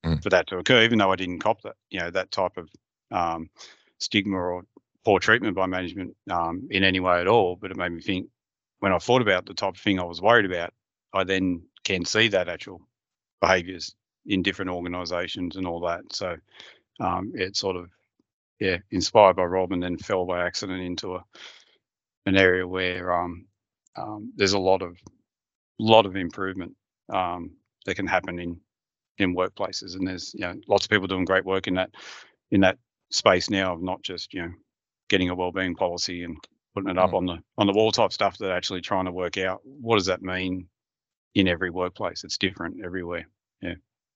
mm. 0.05 0.21
for 0.21 0.29
that 0.29 0.47
to 0.47 0.57
occur, 0.57 0.83
even 0.83 0.99
though 0.99 1.11
I 1.11 1.15
didn't 1.15 1.39
cop 1.39 1.61
that, 1.63 1.75
you 1.89 1.99
know, 1.99 2.09
that 2.11 2.31
type 2.31 2.57
of 2.57 2.69
um, 3.11 3.49
stigma 3.99 4.37
or 4.37 4.63
poor 5.05 5.19
treatment 5.19 5.55
by 5.55 5.65
management 5.65 6.15
um, 6.29 6.67
in 6.71 6.83
any 6.83 6.99
way 6.99 7.19
at 7.19 7.27
all. 7.27 7.55
But 7.55 7.71
it 7.71 7.77
made 7.77 7.91
me 7.91 8.01
think 8.01 8.27
when 8.79 8.93
I 8.93 8.97
thought 8.99 9.21
about 9.21 9.45
the 9.45 9.53
type 9.53 9.75
of 9.75 9.79
thing 9.79 9.99
I 9.99 10.03
was 10.03 10.21
worried 10.21 10.45
about, 10.45 10.73
I 11.13 11.23
then 11.23 11.63
can 11.83 12.05
see 12.05 12.27
that 12.29 12.49
actual 12.49 12.81
behaviours 13.41 13.95
in 14.25 14.41
different 14.41 14.71
organisations 14.71 15.57
and 15.57 15.67
all 15.67 15.81
that. 15.81 16.01
So 16.11 16.37
um, 16.99 17.31
it 17.35 17.55
sort 17.55 17.75
of 17.75 17.89
yeah, 18.59 18.77
inspired 18.91 19.35
by 19.35 19.43
Rob 19.43 19.73
and 19.73 19.83
then 19.83 19.97
fell 19.97 20.25
by 20.25 20.45
accident 20.45 20.81
into 20.81 21.15
a 21.15 21.23
an 22.25 22.37
area 22.37 22.65
where 22.65 23.11
um, 23.11 23.45
um, 23.97 24.31
there's 24.35 24.53
a 24.53 24.59
lot 24.59 24.81
of 24.81 24.97
lot 25.79 26.05
of 26.05 26.15
improvement 26.15 26.73
um, 27.09 27.51
that 27.85 27.95
can 27.95 28.07
happen 28.07 28.39
in 28.39 28.57
in 29.17 29.35
workplaces, 29.35 29.95
and 29.95 30.07
there's 30.07 30.33
you 30.33 30.41
know 30.41 30.55
lots 30.67 30.85
of 30.85 30.89
people 30.89 31.07
doing 31.07 31.25
great 31.25 31.45
work 31.45 31.67
in 31.67 31.75
that 31.75 31.91
in 32.51 32.61
that 32.61 32.77
space 33.11 33.49
now 33.49 33.73
of 33.73 33.81
not 33.81 34.01
just 34.01 34.33
you 34.33 34.41
know 34.41 34.51
getting 35.09 35.29
a 35.29 35.35
well-being 35.35 35.75
policy 35.75 36.23
and 36.23 36.37
putting 36.73 36.89
it 36.89 36.97
up 36.97 37.11
mm. 37.11 37.17
on 37.17 37.25
the 37.25 37.37
on 37.57 37.67
the 37.67 37.73
wall 37.73 37.91
type 37.91 38.11
stuff 38.11 38.37
that 38.37 38.51
actually 38.51 38.81
trying 38.81 39.05
to 39.05 39.11
work 39.11 39.37
out 39.37 39.61
what 39.63 39.97
does 39.97 40.07
that 40.07 40.21
mean 40.21 40.67
in 41.35 41.47
every 41.47 41.69
workplace. 41.69 42.23
It's 42.23 42.37
different 42.37 42.83
everywhere. 42.83 43.27
Yeah. 43.61 43.75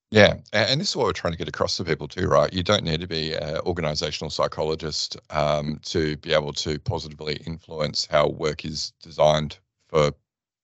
Yeah, 0.10 0.36
and 0.54 0.80
this 0.80 0.90
is 0.90 0.96
what 0.96 1.06
we're 1.06 1.12
trying 1.12 1.34
to 1.34 1.38
get 1.38 1.50
across 1.50 1.76
to 1.78 1.84
people 1.84 2.08
too, 2.08 2.28
right? 2.28 2.52
You 2.54 2.64
don't 2.64 2.86
need 2.86 3.02
to 3.02 3.08
be 3.08 3.34
an 3.34 3.58
organizational 3.66 4.30
psychologist 4.30 5.18
um, 5.32 5.82
to 5.84 6.16
be 6.18 6.32
able 6.32 6.54
to 6.54 6.80
positively 6.80 7.42
influence 7.46 8.08
how 8.10 8.30
work 8.30 8.64
is 8.64 8.94
designed 9.04 9.58
for 9.90 10.14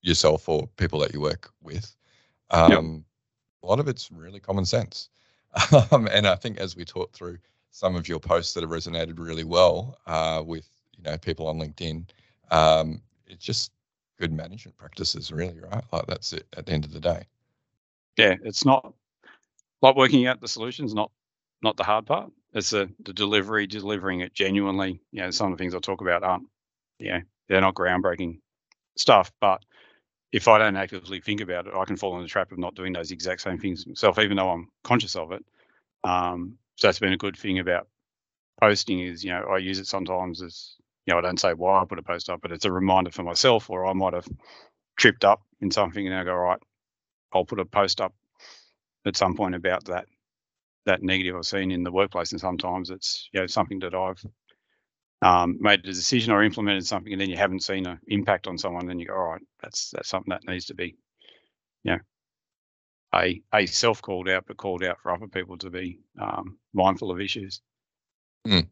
yourself 0.01 0.47
or 0.47 0.67
people 0.77 0.99
that 0.99 1.13
you 1.13 1.19
work 1.19 1.51
with. 1.61 1.93
Um, 2.51 2.71
yep. 2.71 3.03
A 3.63 3.67
lot 3.67 3.79
of 3.79 3.87
it's 3.87 4.11
really 4.11 4.39
common 4.39 4.65
sense. 4.65 5.09
Um, 5.91 6.07
and 6.11 6.25
I 6.25 6.35
think 6.35 6.57
as 6.57 6.75
we 6.75 6.83
talked 6.83 7.15
through 7.15 7.37
some 7.69 7.95
of 7.95 8.07
your 8.07 8.19
posts 8.19 8.53
that 8.53 8.61
have 8.61 8.71
resonated 8.71 9.19
really 9.19 9.43
well 9.43 9.99
uh, 10.07 10.41
with 10.43 10.67
you 10.97 11.03
know 11.03 11.15
people 11.17 11.47
on 11.47 11.59
LinkedIn, 11.59 12.05
um, 12.49 13.01
it's 13.27 13.45
just 13.45 13.71
good 14.19 14.31
management 14.31 14.77
practices, 14.77 15.31
really, 15.31 15.59
right? 15.59 15.83
Like 15.91 16.07
that's 16.07 16.33
it 16.33 16.47
at 16.57 16.65
the 16.65 16.71
end 16.71 16.85
of 16.85 16.91
the 16.93 16.99
day. 16.99 17.23
Yeah, 18.17 18.35
it's 18.43 18.65
not 18.65 18.93
like 19.83 19.95
working 19.95 20.25
out 20.25 20.41
the 20.41 20.47
solutions, 20.47 20.93
not 20.93 21.11
not 21.61 21.77
the 21.77 21.83
hard 21.83 22.05
part. 22.05 22.31
It's 22.53 22.69
the, 22.69 22.89
the 23.03 23.13
delivery, 23.13 23.67
delivering 23.67 24.21
it 24.21 24.33
genuinely. 24.33 25.01
You 25.11 25.21
know, 25.21 25.31
some 25.31 25.51
of 25.51 25.57
the 25.57 25.61
things 25.61 25.73
I 25.73 25.79
talk 25.79 26.01
about 26.01 26.23
aren't, 26.23 26.47
you 26.99 27.11
know, 27.11 27.21
they're 27.47 27.61
not 27.61 27.73
groundbreaking 27.73 28.39
stuff, 28.97 29.31
but 29.41 29.63
if 30.33 30.49
I 30.49 30.59
don't 30.59 30.77
actively 30.77 31.21
think 31.21 31.41
about 31.41 31.67
it, 31.67 31.75
I 31.75 31.85
can 31.85 31.97
fall 31.97 32.17
in 32.17 32.23
the 32.23 32.29
trap 32.29 32.51
of 32.51 32.59
not 32.59 32.75
doing 32.75 32.93
those 32.93 33.11
exact 33.11 33.41
same 33.41 33.59
things 33.59 33.87
myself, 33.87 34.19
even 34.19 34.37
though 34.37 34.51
I'm 34.51 34.69
conscious 34.83 35.15
of 35.15 35.31
it. 35.33 35.45
Um, 36.03 36.57
so 36.75 36.87
that's 36.87 36.99
been 36.99 37.13
a 37.13 37.17
good 37.17 37.37
thing 37.37 37.59
about 37.59 37.87
posting 38.61 38.99
is, 39.01 39.23
you 39.23 39.31
know, 39.31 39.45
I 39.51 39.59
use 39.59 39.79
it 39.79 39.87
sometimes 39.87 40.41
as, 40.41 40.75
you 41.05 41.13
know, 41.13 41.19
I 41.19 41.21
don't 41.21 41.39
say 41.39 41.53
why 41.53 41.81
I 41.81 41.85
put 41.85 41.99
a 41.99 42.03
post 42.03 42.29
up, 42.29 42.41
but 42.41 42.51
it's 42.51 42.65
a 42.65 42.71
reminder 42.71 43.11
for 43.11 43.23
myself, 43.23 43.69
or 43.69 43.85
I 43.85 43.93
might 43.93 44.13
have 44.13 44.27
tripped 44.97 45.25
up 45.25 45.41
in 45.61 45.71
something 45.71 46.05
and 46.07 46.15
I 46.15 46.23
go, 46.25 46.33
right, 46.35 46.59
I'll 47.33 47.45
put 47.45 47.59
a 47.61 47.65
post 47.65 48.01
up 48.01 48.13
at 49.05 49.17
some 49.17 49.35
point 49.35 49.55
about 49.55 49.85
that 49.85 50.05
that 50.85 51.03
negative 51.03 51.35
I've 51.35 51.45
seen 51.45 51.71
in 51.71 51.83
the 51.83 51.91
workplace, 51.91 52.31
and 52.31 52.41
sometimes 52.41 52.89
it's 52.89 53.29
you 53.33 53.39
know 53.41 53.47
something 53.47 53.79
that 53.79 53.95
I've 53.95 54.23
um, 55.23 55.57
made 55.59 55.79
a 55.79 55.83
decision 55.93 56.33
or 56.33 56.43
implemented 56.43 56.85
something, 56.85 57.13
and 57.13 57.21
then 57.21 57.29
you 57.29 57.37
haven't 57.37 57.63
seen 57.63 57.85
an 57.85 57.99
impact 58.07 58.47
on 58.47 58.57
someone, 58.57 58.85
then 58.85 58.99
you 58.99 59.07
go, 59.07 59.15
all 59.15 59.31
right, 59.31 59.41
that's 59.61 59.91
that's 59.91 60.09
something 60.09 60.31
that 60.31 60.45
needs 60.47 60.65
to 60.65 60.75
be, 60.75 60.95
you 61.83 61.93
know, 61.93 61.99
a 63.15 63.41
a 63.53 63.65
self 63.65 64.01
called 64.01 64.27
out, 64.27 64.45
but 64.47 64.57
called 64.57 64.83
out 64.83 64.99
for 65.01 65.11
other 65.11 65.27
people 65.27 65.57
to 65.57 65.69
be 65.69 65.99
um, 66.19 66.57
mindful 66.73 67.11
of 67.11 67.21
issues. 67.21 67.61
Mm. 68.45 68.67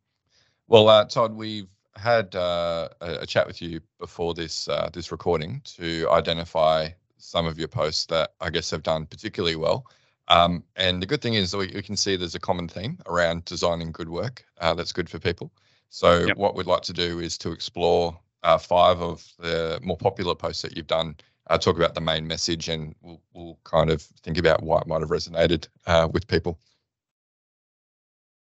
Well, 0.67 0.89
uh, 0.89 1.05
Todd, 1.05 1.33
we've 1.33 1.67
had 1.95 2.35
uh, 2.35 2.89
a, 3.01 3.25
chat 3.25 3.47
with 3.47 3.61
you 3.61 3.79
before 3.99 4.33
this 4.33 4.67
uh, 4.67 4.89
this 4.91 5.11
recording 5.11 5.61
to 5.77 6.07
identify 6.09 6.89
some 7.17 7.45
of 7.45 7.59
your 7.59 7.67
posts 7.67 8.05
that 8.07 8.33
I 8.41 8.49
guess 8.49 8.71
have 8.71 8.83
done 8.83 9.05
particularly 9.05 9.55
well. 9.55 9.85
Um, 10.27 10.63
and 10.75 11.01
the 11.01 11.05
good 11.05 11.21
thing 11.21 11.33
is 11.33 11.55
we, 11.55 11.71
we, 11.73 11.81
can 11.81 11.97
see 11.97 12.15
there's 12.15 12.35
a 12.35 12.39
common 12.39 12.67
theme 12.67 12.97
around 13.05 13.43
designing 13.43 13.91
good 13.91 14.07
work 14.07 14.45
uh, 14.59 14.73
that's 14.73 14.93
good 14.93 15.09
for 15.09 15.19
people. 15.19 15.51
So 15.91 16.25
yep. 16.25 16.37
what 16.37 16.55
we'd 16.55 16.67
like 16.67 16.83
to 16.83 16.93
do 16.93 17.19
is 17.19 17.37
to 17.39 17.51
explore 17.51 18.17
uh, 18.43 18.57
five 18.57 19.01
of 19.01 19.27
the 19.37 19.77
more 19.83 19.97
popular 19.97 20.33
posts 20.33 20.61
that 20.61 20.75
you've 20.75 20.87
done. 20.87 21.15
Uh, 21.47 21.57
talk 21.57 21.75
about 21.75 21.95
the 21.95 22.01
main 22.01 22.25
message, 22.25 22.69
and 22.69 22.95
we'll, 23.01 23.21
we'll 23.33 23.59
kind 23.65 23.89
of 23.89 24.01
think 24.01 24.37
about 24.37 24.63
why 24.63 24.79
it 24.79 24.87
might 24.87 25.01
have 25.01 25.09
resonated 25.09 25.67
uh, 25.87 26.07
with 26.11 26.25
people. 26.27 26.57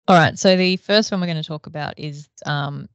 All 0.06 0.16
right. 0.16 0.38
So 0.38 0.56
the 0.56 0.76
first 0.76 1.10
one 1.10 1.20
we're 1.20 1.26
going 1.26 1.42
to 1.42 1.42
talk 1.42 1.66
about 1.66 1.98
is 1.98 2.28
um, 2.46 2.88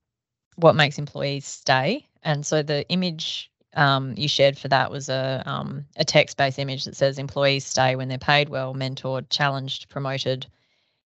what 0.56 0.74
makes 0.74 0.98
employees 0.98 1.46
stay. 1.46 2.08
And 2.24 2.46
so 2.46 2.64
the 2.64 2.88
image 2.88 3.52
um, 3.76 4.14
you 4.16 4.30
shared 4.30 4.58
for 4.58 4.70
that 4.70 4.90
was 4.90 5.10
a 5.10 5.44
um, 5.46 5.86
a 5.98 6.06
text 6.06 6.38
based 6.38 6.60
image 6.60 6.86
that 6.86 6.96
says 6.96 7.20
employees 7.20 7.66
stay 7.66 7.98
when 7.98 8.08
they're 8.08 8.18
paid 8.18 8.48
well, 8.48 8.74
mentored, 8.74 9.26
challenged, 9.30 9.90
promoted, 9.90 10.48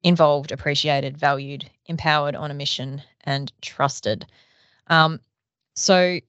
involved, 0.03 0.53
appreciated, 0.53 1.17
valued, 1.17 1.69
empowered 1.87 2.35
on 2.35 2.51
a 2.51 2.55
mission, 2.55 3.03
and 3.25 3.53
trusted. 3.61 4.27
Um, 4.87 5.21
so, 5.75 6.21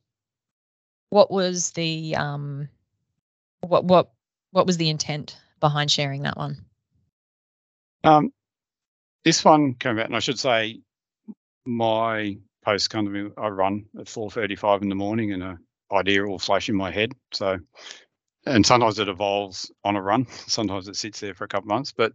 what 1.10 1.32
was 1.32 1.72
the 1.72 2.16
um, 2.16 2.70
what 3.62 3.86
what 3.86 4.12
what 4.52 4.66
was 4.66 4.78
the 4.78 4.90
intent 4.90 5.38
behind 5.60 5.92
sharing 5.92 6.24
that 6.24 6.38
one? 6.38 6.58
Um, 8.04 8.32
this 9.24 9.44
one 9.44 9.74
came 9.76 10.00
out, 10.00 10.06
and 10.06 10.16
I 10.16 10.20
should 10.20 10.40
say, 10.40 10.80
my 11.66 12.38
post 12.64 12.90
come 12.90 13.06
to 13.06 13.12
me. 13.12 13.30
I 13.38 13.48
run 13.48 13.86
at 14.00 14.08
four 14.08 14.32
thirty-five 14.32 14.82
in 14.82 14.90
the 14.90 14.96
morning, 14.96 15.34
and 15.34 15.44
a 15.44 15.60
idea 15.92 16.24
will 16.24 16.40
flash 16.40 16.70
in 16.70 16.76
my 16.76 16.92
head. 16.92 17.14
So, 17.34 17.58
and 18.46 18.66
sometimes 18.66 19.00
it 19.00 19.08
evolves 19.08 19.72
on 19.84 19.96
a 19.96 20.02
run. 20.02 20.28
Sometimes 20.48 20.88
it 20.88 20.96
sits 20.96 21.20
there 21.20 21.34
for 21.34 21.44
a 21.44 21.48
couple 21.48 21.68
months. 21.68 21.92
But 21.92 22.14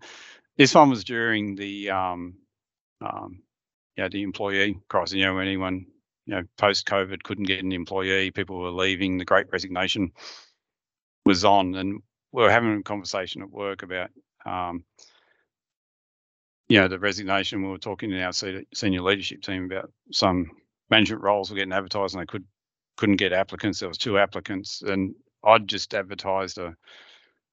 this 0.57 0.75
one 0.75 0.91
was 0.91 1.05
during 1.05 1.57
the, 1.57 1.91
um, 1.91 2.35
um, 3.01 3.43
yeah, 3.97 4.09
the 4.09 4.23
employee 4.23 4.79
crisis. 4.89 5.15
You 5.15 5.27
know, 5.27 5.35
when 5.35 5.47
anyone, 5.47 5.87
you 6.27 6.35
know, 6.35 6.43
post 6.59 6.87
COVID 6.87 7.23
couldn't 7.23 7.45
get 7.45 7.63
an 7.65 7.73
employee, 7.73 8.31
people 8.31 8.59
were 8.59 8.71
leaving. 8.71 9.19
The 9.19 9.25
Great 9.25 9.47
Resignation 9.53 10.13
was 11.25 11.45
on, 11.45 11.75
and 11.75 12.03
we 12.33 12.43
were 12.43 12.51
having 12.51 12.79
a 12.79 12.83
conversation 12.83 13.43
at 13.43 13.51
work 13.51 13.83
about. 13.83 14.11
Um, 14.47 14.85
you 16.69 16.81
know, 16.81 16.89
the 16.89 16.99
resignation. 16.99 17.63
We 17.63 17.69
were 17.69 17.79
talking 17.79 18.11
in 18.11 18.21
our 18.21 18.33
senior 18.33 19.03
leadership 19.03 19.43
team 19.43 19.67
about 19.67 19.93
some 20.13 20.51
management 20.91 21.23
roles 21.23 21.51
were 21.51 21.57
getting 21.57 21.73
advertised 21.73 22.15
and 22.15 22.23
they 22.23 22.27
could 22.27 22.45
couldn't 22.97 23.17
get 23.17 23.33
applicants. 23.33 23.81
There 23.81 23.89
was 23.89 23.99
two 23.99 24.19
applicants, 24.19 24.83
and 24.83 25.15
I'd 25.45 25.69
just 25.69 25.95
advertised 25.95 26.59
a 26.59 26.75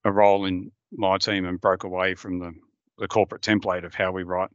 a 0.05 0.11
role 0.11 0.45
in 0.45 0.71
my 0.91 1.17
team 1.17 1.45
and 1.45 1.61
broke 1.61 1.83
away 1.83 2.15
from 2.15 2.39
the 2.39 2.53
the 3.01 3.07
corporate 3.07 3.41
template 3.41 3.83
of 3.83 3.93
how 3.93 4.11
we 4.11 4.23
write 4.23 4.51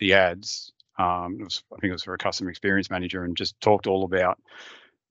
the 0.00 0.12
ads. 0.12 0.72
Um, 0.98 1.38
was, 1.38 1.62
I 1.72 1.76
think 1.76 1.90
it 1.90 1.92
was 1.92 2.02
for 2.02 2.14
a 2.14 2.18
customer 2.18 2.50
experience 2.50 2.90
manager, 2.90 3.24
and 3.24 3.36
just 3.36 3.58
talked 3.60 3.86
all 3.86 4.04
about 4.04 4.38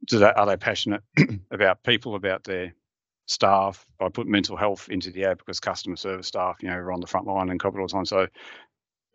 do 0.08 0.20
they, 0.20 0.32
are 0.34 0.46
they 0.46 0.58
passionate 0.58 1.02
about 1.52 1.82
people, 1.84 2.16
about 2.16 2.44
their 2.44 2.76
staff. 3.26 3.86
I 4.02 4.10
put 4.10 4.28
mental 4.28 4.58
health 4.58 4.90
into 4.90 5.12
the 5.12 5.24
ad 5.26 5.38
because 5.38 5.62
customer 5.62 5.96
service 5.96 6.28
staff, 6.28 6.58
you 6.62 6.70
know, 6.70 6.76
are 6.76 6.92
on 6.92 7.00
the 7.00 7.08
front 7.08 7.26
line 7.26 7.50
and 7.50 7.60
cover 7.60 7.80
all 7.80 7.88
the 7.88 7.94
time. 7.94 8.06
So 8.06 8.28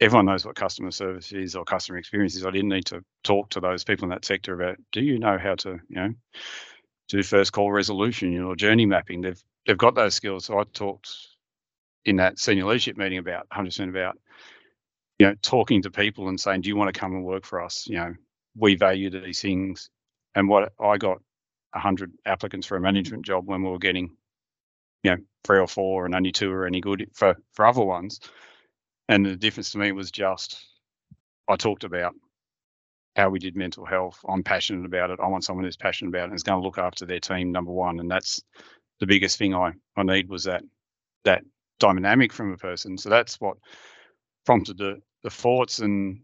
everyone 0.00 0.24
knows 0.24 0.46
what 0.46 0.56
customer 0.56 0.90
service 0.90 1.30
is 1.32 1.54
or 1.54 1.64
customer 1.64 1.98
experience 1.98 2.36
is. 2.36 2.46
I 2.46 2.50
didn't 2.50 2.70
need 2.70 2.86
to 2.86 3.04
talk 3.22 3.50
to 3.50 3.60
those 3.60 3.84
people 3.84 4.04
in 4.04 4.10
that 4.10 4.24
sector 4.24 4.54
about 4.54 4.78
do 4.92 5.02
you 5.02 5.18
know 5.18 5.36
how 5.36 5.56
to, 5.56 5.78
you 5.88 5.96
know, 5.96 6.14
do 7.08 7.22
first 7.22 7.52
call 7.52 7.70
resolution, 7.70 8.32
know, 8.32 8.54
journey 8.54 8.86
mapping. 8.86 9.20
They've 9.20 9.42
they've 9.66 9.76
got 9.76 9.94
those 9.94 10.14
skills. 10.14 10.46
So 10.46 10.58
I 10.58 10.64
talked 10.72 11.10
in 12.08 12.16
that 12.16 12.38
senior 12.38 12.64
leadership 12.64 12.96
meeting 12.96 13.18
about 13.18 13.46
100% 13.50 13.90
about, 13.90 14.18
you 15.18 15.26
know, 15.26 15.34
talking 15.42 15.82
to 15.82 15.90
people 15.90 16.28
and 16.28 16.40
saying, 16.40 16.62
do 16.62 16.68
you 16.68 16.76
want 16.76 16.92
to 16.92 16.98
come 16.98 17.12
and 17.12 17.24
work 17.24 17.44
for 17.44 17.62
us? 17.62 17.86
You 17.86 17.96
know, 17.96 18.14
we 18.56 18.76
value 18.76 19.10
these 19.10 19.42
things. 19.42 19.90
And 20.34 20.48
what 20.48 20.72
I 20.80 20.96
got 20.96 21.18
100 21.72 22.12
applicants 22.24 22.66
for 22.66 22.76
a 22.76 22.80
management 22.80 23.26
job 23.26 23.46
when 23.46 23.62
we 23.62 23.70
were 23.70 23.78
getting, 23.78 24.16
you 25.02 25.10
know, 25.10 25.18
three 25.44 25.58
or 25.58 25.66
four 25.66 26.06
and 26.06 26.14
only 26.14 26.32
two 26.32 26.50
are 26.50 26.66
any 26.66 26.80
good 26.80 27.10
for, 27.12 27.36
for 27.52 27.66
other 27.66 27.84
ones. 27.84 28.20
And 29.10 29.26
the 29.26 29.36
difference 29.36 29.70
to 29.72 29.78
me 29.78 29.92
was 29.92 30.10
just 30.10 30.64
I 31.46 31.56
talked 31.56 31.84
about 31.84 32.14
how 33.16 33.28
we 33.28 33.38
did 33.38 33.54
mental 33.54 33.84
health. 33.84 34.18
I'm 34.26 34.42
passionate 34.42 34.86
about 34.86 35.10
it. 35.10 35.20
I 35.22 35.26
want 35.26 35.44
someone 35.44 35.64
who's 35.64 35.76
passionate 35.76 36.10
about 36.10 36.24
it 36.24 36.30
and 36.30 36.34
is 36.34 36.42
going 36.42 36.60
to 36.60 36.64
look 36.64 36.78
after 36.78 37.04
their 37.04 37.20
team, 37.20 37.52
number 37.52 37.72
one. 37.72 38.00
And 38.00 38.10
that's 38.10 38.42
the 39.00 39.06
biggest 39.06 39.38
thing 39.38 39.54
I, 39.54 39.72
I 39.96 40.02
need 40.04 40.28
was 40.28 40.44
that 40.44 40.62
that 41.24 41.42
dynamic 41.78 42.32
from 42.32 42.52
a 42.52 42.56
person. 42.56 42.98
So 42.98 43.10
that's 43.10 43.40
what 43.40 43.56
prompted 44.46 44.78
the 44.78 45.00
the 45.22 45.30
thoughts 45.30 45.80
and 45.80 46.20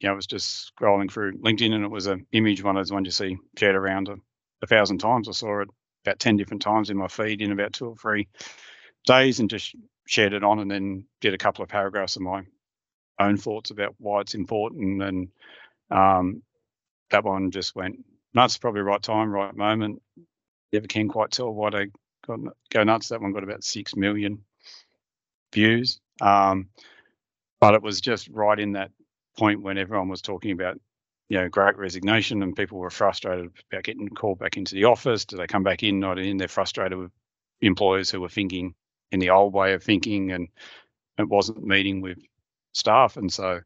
you 0.00 0.08
know, 0.08 0.12
I 0.12 0.16
was 0.16 0.26
just 0.26 0.72
scrolling 0.80 1.10
through 1.10 1.38
LinkedIn 1.38 1.72
and 1.72 1.84
it 1.84 1.90
was 1.90 2.06
an 2.06 2.26
image 2.32 2.62
one 2.62 2.76
of 2.76 2.80
those 2.80 2.92
ones 2.92 3.06
you 3.06 3.12
see 3.12 3.38
shared 3.58 3.76
around 3.76 4.08
a, 4.08 4.16
a 4.62 4.66
thousand 4.66 4.98
times. 4.98 5.28
I 5.28 5.32
saw 5.32 5.62
it 5.62 5.68
about 6.04 6.18
10 6.18 6.36
different 6.36 6.62
times 6.62 6.90
in 6.90 6.96
my 6.96 7.08
feed 7.08 7.42
in 7.42 7.52
about 7.52 7.72
two 7.72 7.88
or 7.88 7.96
three 7.96 8.28
days 9.06 9.40
and 9.40 9.50
just 9.50 9.74
shared 10.06 10.32
it 10.34 10.44
on 10.44 10.60
and 10.60 10.70
then 10.70 11.06
did 11.20 11.34
a 11.34 11.38
couple 11.38 11.62
of 11.62 11.68
paragraphs 11.70 12.16
of 12.16 12.22
my 12.22 12.42
own 13.20 13.36
thoughts 13.36 13.70
about 13.70 13.94
why 13.98 14.20
it's 14.22 14.34
important. 14.34 15.02
And 15.02 15.28
um, 15.90 16.42
that 17.10 17.24
one 17.24 17.50
just 17.50 17.74
went 17.76 18.04
nuts, 18.34 18.58
probably 18.58 18.82
right 18.82 19.02
time, 19.02 19.30
right 19.30 19.54
moment. 19.54 20.02
Never 20.72 20.86
can 20.86 21.08
quite 21.08 21.30
tell 21.30 21.52
why 21.52 21.70
they 21.70 21.86
got 22.26 22.40
go 22.70 22.84
nuts. 22.84 23.08
That 23.08 23.22
one 23.22 23.32
got 23.32 23.44
about 23.44 23.64
six 23.64 23.96
million 23.96 24.42
views. 25.52 26.00
Um, 26.20 26.68
but 27.60 27.74
it 27.74 27.82
was 27.82 28.00
just 28.00 28.28
right 28.28 28.58
in 28.58 28.72
that 28.72 28.90
point 29.38 29.62
when 29.62 29.78
everyone 29.78 30.08
was 30.08 30.22
talking 30.22 30.52
about, 30.52 30.78
you 31.28 31.38
know, 31.38 31.48
great 31.48 31.76
resignation 31.76 32.42
and 32.42 32.56
people 32.56 32.78
were 32.78 32.90
frustrated 32.90 33.50
about 33.70 33.84
getting 33.84 34.08
called 34.08 34.38
back 34.38 34.56
into 34.56 34.74
the 34.74 34.84
office. 34.84 35.24
Do 35.24 35.36
they 35.36 35.46
come 35.46 35.62
back 35.62 35.82
in, 35.82 36.00
not 36.00 36.18
in? 36.18 36.36
They're 36.36 36.48
frustrated 36.48 36.98
with 36.98 37.10
employers 37.60 38.10
who 38.10 38.20
were 38.20 38.28
thinking 38.28 38.74
in 39.12 39.20
the 39.20 39.30
old 39.30 39.54
way 39.54 39.72
of 39.74 39.82
thinking 39.82 40.32
and 40.32 40.48
it 41.18 41.28
wasn't 41.28 41.64
meeting 41.64 42.00
with 42.00 42.18
staff. 42.72 43.16
And 43.16 43.32
so, 43.32 43.60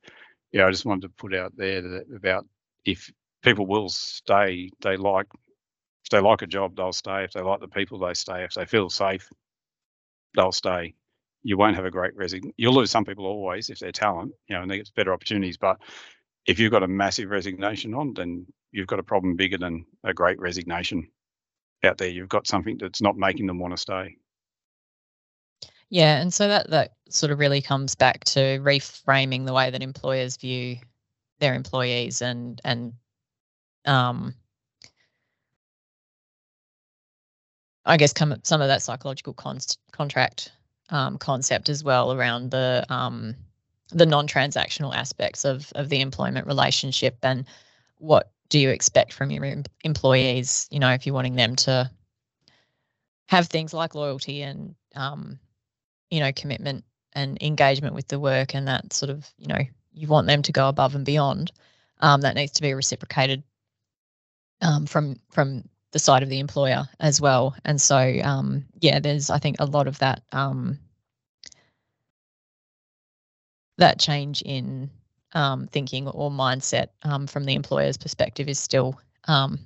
yeah, 0.52 0.66
I 0.66 0.70
just 0.70 0.86
wanted 0.86 1.02
to 1.02 1.08
put 1.10 1.34
out 1.34 1.56
there 1.56 1.82
that 1.82 2.06
about 2.14 2.46
if 2.84 3.10
people 3.42 3.66
will 3.66 3.88
stay, 3.88 4.70
they 4.82 4.96
like 4.96 5.26
if 6.04 6.10
they 6.10 6.20
like 6.20 6.42
a 6.42 6.46
job, 6.46 6.76
they'll 6.76 6.92
stay. 6.92 7.24
If 7.24 7.32
they 7.32 7.42
like 7.42 7.60
the 7.60 7.68
people, 7.68 7.98
they 7.98 8.14
stay. 8.14 8.44
If 8.44 8.54
they 8.54 8.64
feel 8.64 8.90
safe, 8.90 9.28
they'll 10.34 10.52
stay. 10.52 10.94
You 11.42 11.56
won't 11.56 11.76
have 11.76 11.84
a 11.84 11.90
great 11.90 12.14
resignation. 12.16 12.54
You'll 12.56 12.74
lose 12.74 12.90
some 12.90 13.04
people 13.04 13.26
always 13.26 13.70
if 13.70 13.78
they're 13.78 13.92
talent, 13.92 14.32
you 14.48 14.56
know, 14.56 14.62
and 14.62 14.70
they 14.70 14.78
get 14.78 14.90
better 14.94 15.12
opportunities. 15.12 15.56
But 15.56 15.78
if 16.46 16.58
you've 16.58 16.72
got 16.72 16.82
a 16.82 16.88
massive 16.88 17.30
resignation 17.30 17.94
on, 17.94 18.14
then 18.14 18.46
you've 18.72 18.86
got 18.86 18.98
a 18.98 19.04
problem 19.04 19.36
bigger 19.36 19.58
than 19.58 19.86
a 20.04 20.12
great 20.12 20.38
resignation 20.38 21.10
out 21.84 21.98
there. 21.98 22.08
You've 22.08 22.28
got 22.28 22.46
something 22.46 22.78
that's 22.78 23.02
not 23.02 23.16
making 23.16 23.46
them 23.46 23.58
want 23.58 23.74
to 23.74 23.78
stay. 23.78 24.16
Yeah, 25.88 26.20
and 26.20 26.32
so 26.32 26.46
that 26.46 26.70
that 26.70 26.92
sort 27.08 27.32
of 27.32 27.38
really 27.38 27.60
comes 27.60 27.96
back 27.96 28.24
to 28.24 28.40
reframing 28.60 29.44
the 29.44 29.52
way 29.52 29.70
that 29.70 29.82
employers 29.82 30.36
view 30.36 30.76
their 31.40 31.54
employees 31.54 32.22
and 32.22 32.60
and 32.64 32.92
um 33.86 34.34
I 37.84 37.96
guess 37.96 38.12
come 38.12 38.36
some 38.44 38.60
of 38.60 38.68
that 38.68 38.82
psychological 38.82 39.32
const, 39.32 39.78
contract 39.90 40.52
um, 40.90 41.18
concept 41.18 41.68
as 41.68 41.82
well 41.82 42.12
around 42.12 42.50
the 42.50 42.84
um, 42.88 43.34
the 43.90 44.06
non-transactional 44.06 44.94
aspects 44.94 45.44
of 45.44 45.72
of 45.74 45.88
the 45.88 46.00
employment 46.00 46.46
relationship 46.46 47.16
and 47.22 47.44
what 47.98 48.30
do 48.48 48.58
you 48.58 48.70
expect 48.70 49.12
from 49.12 49.30
your 49.30 49.44
em- 49.44 49.64
employees? 49.84 50.66
You 50.70 50.80
know, 50.80 50.90
if 50.90 51.06
you're 51.06 51.14
wanting 51.14 51.36
them 51.36 51.56
to 51.56 51.90
have 53.28 53.46
things 53.46 53.72
like 53.72 53.94
loyalty 53.94 54.42
and 54.42 54.74
um, 54.96 55.38
you 56.10 56.20
know 56.20 56.32
commitment 56.32 56.84
and 57.12 57.40
engagement 57.42 57.94
with 57.94 58.08
the 58.08 58.18
work 58.18 58.54
and 58.54 58.68
that 58.68 58.92
sort 58.92 59.10
of 59.10 59.28
you 59.38 59.46
know 59.46 59.60
you 59.92 60.08
want 60.08 60.26
them 60.26 60.42
to 60.42 60.52
go 60.52 60.68
above 60.68 60.94
and 60.94 61.06
beyond 61.06 61.52
um, 62.00 62.20
that 62.22 62.34
needs 62.34 62.52
to 62.52 62.62
be 62.62 62.74
reciprocated 62.74 63.42
um, 64.60 64.86
from 64.86 65.16
from 65.30 65.64
the 65.92 65.98
side 65.98 66.22
of 66.22 66.28
the 66.28 66.38
employer 66.38 66.88
as 67.00 67.20
well. 67.20 67.54
And 67.64 67.80
so, 67.80 68.20
um, 68.22 68.64
yeah, 68.80 69.00
there's 69.00 69.30
I 69.30 69.38
think 69.38 69.56
a 69.58 69.66
lot 69.66 69.86
of 69.86 69.98
that 69.98 70.22
um, 70.32 70.78
that 73.78 73.98
change 73.98 74.42
in 74.42 74.90
um, 75.32 75.66
thinking 75.68 76.08
or 76.08 76.30
mindset 76.30 76.88
um, 77.02 77.26
from 77.26 77.44
the 77.44 77.54
employer's 77.54 77.96
perspective 77.96 78.48
is 78.48 78.58
still 78.58 78.98
um, 79.28 79.58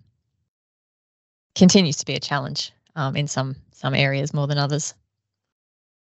continues 1.55 1.97
to 1.97 2.07
be 2.07 2.15
a 2.15 2.21
challenge 2.21 2.73
um, 2.97 3.17
in 3.17 3.27
some 3.27 3.57
some 3.73 3.95
areas 3.95 4.33
more 4.33 4.47
than 4.47 4.59
others. 4.59 4.95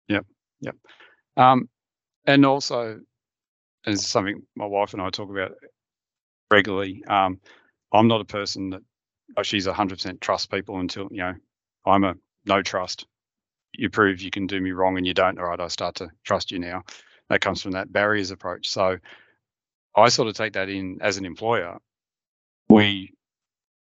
Yep, 0.08 0.26
yep, 0.60 0.76
um, 1.36 1.68
and 2.26 2.44
also, 2.46 3.00
as 3.86 4.06
something 4.06 4.42
my 4.56 4.66
wife 4.66 4.92
and 4.92 5.02
I 5.02 5.10
talk 5.10 5.30
about 5.30 5.52
regularly. 6.50 7.02
Um, 7.08 7.40
I'm 7.92 8.08
not 8.08 8.20
a 8.20 8.24
person 8.24 8.70
that 8.70 8.82
she's 9.42 9.66
100% 9.66 10.20
trust 10.20 10.50
people 10.50 10.78
until 10.78 11.08
you 11.10 11.18
know 11.18 11.34
I'm 11.86 12.04
a 12.04 12.14
no 12.46 12.62
trust. 12.62 13.06
You 13.72 13.90
prove 13.90 14.20
you 14.20 14.30
can 14.30 14.46
do 14.46 14.60
me 14.60 14.72
wrong 14.72 14.96
and 14.96 15.06
you 15.06 15.14
don't. 15.14 15.38
All 15.38 15.46
right, 15.46 15.60
I 15.60 15.68
start 15.68 15.96
to 15.96 16.10
trust 16.22 16.50
you 16.50 16.58
now. 16.58 16.84
That 17.28 17.40
comes 17.40 17.62
from 17.62 17.72
that 17.72 17.92
barriers 17.92 18.30
approach. 18.30 18.68
So 18.68 18.98
I 19.96 20.08
sort 20.08 20.28
of 20.28 20.34
take 20.34 20.52
that 20.54 20.68
in 20.68 20.98
as 21.00 21.16
an 21.16 21.24
employer. 21.24 21.78
We 22.68 23.14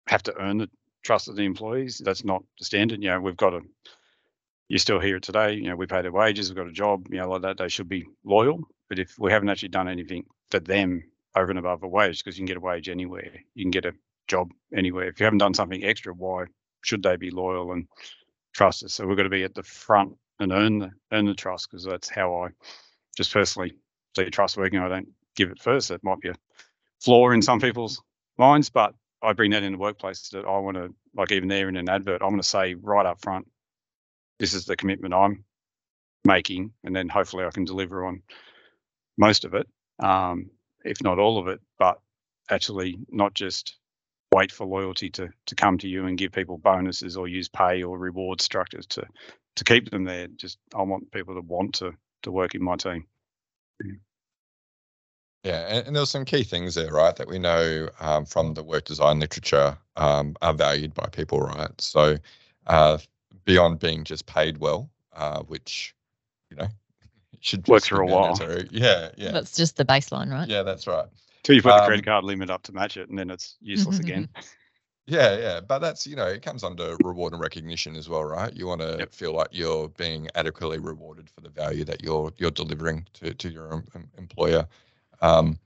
have 0.07 0.23
to 0.25 0.37
earn 0.37 0.59
the 0.59 0.71
trust 1.03 1.29
of 1.29 1.37
the 1.37 1.45
employees. 1.45 2.01
That's 2.05 2.25
not 2.25 2.43
the 2.59 2.65
standard. 2.65 3.03
You 3.03 3.11
know, 3.11 3.21
we've 3.21 3.37
got 3.37 3.51
to. 3.51 3.63
You're 4.69 4.79
still 4.79 5.01
here 5.01 5.19
today. 5.19 5.55
You 5.55 5.69
know, 5.69 5.77
we 5.77 5.87
pay 5.87 6.03
their 6.03 6.13
wages. 6.13 6.49
We've 6.49 6.57
got 6.57 6.69
a 6.69 6.73
job. 6.73 7.09
You 7.11 7.19
know, 7.19 7.31
like 7.31 7.43
that. 7.43 7.59
They 7.59 7.69
should 7.69 7.89
be 7.89 8.07
loyal. 8.25 8.61
But 8.89 8.99
if 8.99 9.19
we 9.19 9.33
haven't 9.33 9.49
actually 9.49 9.71
done 9.71 9.89
anything 9.89 10.25
for 10.51 10.61
them 10.61 11.03
over 11.35 11.51
and 11.51 11.59
above 11.59 11.83
a 11.83 11.89
wage, 11.89 12.23
because 12.23 12.37
you 12.37 12.43
can 12.43 12.47
get 12.47 12.57
a 12.57 12.61
wage 12.61 12.89
anywhere, 12.89 13.43
you 13.55 13.65
can 13.65 13.71
get 13.71 13.87
a 13.87 13.95
job 14.31 14.53
anywhere. 14.77 15.09
If 15.09 15.21
you 15.21 15.25
haven't 15.25 15.41
done 15.41 15.55
something 15.55 15.85
extra, 15.85 16.15
why 16.15 16.47
should 16.83 17.03
they 17.03 17.17
be 17.17 17.31
loyal 17.31 17.73
and 17.73 17.87
trust 18.55 18.85
us? 18.85 18.95
So 18.95 19.07
we've 19.07 19.17
got 19.17 19.25
to 19.25 19.31
be 19.31 19.45
at 19.45 19.55
the 19.55 19.65
front 19.65 20.15
and 20.39 20.53
earn 20.53 20.79
the 20.79 20.91
earn 21.13 21.27
the 21.27 21.35
trust 21.35 21.71
because 21.71 21.85
that's 21.85 22.09
how 22.09 22.45
I 22.45 22.49
just 23.17 23.33
personally 23.33 23.75
see 24.17 24.31
trust 24.31 24.57
working. 24.57 24.81
I 24.81 24.89
don't 24.89 25.09
give 25.37 25.51
it 25.51 25.61
first. 25.61 25.91
It 25.91 26.05
might 26.05 26.21
be 26.21 26.31
a 26.31 26.37
flaw 27.03 27.31
in 27.33 27.43
some 27.43 27.61
people's 27.61 28.03
minds, 28.39 28.71
but 28.71 28.95
I 29.23 29.35
bring 29.35 29.51
that 29.53 29.65
in 29.65 29.73
the 29.73 29.79
workplace 29.79 30.31
that 30.31 30.47
I 30.47 30.59
want 30.59 30.77
to 30.77 30.95
like 31.15 31.33
even 31.33 31.49
there 31.49 31.69
in 31.69 31.77
an 31.77 31.91
advert, 31.91 32.23
I'm 32.23 32.31
going 32.31 32.41
to 32.41 32.49
say 32.49 32.75
right 32.75 33.07
up 33.07 33.21
front, 33.21 33.49
this 34.39 34.55
is 34.55 34.65
the 34.65 34.77
commitment 34.77 35.13
I'm 35.15 35.45
making, 36.25 36.73
and 36.85 36.95
then 36.95 37.09
hopefully 37.09 37.45
I 37.45 37.51
can 37.51 37.65
deliver 37.65 38.07
on 38.07 38.23
most 39.19 39.45
of 39.45 39.55
it, 39.55 39.67
um, 39.99 40.51
if 40.85 41.03
not 41.03 41.19
all 41.19 41.39
of 41.39 41.49
it, 41.49 41.61
but 41.79 41.99
actually 42.51 42.99
not 43.11 43.35
just 43.35 43.77
wait 44.33 44.53
for 44.53 44.67
loyalty 44.67 45.11
to 45.11 45.29
to 45.47 45.55
come 45.55 45.79
to 45.79 45.89
you 45.89 46.07
and 46.07 46.19
give 46.19 46.33
people 46.33 46.59
bonuses 46.59 47.17
or 47.17 47.29
use 47.29 47.49
pay 47.49 47.83
or 47.83 47.99
reward 47.99 48.41
structures 48.41 48.87
to 48.87 49.05
to 49.57 49.65
keep 49.65 49.91
them 49.91 50.05
there. 50.05 50.29
Just 50.29 50.59
I 50.75 50.83
want 50.83 51.11
people 51.13 51.35
to 51.35 51.41
want 51.41 51.75
to 51.77 51.93
to 52.23 52.31
work 52.31 52.55
in 52.55 52.63
my 52.63 52.77
team. 52.77 53.07
Yeah, 55.43 55.67
and, 55.69 55.87
and 55.87 55.97
there's 55.97 56.11
some 56.11 56.27
key 56.27 56.45
things 56.45 56.75
there, 56.75 56.93
right, 56.93 57.17
that 57.17 57.27
we 57.27 57.39
know 57.39 57.89
um, 57.99 58.27
from 58.27 58.53
the 58.53 58.63
work 58.63 58.85
design 58.85 59.21
literature 59.21 59.77
um, 59.97 60.37
are 60.43 60.53
valued 60.53 60.93
by 60.93 61.07
people, 61.11 61.41
right? 61.41 61.71
So 61.81 62.17
uh, 62.67 62.99
beyond 63.47 63.79
being 63.79 64.05
just 64.05 64.27
paid 64.27 64.59
well, 64.59 64.91
uh, 65.15 65.41
which 65.41 65.95
you 66.51 66.59
know 66.59 66.69
should 67.41 67.67
work 67.69 67.85
for 67.85 68.03
a 68.03 68.07
while. 68.07 68.39
Yeah, 68.71 69.11
yeah. 69.17 69.33
That's 69.33 69.57
just 69.57 69.77
the 69.77 69.85
baseline, 69.85 70.31
right? 70.31 70.49
Yeah, 70.49 70.63
that's 70.63 70.87
right. 70.87 71.07
Till 71.43 71.55
you 71.55 71.63
put 71.63 71.73
um, 71.73 71.81
the 71.81 71.87
credit 71.87 72.05
card 72.05 72.25
limit 72.25 72.51
up 72.51 72.63
to 72.65 72.73
match 72.73 72.97
it, 72.97 73.09
and 73.09 73.19
then 73.19 73.31
it's 73.31 73.57
useless 73.61 73.99
mm-hmm. 73.99 74.07
again. 74.07 74.29
Yeah, 75.07 75.37
yeah, 75.39 75.61
but 75.61 75.81
that's 75.81 76.07
you 76.07 76.15
know 76.15 76.27
it 76.27 76.43
comes 76.43 76.63
under 76.63 76.97
reward 77.03 77.33
and 77.33 77.43
recognition 77.43 77.97
as 77.97 78.09
well, 78.09 78.23
right? 78.23 78.55
You 78.55 78.69
want 78.69 78.81
to 78.83 78.97
yep. 79.01 79.13
feel 79.13 79.33
like 79.33 79.49
you're 79.51 79.89
being 79.89 80.29
adequately 80.37 80.79
rewarded 80.79 81.29
for 81.29 81.41
the 81.41 81.49
value 81.49 81.85
that 81.85 82.01
you're 82.01 82.33
you're 82.37 82.53
delivering 82.53 83.07
to 83.15 83.35
to 83.35 83.49
your 83.49 83.73
um, 83.73 83.85
employer. 84.19 84.69
Um, 85.21 85.59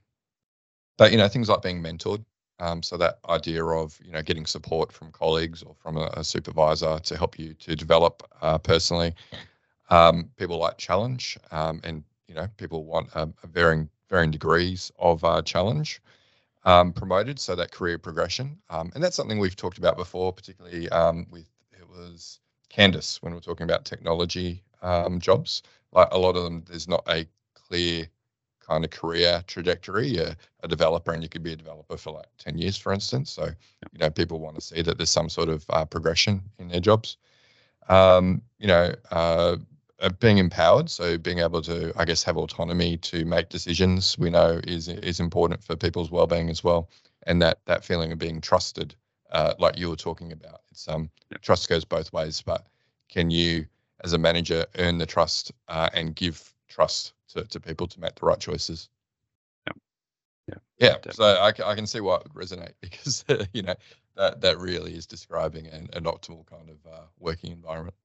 but 0.97 1.11
you 1.11 1.17
know 1.19 1.27
things 1.27 1.47
like 1.47 1.61
being 1.61 1.83
mentored, 1.83 2.25
um, 2.59 2.81
so 2.81 2.97
that 2.97 3.19
idea 3.29 3.63
of 3.63 3.99
you 4.03 4.11
know 4.11 4.23
getting 4.23 4.47
support 4.47 4.91
from 4.91 5.11
colleagues 5.11 5.61
or 5.61 5.75
from 5.75 5.97
a, 5.97 6.09
a 6.13 6.23
supervisor 6.23 6.97
to 6.99 7.17
help 7.17 7.37
you 7.37 7.53
to 7.53 7.75
develop 7.75 8.23
uh, 8.41 8.57
personally. 8.57 9.13
Um, 9.91 10.31
people 10.37 10.57
like 10.57 10.79
challenge, 10.79 11.37
um, 11.51 11.81
and 11.83 12.03
you 12.27 12.33
know 12.33 12.47
people 12.57 12.85
want 12.85 13.09
a, 13.13 13.29
a 13.43 13.47
varying 13.47 13.89
varying 14.09 14.31
degrees 14.31 14.91
of 14.99 15.23
uh, 15.23 15.41
challenge 15.41 16.01
um, 16.65 16.91
promoted, 16.91 17.39
so 17.39 17.55
that 17.55 17.71
career 17.71 17.97
progression. 17.97 18.57
Um, 18.69 18.91
and 18.95 19.03
that's 19.03 19.15
something 19.15 19.39
we've 19.39 19.55
talked 19.55 19.77
about 19.77 19.97
before, 19.97 20.33
particularly 20.33 20.89
um, 20.89 21.27
with 21.31 21.45
it 21.71 21.87
was 21.87 22.39
Candice 22.69 23.21
when 23.21 23.33
we 23.33 23.37
are 23.37 23.41
talking 23.41 23.65
about 23.65 23.85
technology 23.85 24.63
um, 24.81 25.19
jobs. 25.19 25.63
Like 25.91 26.09
a 26.11 26.17
lot 26.17 26.35
of 26.35 26.43
them, 26.43 26.63
there's 26.67 26.87
not 26.87 27.03
a 27.07 27.27
clear 27.53 28.07
kind 28.59 28.83
of 28.83 28.89
career 28.89 29.43
trajectory. 29.47 30.07
You're 30.07 30.35
a 30.63 30.67
developer, 30.67 31.11
and 31.11 31.21
you 31.21 31.29
could 31.29 31.43
be 31.43 31.53
a 31.53 31.55
developer 31.55 31.97
for 31.97 32.11
like 32.11 32.27
ten 32.37 32.57
years, 32.57 32.77
for 32.77 32.91
instance. 32.91 33.31
So 33.31 33.45
you 33.45 33.99
know, 33.99 34.09
people 34.09 34.39
want 34.39 34.55
to 34.55 34.61
see 34.61 34.81
that 34.81 34.97
there's 34.97 35.11
some 35.11 35.29
sort 35.29 35.49
of 35.49 35.65
uh, 35.69 35.85
progression 35.85 36.41
in 36.57 36.67
their 36.67 36.79
jobs. 36.79 37.17
Um, 37.87 38.41
you 38.57 38.67
know, 38.67 38.93
uh, 39.11 39.57
being 40.19 40.37
empowered, 40.37 40.89
so 40.89 41.17
being 41.17 41.39
able 41.39 41.61
to, 41.63 41.93
I 41.95 42.05
guess, 42.05 42.23
have 42.23 42.37
autonomy 42.37 42.97
to 42.97 43.25
make 43.25 43.49
decisions, 43.49 44.17
we 44.17 44.29
know 44.29 44.59
is 44.65 44.87
is 44.87 45.19
important 45.19 45.63
for 45.63 45.75
people's 45.75 46.11
well-being 46.11 46.49
as 46.49 46.63
well, 46.63 46.89
and 47.23 47.41
that 47.41 47.59
that 47.65 47.85
feeling 47.85 48.11
of 48.11 48.19
being 48.19 48.41
trusted, 48.41 48.95
uh, 49.31 49.53
like 49.59 49.77
you 49.77 49.89
were 49.89 49.95
talking 49.95 50.31
about, 50.31 50.61
it's 50.71 50.87
um 50.87 51.09
trust 51.41 51.69
goes 51.69 51.85
both 51.85 52.11
ways, 52.13 52.41
but 52.41 52.67
can 53.09 53.31
you, 53.31 53.65
as 54.03 54.13
a 54.13 54.17
manager, 54.17 54.65
earn 54.79 54.97
the 54.97 55.05
trust 55.05 55.51
uh, 55.67 55.89
and 55.93 56.15
give 56.15 56.53
trust 56.67 57.13
to, 57.29 57.45
to 57.45 57.59
people 57.59 57.87
to 57.87 57.99
make 57.99 58.15
the 58.15 58.25
right 58.25 58.39
choices? 58.39 58.89
Yeah, 60.47 60.55
yeah. 60.79 60.95
yeah. 61.05 61.11
So 61.11 61.23
I, 61.23 61.47
I 61.47 61.75
can 61.75 61.87
see 61.87 62.01
why 62.01 62.17
it 62.17 62.23
would 62.23 62.33
resonate 62.33 62.73
because 62.81 63.23
you 63.53 63.61
know 63.61 63.75
that 64.15 64.41
that 64.41 64.59
really 64.59 64.95
is 64.95 65.05
describing 65.05 65.67
an, 65.67 65.89
an 65.93 66.03
optimal 66.03 66.45
kind 66.47 66.69
of 66.69 66.77
uh, 66.85 67.05
working 67.19 67.51
environment. 67.51 67.95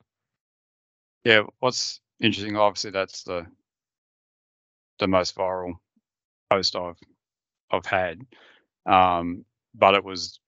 Yeah, 1.24 1.42
what's 1.61 2.00
interesting, 2.20 2.56
obviously, 2.56 2.90
that's 2.90 3.22
the 3.24 3.46
the 4.98 5.09
most 5.09 5.35
viral 5.37 5.74
post 6.50 6.76
I've 6.76 6.98
I've 7.70 7.87
had. 7.87 8.20
Um, 8.87 9.44
but 9.74 9.94
it 9.94 10.04
was, 10.04 10.40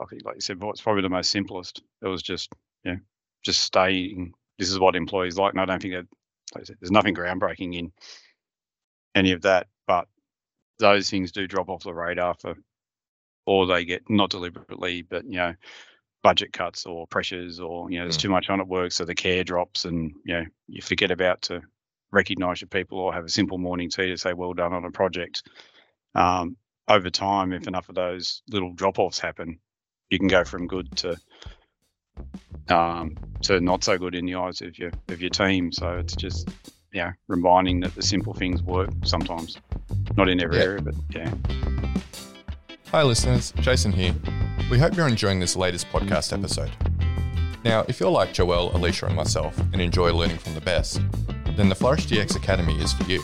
I 0.00 0.04
think, 0.06 0.24
like 0.24 0.36
you 0.36 0.40
said, 0.40 0.58
it's 0.62 0.80
probably 0.80 1.02
the 1.02 1.08
most 1.08 1.30
simplest. 1.30 1.82
It 2.02 2.08
was 2.08 2.22
just, 2.22 2.52
yeah, 2.84 2.96
just 3.44 3.62
staying. 3.62 4.32
This 4.58 4.70
is 4.70 4.78
what 4.80 4.96
employees 4.96 5.38
like, 5.38 5.52
and 5.52 5.60
I 5.60 5.66
don't 5.66 5.80
think 5.82 5.94
that 5.94 6.06
like 6.54 6.66
said, 6.66 6.76
there's 6.80 6.90
nothing 6.90 7.14
groundbreaking 7.14 7.76
in 7.76 7.92
any 9.14 9.32
of 9.32 9.42
that. 9.42 9.66
But 9.86 10.08
those 10.78 11.10
things 11.10 11.32
do 11.32 11.46
drop 11.46 11.68
off 11.68 11.84
the 11.84 11.94
radar 11.94 12.34
for, 12.34 12.56
or 13.46 13.66
they 13.66 13.84
get 13.84 14.08
not 14.10 14.30
deliberately, 14.30 15.02
but 15.02 15.24
you 15.24 15.36
know, 15.38 15.54
budget 16.22 16.52
cuts 16.52 16.86
or 16.86 17.06
pressures, 17.06 17.60
or 17.60 17.90
you 17.90 17.98
know, 17.98 18.04
there's 18.04 18.16
Mm. 18.16 18.22
too 18.22 18.28
much 18.30 18.50
on 18.50 18.60
at 18.60 18.68
work, 18.68 18.92
so 18.92 19.04
the 19.04 19.14
care 19.14 19.44
drops, 19.44 19.84
and 19.84 20.12
you 20.24 20.34
know, 20.34 20.44
you 20.68 20.82
forget 20.82 21.10
about 21.10 21.42
to 21.42 21.62
recognise 22.12 22.60
your 22.60 22.68
people 22.68 22.98
or 22.98 23.12
have 23.14 23.24
a 23.24 23.28
simple 23.28 23.56
morning 23.58 23.88
tea 23.88 24.08
to 24.08 24.16
say 24.18 24.32
well 24.32 24.52
done 24.52 24.72
on 24.72 24.84
a 24.84 24.90
project. 24.90 25.42
Um, 26.14 26.56
over 26.88 27.08
time, 27.10 27.52
if 27.52 27.68
enough 27.68 27.88
of 27.88 27.94
those 27.94 28.42
little 28.50 28.72
drop 28.72 28.98
offs 28.98 29.18
happen, 29.20 29.60
you 30.10 30.18
can 30.18 30.28
go 30.28 30.44
from 30.44 30.66
good 30.66 30.94
to 30.96 31.16
um, 32.68 33.16
to 33.42 33.60
not 33.60 33.84
so 33.84 33.96
good 33.96 34.14
in 34.14 34.26
the 34.26 34.34
eyes 34.34 34.60
of 34.60 34.78
your 34.78 34.90
of 35.08 35.20
your 35.20 35.30
team. 35.30 35.72
So 35.72 35.98
it's 35.98 36.16
just 36.16 36.48
yeah, 36.92 37.12
reminding 37.28 37.80
that 37.80 37.94
the 37.94 38.02
simple 38.02 38.34
things 38.34 38.62
work 38.62 38.90
sometimes. 39.04 39.56
Not 40.16 40.28
in 40.28 40.40
every 40.40 40.58
Yeah. 40.58 40.64
area, 40.64 40.80
but 40.82 40.94
yeah. 41.14 41.32
Hi, 42.92 43.04
listeners. 43.04 43.52
Jason 43.60 43.92
here. 43.92 44.12
We 44.68 44.76
hope 44.76 44.96
you're 44.96 45.06
enjoying 45.06 45.38
this 45.38 45.54
latest 45.54 45.88
podcast 45.90 46.36
episode. 46.36 46.72
Now, 47.64 47.84
if 47.86 48.00
you're 48.00 48.10
like 48.10 48.34
Joelle, 48.34 48.74
Alicia, 48.74 49.06
and 49.06 49.14
myself 49.14 49.56
and 49.72 49.80
enjoy 49.80 50.12
learning 50.12 50.38
from 50.38 50.54
the 50.54 50.60
best, 50.60 51.00
then 51.56 51.68
the 51.68 51.76
Flourish 51.76 52.08
DX 52.08 52.34
Academy 52.34 52.76
is 52.82 52.92
for 52.92 53.04
you. 53.04 53.22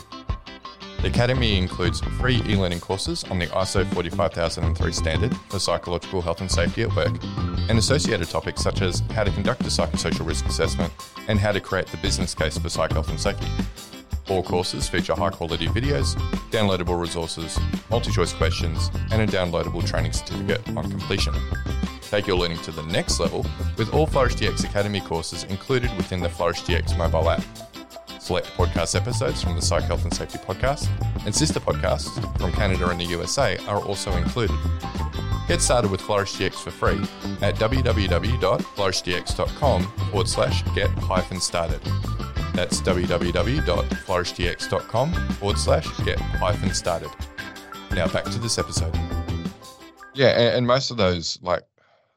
The 1.01 1.09
Academy 1.09 1.57
includes 1.57 1.99
free 1.99 2.41
e 2.47 2.55
learning 2.55 2.79
courses 2.79 3.25
on 3.25 3.39
the 3.39 3.47
ISO 3.47 3.85
45003 3.93 4.91
standard 4.93 5.35
for 5.49 5.59
psychological 5.59 6.21
health 6.21 6.39
and 6.39 6.49
safety 6.49 6.83
at 6.83 6.95
work, 6.95 7.21
and 7.67 7.77
associated 7.77 8.29
topics 8.29 8.61
such 8.61 8.81
as 8.81 9.01
how 9.11 9.25
to 9.25 9.31
conduct 9.31 9.63
a 9.63 9.65
psychosocial 9.65 10.25
risk 10.25 10.45
assessment 10.45 10.93
and 11.27 11.39
how 11.39 11.51
to 11.51 11.59
create 11.59 11.87
the 11.87 11.97
business 11.97 12.33
case 12.33 12.57
for 12.57 12.69
psych 12.69 12.93
health 12.93 13.09
and 13.09 13.19
safety. 13.19 13.47
All 14.29 14.43
courses 14.43 14.89
feature 14.89 15.15
high 15.15 15.29
quality 15.29 15.67
videos, 15.67 16.15
downloadable 16.51 16.99
resources, 16.99 17.57
multi 17.89 18.11
choice 18.11 18.33
questions, 18.33 18.91
and 19.11 19.21
a 19.21 19.27
downloadable 19.27 19.87
training 19.87 20.11
certificate 20.13 20.67
on 20.75 20.89
completion. 20.89 21.35
Take 22.01 22.25
your 22.27 22.37
learning 22.37 22.57
to 22.59 22.71
the 22.71 22.83
next 22.83 23.19
level 23.19 23.45
with 23.77 23.93
all 23.93 24.07
Flourish 24.07 24.35
DX 24.35 24.63
Academy 24.65 24.99
courses 25.01 25.43
included 25.45 25.95
within 25.97 26.21
the 26.21 26.29
Flourish 26.29 26.61
DX 26.63 26.97
mobile 26.97 27.29
app. 27.29 27.43
Select 28.19 28.47
podcast 28.57 28.99
episodes 28.99 29.41
from 29.41 29.55
the 29.55 29.61
Psych 29.61 29.83
Health 29.83 30.03
and 30.03 30.13
Safety 30.13 30.37
podcast 30.37 30.89
and 31.25 31.33
sister 31.33 31.61
podcasts 31.61 32.09
from 32.37 32.51
Canada 32.51 32.89
and 32.89 32.99
the 32.99 33.05
USA 33.05 33.55
are 33.67 33.81
also 33.81 34.11
included. 34.17 34.57
Get 35.47 35.61
started 35.61 35.89
with 35.91 36.01
Flourish 36.01 36.33
DX 36.33 36.55
for 36.55 36.71
free 36.71 36.99
at 37.41 37.55
www.flourishdx.com 37.55 39.83
forward 39.83 40.27
slash 40.27 40.63
get 40.75 40.89
hyphen 40.89 41.39
started. 41.39 41.79
That's 42.57 42.81
www.flourishdx.com 42.81 45.13
forward 45.13 45.57
slash 45.59 45.85
get 46.03 46.19
hyphen 46.19 46.73
started. 46.73 47.11
Now 47.91 48.07
back 48.07 48.23
to 48.23 48.39
this 48.39 48.57
episode. 48.57 48.95
Yeah, 50.15 50.29
and, 50.29 50.55
and 50.57 50.65
most 50.65 50.89
of 50.89 50.97
those, 50.97 51.37
like 51.43 51.61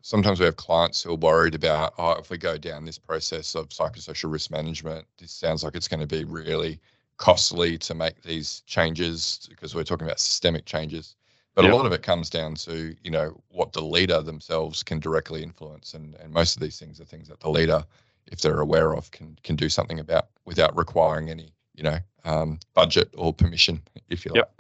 sometimes 0.01 0.41
we 0.41 0.47
have 0.47 0.57
clients 0.57 1.03
who 1.03 1.13
are 1.13 1.17
worried 1.17 1.55
about, 1.55 1.93
oh, 1.99 2.13
if 2.13 2.31
we 2.31 2.39
go 2.39 2.57
down 2.57 2.87
this 2.87 2.97
process 2.97 3.55
of 3.55 3.69
psychosocial 3.69 4.33
risk 4.33 4.51
management, 4.51 5.05
this 5.19 5.31
sounds 5.31 5.63
like 5.63 5.77
it's 5.77 5.89
going 5.89 6.01
to 6.01 6.07
be 6.07 6.25
really 6.25 6.81
costly 7.19 7.77
to 7.77 7.95
make 7.95 8.23
these 8.23 8.63
changes 8.65 9.47
because 9.51 9.75
we're 9.75 9.85
talking 9.85 10.07
about 10.07 10.21
systemic 10.21 10.65
changes. 10.65 11.17
But 11.55 11.67
Yeah. 11.67 11.73
a 11.73 11.77
lot 11.77 11.85
of 11.85 11.93
it 11.93 12.03
comes 12.03 12.31
down 12.31 12.55
to, 12.55 12.97
you 13.05 13.11
know, 13.11 13.39
what 13.51 13.75
the 13.75 13.83
leader 13.83 14.23
themselves 14.23 14.83
can 14.83 15.01
directly 15.01 15.43
influence. 15.43 15.93
And, 15.93 16.15
and 16.15 16.33
most 16.33 16.57
of 16.57 16.63
these 16.63 16.79
things 16.79 16.99
are 16.99 17.05
things 17.05 17.29
that 17.29 17.41
the 17.41 17.51
leader, 17.51 17.85
if 18.31 18.41
they're 18.41 18.61
aware 18.61 18.95
of, 18.95 19.11
can 19.11 19.39
can 19.43 19.57
do 19.57 19.69
something 19.69 20.01
about 20.01 20.29
without 20.45 20.77
requiring 20.77 21.31
any, 21.31 21.53
you 21.75 21.83
know, 21.83 21.99
um, 22.25 22.59
budget 22.75 23.09
or 23.17 23.33
permission, 23.33 23.83
if 24.09 24.25
you 24.25 24.33
like. 24.33 24.39
Yep. 24.39 24.55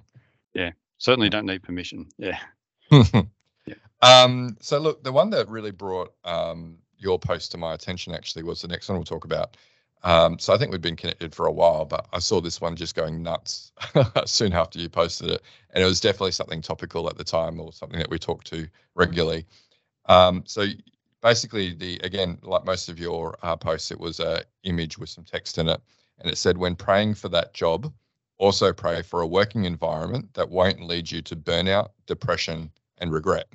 Certainly 1.00 1.30
don't 1.30 1.46
need 1.46 1.62
permission. 1.62 2.06
Yeah. 3.66 3.74
Um, 4.02 4.56
so 4.60 4.78
look, 4.78 5.04
the 5.04 5.12
one 5.12 5.30
that 5.30 5.48
really 5.48 5.70
brought 5.70 6.14
um, 6.24 6.78
your 6.96 7.18
post 7.18 7.52
to 7.52 7.58
my 7.58 7.74
attention 7.74 8.14
actually 8.14 8.42
was 8.42 8.62
the 8.62 8.68
next 8.68 8.88
one 8.88 8.96
we'll 8.98 9.04
talk 9.04 9.24
about. 9.24 9.56
Um, 10.02 10.38
so 10.38 10.54
I 10.54 10.58
think 10.58 10.72
we've 10.72 10.80
been 10.80 10.96
connected 10.96 11.34
for 11.34 11.46
a 11.46 11.52
while, 11.52 11.84
but 11.84 12.06
I 12.12 12.18
saw 12.18 12.40
this 12.40 12.60
one 12.60 12.74
just 12.74 12.94
going 12.94 13.22
nuts 13.22 13.72
soon 14.24 14.54
after 14.54 14.78
you 14.78 14.88
posted 14.88 15.30
it, 15.30 15.42
and 15.70 15.84
it 15.84 15.86
was 15.86 16.00
definitely 16.00 16.32
something 16.32 16.62
topical 16.62 17.08
at 17.08 17.18
the 17.18 17.24
time 17.24 17.60
or 17.60 17.72
something 17.72 17.98
that 17.98 18.10
we 18.10 18.18
talked 18.18 18.46
to 18.48 18.66
regularly. 18.94 19.46
Um, 20.06 20.42
so 20.46 20.64
basically, 21.22 21.72
the 21.74 21.98
again, 22.02 22.38
like 22.42 22.64
most 22.64 22.88
of 22.88 22.98
your 22.98 23.36
uh, 23.42 23.56
posts, 23.56 23.90
it 23.90 24.00
was 24.00 24.20
a 24.20 24.42
image 24.64 24.98
with 24.98 25.08
some 25.08 25.24
text 25.24 25.58
in 25.58 25.68
it, 25.68 25.80
and 26.18 26.30
it 26.30 26.38
said, 26.38 26.58
"When 26.58 26.76
praying 26.76 27.14
for 27.14 27.28
that 27.30 27.54
job, 27.54 27.92
also 28.38 28.72
pray 28.72 29.02
for 29.02 29.20
a 29.20 29.26
working 29.26 29.64
environment 29.64 30.32
that 30.34 30.50
won't 30.50 30.82
lead 30.82 31.10
you 31.10 31.22
to 31.22 31.36
burnout, 31.36 31.90
depression, 32.06 32.70
and 32.98 33.12
regret." 33.12 33.46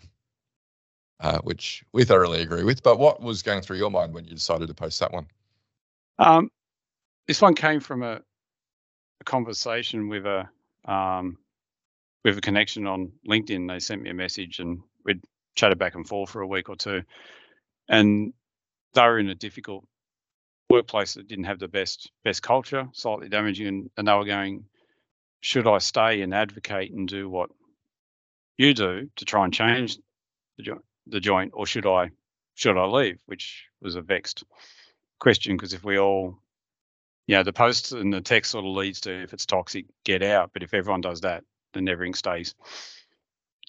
uh, 1.19 1.39
which 1.39 1.83
we 1.93 2.03
thoroughly 2.03 2.41
agree 2.41 2.63
with. 2.63 2.83
But 2.83 2.99
what 2.99 3.21
was 3.21 3.41
going 3.41 3.61
through 3.61 3.77
your 3.77 3.91
mind 3.91 4.13
when 4.13 4.25
you 4.25 4.31
decided 4.31 4.67
to 4.67 4.73
post 4.73 4.99
that 4.99 5.11
one? 5.11 5.27
Um, 6.19 6.49
this 7.27 7.41
one 7.41 7.55
came 7.55 7.79
from 7.79 8.03
a, 8.03 8.21
a 9.19 9.23
conversation 9.23 10.09
with 10.09 10.25
a 10.25 10.47
um, 10.85 11.37
with 12.23 12.37
a 12.37 12.41
connection 12.41 12.87
on 12.87 13.11
LinkedIn. 13.27 13.67
They 13.67 13.79
sent 13.79 14.01
me 14.01 14.09
a 14.09 14.13
message 14.13 14.59
and 14.59 14.79
we'd 15.03 15.21
chatted 15.55 15.77
back 15.77 15.95
and 15.95 16.07
forth 16.07 16.29
for 16.29 16.41
a 16.41 16.47
week 16.47 16.69
or 16.69 16.75
two. 16.75 17.01
And 17.87 18.33
they 18.93 19.01
were 19.01 19.19
in 19.19 19.29
a 19.29 19.35
difficult 19.35 19.85
workplace 20.69 21.13
that 21.13 21.27
didn't 21.27 21.45
have 21.45 21.59
the 21.59 21.67
best 21.67 22.11
best 22.23 22.41
culture, 22.41 22.87
slightly 22.93 23.29
damaging, 23.29 23.67
and, 23.67 23.89
and 23.97 24.07
they 24.07 24.13
were 24.13 24.25
going, 24.25 24.65
should 25.41 25.67
I 25.67 25.77
stay 25.77 26.21
and 26.21 26.33
advocate 26.33 26.91
and 26.91 27.07
do 27.07 27.29
what 27.29 27.49
you 28.57 28.73
do 28.73 29.09
to 29.17 29.25
try 29.25 29.43
and 29.45 29.53
change 29.53 29.97
the, 30.57 30.79
the 31.07 31.19
joint, 31.19 31.51
or 31.53 31.65
should 31.65 31.85
I 31.85 32.09
should 32.55 32.77
I 32.77 32.85
leave? 32.85 33.19
Which 33.25 33.65
was 33.81 33.95
a 33.95 34.01
vexed 34.01 34.43
question 35.19 35.55
because 35.55 35.73
if 35.73 35.83
we 35.83 35.99
all, 35.99 36.39
you 37.27 37.35
know, 37.35 37.43
the 37.43 37.53
post 37.53 37.91
and 37.91 38.13
the 38.13 38.21
text 38.21 38.51
sort 38.51 38.65
of 38.65 38.71
leads 38.71 39.01
to 39.01 39.23
if 39.23 39.33
it's 39.33 39.45
toxic, 39.45 39.85
get 40.03 40.23
out. 40.23 40.51
But 40.53 40.63
if 40.63 40.73
everyone 40.73 41.01
does 41.01 41.21
that, 41.21 41.43
then 41.73 41.87
everything 41.87 42.13
stays 42.13 42.55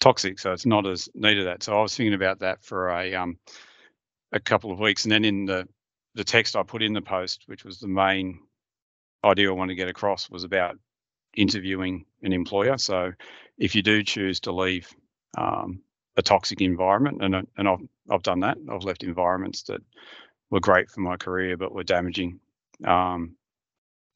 toxic. 0.01 0.39
So 0.39 0.53
it's 0.53 0.67
not 0.67 0.87
as 0.87 1.09
of 1.09 1.23
that. 1.23 1.63
So 1.63 1.77
I 1.79 1.83
was 1.83 1.97
thinking 1.97 2.15
about 2.15 2.41
that 2.41 2.63
for 2.63 2.89
a 2.91 3.15
um 3.15 3.39
a 4.33 4.41
couple 4.41 4.73
of 4.73 4.79
weeks, 4.79 5.05
and 5.05 5.13
then 5.13 5.25
in 5.25 5.47
the 5.47 5.69
the 6.15 6.25
text 6.25 6.57
I 6.57 6.63
put 6.63 6.83
in 6.83 6.95
the 6.95 7.03
post, 7.03 7.43
which 7.47 7.65
was 7.65 7.79
the 7.79 7.89
main 7.89 8.41
idea 9.23 9.51
I 9.51 9.53
wanted 9.53 9.73
to 9.73 9.77
get 9.77 9.89
across, 9.89 10.31
was 10.31 10.45
about 10.45 10.79
interviewing 11.37 12.07
an 12.23 12.33
employer. 12.33 12.79
So 12.79 13.13
if 13.59 13.75
you 13.75 13.83
do 13.83 14.03
choose 14.03 14.41
to 14.41 14.53
leave 14.53 14.89
um, 15.37 15.83
a 16.17 16.23
toxic 16.23 16.61
environment, 16.61 17.23
and 17.23 17.47
and 17.57 17.69
I've 17.69 17.87
I've 18.11 18.23
done 18.23 18.41
that. 18.41 18.59
I've 18.71 18.85
left 18.85 19.03
environments 19.03 19.63
that 19.65 19.83
were 20.51 20.61
great 20.61 20.91
for 20.91 21.01
my 21.01 21.17
career, 21.17 21.57
but 21.57 21.73
were 21.73 21.85
damaging 21.85 22.41
um, 22.85 23.37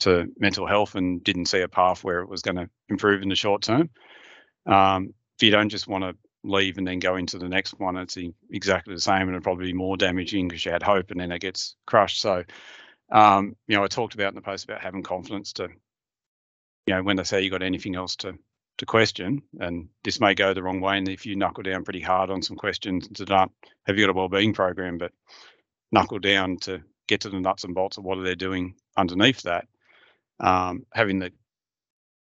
to 0.01 0.27
mental 0.39 0.67
health, 0.67 0.95
and 0.95 1.23
didn't 1.23 1.47
see 1.47 1.61
a 1.61 1.69
path 1.69 2.03
where 2.03 2.21
it 2.21 2.29
was 2.29 2.43
going 2.43 2.57
to 2.57 2.71
improve 2.89 3.23
in 3.23 3.29
the 3.29 3.35
short 3.35 3.63
term. 3.63 3.91
Um, 4.67 5.15
if 5.37 5.43
you 5.43 5.51
don't 5.51 5.69
just 5.69 5.89
want 5.89 6.05
to 6.05 6.17
leave 6.43 6.79
and 6.79 6.87
then 6.87 6.99
go 6.99 7.17
into 7.17 7.39
the 7.39 7.49
next 7.49 7.79
one, 7.79 7.97
it's 7.97 8.17
exactly 8.51 8.95
the 8.95 9.01
same, 9.01 9.23
and 9.23 9.31
it'll 9.31 9.43
probably 9.43 9.67
be 9.67 9.73
more 9.73 9.97
damaging 9.97 10.49
because 10.49 10.65
you 10.65 10.73
had 10.73 10.83
hope, 10.83 11.11
and 11.11 11.21
then 11.21 11.33
it 11.33 11.41
gets 11.41 11.77
crushed. 11.87 12.21
So, 12.21 12.45
um, 13.13 13.57
you 13.67 13.77
know, 13.77 13.85
I 13.85 13.89
talked 13.89 14.15
about 14.15 14.29
in 14.29 14.35
the 14.35 14.41
post 14.41 14.65
about 14.65 14.81
having 14.81 15.03
confidence 15.03 15.53
to, 15.55 15.69
you 16.87 16.95
know, 16.95 17.03
when 17.03 17.17
they 17.17 17.25
say 17.25 17.43
you 17.43 17.51
got 17.51 17.63
anything 17.63 17.97
else 17.97 18.17
to 18.17 18.35
to 18.79 18.87
question, 18.87 19.43
and 19.59 19.89
this 20.05 20.21
may 20.21 20.35
go 20.35 20.55
the 20.55 20.63
wrong 20.63 20.81
way, 20.81 20.97
and 20.97 21.09
if 21.09 21.27
you 21.27 21.37
knuckle 21.37 21.63
down 21.63 21.85
pretty 21.85 22.01
hard 22.01 22.31
on 22.31 22.41
some 22.41 22.57
questions 22.57 23.07
to 23.09 23.25
not 23.27 23.51
have 23.87 23.99
you 23.99 24.07
got 24.07 24.11
a 24.11 24.17
wellbeing 24.17 24.55
program, 24.55 24.97
but 24.97 25.13
knuckle 25.93 26.19
down 26.19 26.57
to 26.57 26.81
get 27.07 27.21
to 27.21 27.29
the 27.29 27.41
nuts 27.41 27.65
and 27.65 27.75
bolts 27.75 27.99
of 27.99 28.05
what 28.05 28.17
are 28.17 28.23
they 28.23 28.35
doing 28.35 28.75
underneath 28.97 29.43
that, 29.43 29.67
um, 30.39 30.87
having 30.95 31.19
the 31.19 31.31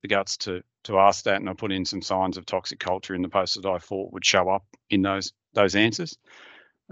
the 0.03 0.09
guts 0.09 0.37
to 0.37 0.63
to 0.87 0.99
ask 0.99 1.25
that, 1.25 1.37
and 1.37 1.49
I 1.49 1.55
put 1.55 1.73
in 1.73 1.85
some 1.85 2.03
signs 2.03 2.37
of 2.37 2.47
toxic 2.47 2.79
culture 2.79 3.15
in 3.15 3.23
the 3.23 3.29
post 3.29 3.61
that 3.61 3.69
I 3.69 3.79
thought 3.79 4.13
would 4.13 4.25
show 4.25 4.49
up 4.49 4.65
in 4.91 5.03
those 5.03 5.33
those 5.55 5.75
answers. 5.75 6.19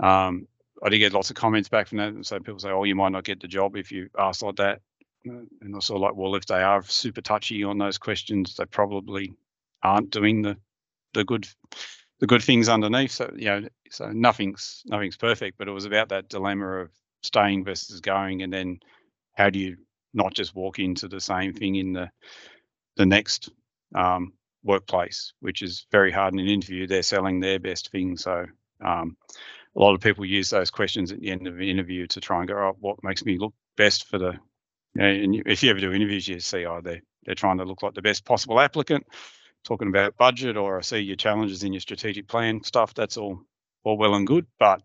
Um, 0.02 0.46
I 0.82 0.88
did 0.88 0.98
get 0.98 1.12
lots 1.12 1.30
of 1.30 1.36
comments 1.36 1.68
back 1.68 1.86
from 1.88 1.98
that, 1.98 2.08
and 2.08 2.26
so 2.26 2.38
people 2.38 2.58
say, 2.58 2.70
"Oh, 2.70 2.84
you 2.84 2.94
might 2.94 3.12
not 3.12 3.24
get 3.24 3.40
the 3.40 3.48
job 3.48 3.76
if 3.76 3.92
you 3.92 4.08
ask 4.18 4.42
like 4.42 4.56
that." 4.56 4.80
And 5.24 5.82
sort 5.82 6.02
like, 6.02 6.14
well, 6.14 6.34
if 6.34 6.44
they 6.44 6.62
are 6.62 6.82
super 6.82 7.22
touchy 7.22 7.64
on 7.64 7.78
those 7.78 7.96
questions, 7.96 8.56
they 8.56 8.66
probably 8.66 9.32
aren't 9.82 10.10
doing 10.10 10.42
the 10.42 10.56
the 11.14 11.24
good 11.24 11.48
the 12.20 12.26
good 12.26 12.42
things 12.42 12.68
underneath. 12.68 13.12
So 13.12 13.32
you 13.36 13.46
know, 13.46 13.68
so 13.90 14.10
nothing's 14.10 14.82
nothing's 14.86 15.16
perfect, 15.16 15.56
but 15.58 15.68
it 15.68 15.72
was 15.72 15.86
about 15.86 16.10
that 16.10 16.28
dilemma 16.28 16.80
of 16.80 16.90
staying 17.22 17.64
versus 17.64 18.00
going, 18.00 18.42
and 18.42 18.52
then 18.52 18.80
how 19.34 19.50
do 19.50 19.58
you 19.58 19.76
not 20.12 20.34
just 20.34 20.54
walk 20.54 20.78
into 20.78 21.08
the 21.08 21.20
same 21.20 21.54
thing 21.54 21.76
in 21.76 21.92
the 21.92 22.10
the 22.96 23.06
next 23.06 23.50
um, 23.94 24.32
workplace, 24.62 25.32
which 25.40 25.62
is 25.62 25.86
very 25.90 26.10
hard 26.10 26.34
in 26.34 26.40
an 26.40 26.48
interview. 26.48 26.86
They're 26.86 27.02
selling 27.02 27.40
their 27.40 27.58
best 27.58 27.90
thing, 27.90 28.16
so 28.16 28.46
um, 28.84 29.16
a 29.76 29.80
lot 29.80 29.94
of 29.94 30.00
people 30.00 30.24
use 30.24 30.50
those 30.50 30.70
questions 30.70 31.12
at 31.12 31.20
the 31.20 31.30
end 31.30 31.46
of 31.46 31.54
an 31.54 31.62
interview 31.62 32.06
to 32.08 32.20
try 32.20 32.38
and 32.38 32.48
go, 32.48 32.54
oh, 32.54 32.76
what 32.80 33.02
makes 33.02 33.24
me 33.24 33.38
look 33.38 33.54
best 33.76 34.08
for 34.08 34.18
the. 34.18 34.32
You 34.94 35.02
know, 35.02 35.08
and 35.08 35.42
if 35.46 35.62
you 35.62 35.70
ever 35.70 35.80
do 35.80 35.92
interviews, 35.92 36.28
you 36.28 36.38
see, 36.38 36.66
oh, 36.66 36.80
they're, 36.80 37.02
they're 37.24 37.34
trying 37.34 37.58
to 37.58 37.64
look 37.64 37.82
like 37.82 37.94
the 37.94 38.02
best 38.02 38.24
possible 38.24 38.60
applicant 38.60 39.04
talking 39.64 39.88
about 39.88 40.16
budget 40.16 40.56
or 40.56 40.78
I 40.78 40.82
see 40.82 40.98
your 40.98 41.16
challenges 41.16 41.64
in 41.64 41.72
your 41.72 41.80
strategic 41.80 42.28
plan 42.28 42.62
stuff, 42.62 42.94
that's 42.94 43.16
all 43.16 43.40
all 43.82 43.98
well 43.98 44.14
and 44.14 44.26
good. 44.26 44.46
But 44.58 44.82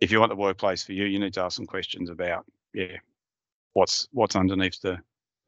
if 0.00 0.12
you 0.12 0.20
want 0.20 0.30
the 0.30 0.36
workplace 0.36 0.84
for 0.84 0.92
you, 0.92 1.04
you 1.04 1.18
need 1.18 1.34
to 1.34 1.42
ask 1.42 1.56
some 1.56 1.66
questions 1.66 2.10
about, 2.10 2.44
yeah, 2.74 2.98
what's 3.72 4.08
what's 4.12 4.36
underneath 4.36 4.80
the 4.80 4.98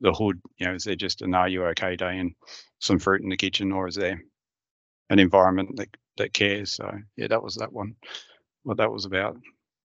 the 0.01 0.12
hood. 0.12 0.40
You 0.59 0.66
know, 0.66 0.74
is 0.74 0.84
there 0.84 0.97
just 0.97 1.22
an 1.22 1.34
are 1.34 1.49
you 1.49 1.64
okay 1.66 1.97
day 1.97 2.18
and 2.18 2.34
some 2.78 2.99
fruit 2.99 3.22
in 3.22 3.28
the 3.28 3.36
kitchen, 3.36 3.72
or 3.72 3.88
is 3.88 3.94
there 3.94 4.22
an 5.11 5.18
environment 5.18 5.76
that 5.76 5.88
that 6.16 6.32
cares? 6.32 6.72
So 6.72 6.90
yeah, 7.16 7.28
that 7.28 7.42
was 7.42 7.57
that 7.57 7.72
one. 7.72 7.94
What 8.62 8.78
that 8.78 8.90
was 8.90 9.05
about. 9.05 9.36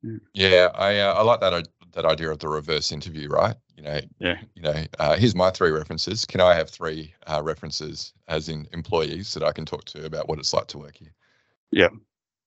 Yeah, 0.04 0.18
yeah 0.34 0.70
I 0.74 1.00
uh, 1.00 1.14
I 1.14 1.22
like 1.22 1.40
that 1.42 1.68
that 1.94 2.06
idea 2.06 2.30
of 2.30 2.40
the 2.40 2.48
reverse 2.48 2.92
interview, 2.92 3.30
right? 3.30 3.56
You 3.76 3.84
know, 3.84 4.00
yeah. 4.20 4.38
You 4.56 4.62
know, 4.62 4.86
uh, 5.00 5.16
here's 5.16 5.36
my 5.36 5.50
three 5.50 5.72
references. 5.72 6.26
Can 6.26 6.42
I 6.42 6.56
have 6.56 6.70
three 6.70 7.14
uh, 7.28 7.42
references 7.44 8.14
as 8.28 8.50
in 8.50 8.68
employees 8.72 9.34
that 9.34 9.44
I 9.44 9.52
can 9.52 9.66
talk 9.66 9.86
to 9.86 10.06
about 10.06 10.30
what 10.30 10.40
it's 10.40 10.54
like 10.54 10.68
to 10.68 10.78
work 10.78 10.98
here? 10.98 11.14
Yeah. 11.72 11.90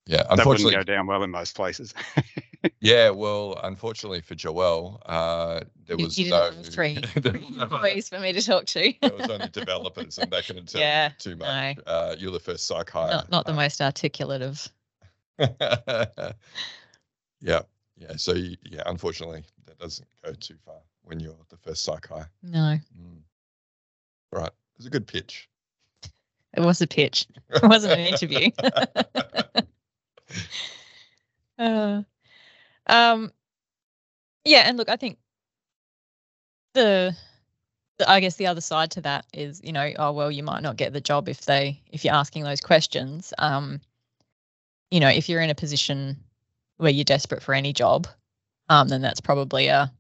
Yeah, 0.06 0.22
that 0.36 0.46
wouldn't 0.46 0.70
go 0.70 0.82
down 0.82 1.06
well 1.06 1.22
in 1.22 1.30
most 1.30 1.56
places. 1.56 1.94
yeah, 2.84 3.08
well, 3.08 3.58
unfortunately 3.62 4.20
for 4.20 4.34
Joelle, 4.34 5.00
uh, 5.06 5.60
there 5.86 5.96
was 5.96 6.18
you, 6.18 6.26
you 6.26 6.30
no 6.32 6.50
three 6.62 7.02
employees 7.16 8.10
for 8.10 8.20
me 8.20 8.34
to 8.34 8.42
talk 8.42 8.66
to. 8.66 8.92
there 9.00 9.14
was 9.14 9.30
only 9.30 9.48
developers, 9.48 10.18
and 10.18 10.30
they 10.30 10.42
couldn't 10.42 10.68
tell 10.68 10.82
yeah, 10.82 11.08
too 11.18 11.34
much. 11.36 11.78
No. 11.78 11.82
Uh, 11.86 12.14
you're 12.18 12.30
the 12.30 12.38
first 12.38 12.66
psych 12.66 12.90
hire. 12.90 13.10
Not, 13.10 13.30
not 13.30 13.46
the 13.46 13.52
uh, 13.52 13.56
most 13.56 13.80
articulate 13.80 14.42
of. 14.42 14.68
yeah, 15.38 16.32
yeah. 17.40 18.16
So 18.16 18.34
yeah, 18.34 18.82
unfortunately, 18.84 19.44
that 19.64 19.78
doesn't 19.78 20.06
go 20.22 20.34
too 20.34 20.56
far 20.62 20.76
when 21.04 21.20
you're 21.20 21.34
the 21.48 21.56
first 21.56 21.84
psych 21.84 22.06
hire. 22.06 22.28
No. 22.42 22.78
Mm. 22.98 23.22
Right, 24.30 24.48
it 24.48 24.76
was 24.76 24.84
a 24.84 24.90
good 24.90 25.06
pitch. 25.06 25.48
It 26.54 26.60
was 26.60 26.82
a 26.82 26.86
pitch. 26.86 27.26
It 27.48 27.62
wasn't 27.62 27.94
an 27.94 28.00
interview. 28.00 28.50
uh, 31.58 32.02
um, 32.86 33.32
yeah, 34.44 34.62
and 34.66 34.76
look, 34.76 34.88
I 34.88 34.96
think 34.96 35.18
the, 36.74 37.16
the, 37.98 38.10
I 38.10 38.20
guess 38.20 38.36
the 38.36 38.46
other 38.46 38.60
side 38.60 38.90
to 38.92 39.00
that 39.02 39.26
is, 39.32 39.60
you 39.64 39.72
know, 39.72 39.90
oh 39.98 40.12
well, 40.12 40.30
you 40.30 40.42
might 40.42 40.62
not 40.62 40.76
get 40.76 40.92
the 40.92 41.00
job 41.00 41.28
if 41.28 41.42
they 41.42 41.80
if 41.90 42.04
you're 42.04 42.14
asking 42.14 42.44
those 42.44 42.60
questions. 42.60 43.32
Um, 43.38 43.80
you 44.90 45.00
know, 45.00 45.08
if 45.08 45.28
you're 45.28 45.40
in 45.40 45.50
a 45.50 45.54
position 45.54 46.16
where 46.76 46.90
you're 46.90 47.04
desperate 47.04 47.42
for 47.42 47.54
any 47.54 47.72
job, 47.72 48.06
um, 48.68 48.88
then 48.88 49.02
that's 49.02 49.20
probably 49.20 49.68
a 49.68 49.92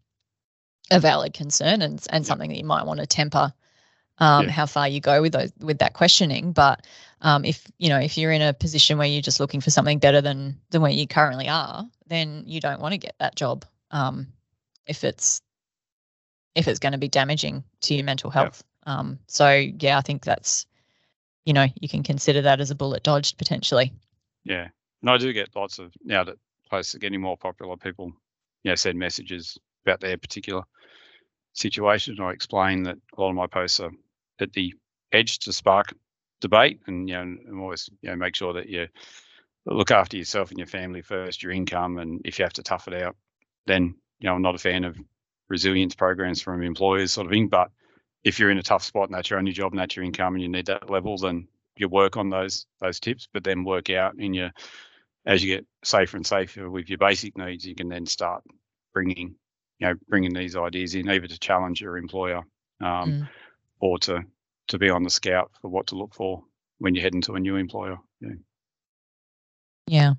a 0.90 1.00
valid 1.00 1.32
concern 1.32 1.80
and 1.80 2.04
and 2.10 2.26
something 2.26 2.50
that 2.50 2.58
you 2.58 2.64
might 2.64 2.86
want 2.86 3.00
to 3.00 3.06
temper 3.06 3.52
um, 4.18 4.46
yeah. 4.46 4.50
how 4.50 4.66
far 4.66 4.88
you 4.88 5.00
go 5.00 5.22
with 5.22 5.32
those 5.32 5.52
with 5.60 5.78
that 5.78 5.94
questioning. 5.94 6.52
But 6.52 6.86
um, 7.24 7.44
if 7.44 7.66
you 7.78 7.88
know 7.88 7.98
if 7.98 8.16
you're 8.16 8.30
in 8.30 8.42
a 8.42 8.52
position 8.52 8.98
where 8.98 9.06
you're 9.08 9.22
just 9.22 9.40
looking 9.40 9.62
for 9.62 9.70
something 9.70 9.98
better 9.98 10.20
than 10.20 10.60
than 10.70 10.82
where 10.82 10.92
you 10.92 11.08
currently 11.08 11.48
are, 11.48 11.88
then 12.06 12.44
you 12.46 12.60
don't 12.60 12.80
want 12.80 12.92
to 12.92 12.98
get 12.98 13.16
that 13.18 13.34
job 13.34 13.64
um, 13.90 14.28
if 14.86 15.02
it's 15.02 15.40
if 16.54 16.68
it's 16.68 16.78
going 16.78 16.92
to 16.92 16.98
be 16.98 17.08
damaging 17.08 17.64
to 17.80 17.94
your 17.94 18.04
mental 18.04 18.30
health. 18.30 18.62
Yeah. 18.86 18.98
Um, 18.98 19.18
so 19.26 19.50
yeah, 19.50 19.96
I 19.96 20.02
think 20.02 20.22
that's 20.22 20.66
you 21.46 21.54
know 21.54 21.66
you 21.80 21.88
can 21.88 22.02
consider 22.02 22.42
that 22.42 22.60
as 22.60 22.70
a 22.70 22.74
bullet 22.74 23.02
dodged 23.02 23.38
potentially. 23.38 23.92
Yeah, 24.44 24.68
and 25.00 25.10
I 25.10 25.16
do 25.16 25.32
get 25.32 25.56
lots 25.56 25.78
of 25.78 25.94
now 26.04 26.24
that 26.24 26.36
posts 26.68 26.94
are 26.94 26.98
getting 26.98 27.22
more 27.22 27.38
popular. 27.38 27.74
People, 27.78 28.12
you 28.64 28.70
know, 28.70 28.74
send 28.74 28.98
messages 28.98 29.56
about 29.86 30.00
their 30.00 30.18
particular 30.18 30.62
situation. 31.54 32.20
I 32.20 32.32
explain 32.32 32.82
that 32.82 32.98
a 33.16 33.20
lot 33.20 33.30
of 33.30 33.34
my 33.34 33.46
posts 33.46 33.80
are 33.80 33.92
at 34.40 34.52
the 34.52 34.74
edge 35.10 35.38
to 35.38 35.52
spark 35.54 35.94
debate, 36.40 36.80
and 36.86 37.08
you 37.08 37.14
know, 37.14 37.22
and 37.22 37.60
always 37.60 37.88
you 38.02 38.10
know 38.10 38.16
make 38.16 38.36
sure 38.36 38.52
that 38.54 38.68
you 38.68 38.88
look 39.66 39.90
after 39.90 40.16
yourself 40.16 40.50
and 40.50 40.58
your 40.58 40.66
family 40.66 41.02
first, 41.02 41.42
your 41.42 41.52
income, 41.52 41.98
and 41.98 42.20
if 42.24 42.38
you 42.38 42.44
have 42.44 42.52
to 42.54 42.62
tough 42.62 42.88
it 42.88 43.02
out, 43.02 43.16
then 43.66 43.94
you 44.18 44.28
know 44.28 44.34
I'm 44.34 44.42
not 44.42 44.54
a 44.54 44.58
fan 44.58 44.84
of 44.84 44.98
resilience 45.48 45.94
programs 45.94 46.40
from 46.40 46.62
employers, 46.62 47.12
sort 47.12 47.26
of 47.26 47.32
thing. 47.32 47.48
But 47.48 47.70
if 48.24 48.38
you're 48.38 48.50
in 48.50 48.58
a 48.58 48.62
tough 48.62 48.82
spot 48.82 49.08
and 49.08 49.14
that's 49.14 49.30
your 49.30 49.38
only 49.38 49.52
job 49.52 49.72
and 49.72 49.78
that's 49.78 49.96
your 49.96 50.04
income 50.04 50.34
and 50.34 50.42
you 50.42 50.48
need 50.48 50.66
that 50.66 50.90
level, 50.90 51.16
then 51.16 51.46
you 51.76 51.88
work 51.88 52.16
on 52.16 52.30
those 52.30 52.66
those 52.80 53.00
tips, 53.00 53.28
but 53.32 53.44
then 53.44 53.64
work 53.64 53.90
out 53.90 54.18
in 54.18 54.34
your 54.34 54.50
as 55.26 55.42
you 55.42 55.54
get 55.54 55.66
safer 55.82 56.16
and 56.16 56.26
safer 56.26 56.68
with 56.68 56.88
your 56.88 56.98
basic 56.98 57.36
needs, 57.36 57.66
you 57.66 57.74
can 57.74 57.88
then 57.88 58.06
start 58.06 58.42
bringing 58.92 59.34
you 59.78 59.88
know 59.88 59.94
bringing 60.08 60.32
these 60.32 60.56
ideas 60.56 60.94
in 60.94 61.08
either 61.08 61.26
to 61.26 61.38
challenge 61.38 61.80
your 61.80 61.96
employer 61.96 62.42
um, 62.80 63.10
mm. 63.10 63.28
or 63.80 63.98
to 63.98 64.22
to 64.68 64.78
be 64.78 64.90
on 64.90 65.02
the 65.02 65.10
scout 65.10 65.50
for 65.60 65.68
what 65.68 65.88
to 65.88 65.96
look 65.96 66.14
for 66.14 66.42
when 66.78 66.94
you 66.94 67.00
head 67.00 67.14
into 67.14 67.34
a 67.34 67.40
new 67.40 67.56
employer. 67.56 67.98
Yeah. 68.20 68.34
Yeah. 69.86 70.14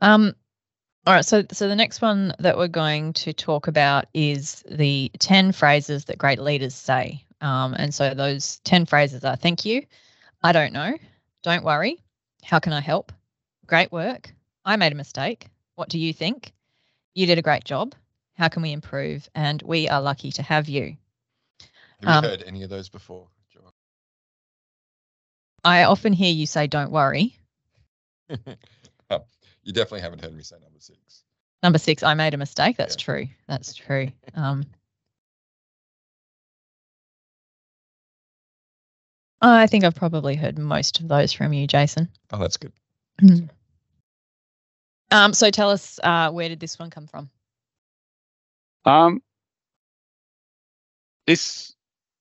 Um 0.00 0.34
all 1.06 1.14
right 1.14 1.24
so 1.24 1.44
so 1.52 1.68
the 1.68 1.76
next 1.76 2.00
one 2.00 2.34
that 2.38 2.56
we're 2.56 2.68
going 2.68 3.12
to 3.12 3.32
talk 3.32 3.68
about 3.68 4.06
is 4.12 4.64
the 4.68 5.10
10 5.18 5.52
phrases 5.52 6.06
that 6.06 6.18
great 6.18 6.40
leaders 6.40 6.74
say. 6.74 7.24
Um, 7.42 7.74
and 7.74 7.94
so 7.94 8.14
those 8.14 8.60
10 8.64 8.86
phrases 8.86 9.22
are 9.22 9.36
thank 9.36 9.66
you 9.66 9.84
i 10.42 10.52
don't 10.52 10.72
know 10.72 10.96
don't 11.42 11.64
worry 11.64 12.02
how 12.42 12.58
can 12.58 12.72
i 12.72 12.80
help? 12.80 13.12
Great 13.66 13.92
work 13.92 14.32
i 14.64 14.76
made 14.76 14.92
a 14.92 14.96
mistake 14.96 15.48
what 15.74 15.90
do 15.90 15.98
you 15.98 16.14
think? 16.14 16.54
You 17.14 17.26
did 17.26 17.38
a 17.38 17.42
great 17.42 17.64
job 17.64 17.94
how 18.36 18.48
can 18.48 18.62
we 18.62 18.72
improve? 18.72 19.28
And 19.34 19.62
we 19.62 19.88
are 19.88 20.00
lucky 20.00 20.30
to 20.32 20.42
have 20.42 20.68
you. 20.68 20.96
Have 22.02 22.16
um, 22.16 22.24
you 22.24 22.30
heard 22.30 22.44
any 22.46 22.62
of 22.62 22.70
those 22.70 22.88
before, 22.88 23.28
John? 23.52 23.72
I 25.64 25.84
often 25.84 26.12
hear 26.12 26.32
you 26.32 26.46
say, 26.46 26.66
don't 26.66 26.90
worry. 26.90 27.36
oh, 29.10 29.24
you 29.62 29.72
definitely 29.72 30.00
haven't 30.00 30.22
heard 30.22 30.34
me 30.34 30.42
say 30.42 30.56
number 30.62 30.78
six. 30.80 31.24
Number 31.62 31.78
six, 31.78 32.02
I 32.02 32.14
made 32.14 32.34
a 32.34 32.36
mistake. 32.36 32.76
That's 32.76 32.96
yeah. 32.96 33.04
true. 33.04 33.28
That's 33.48 33.74
true. 33.74 34.08
Um, 34.34 34.66
I 39.40 39.66
think 39.66 39.84
I've 39.84 39.94
probably 39.94 40.34
heard 40.34 40.58
most 40.58 41.00
of 41.00 41.08
those 41.08 41.32
from 41.32 41.52
you, 41.52 41.66
Jason. 41.66 42.08
Oh, 42.32 42.38
that's 42.38 42.56
good. 42.56 42.72
um, 45.10 45.32
so 45.32 45.50
tell 45.50 45.70
us, 45.70 46.00
uh, 46.02 46.30
where 46.30 46.48
did 46.48 46.60
this 46.60 46.78
one 46.78 46.90
come 46.90 47.06
from? 47.06 47.30
Um, 48.84 49.22
this 51.26 51.75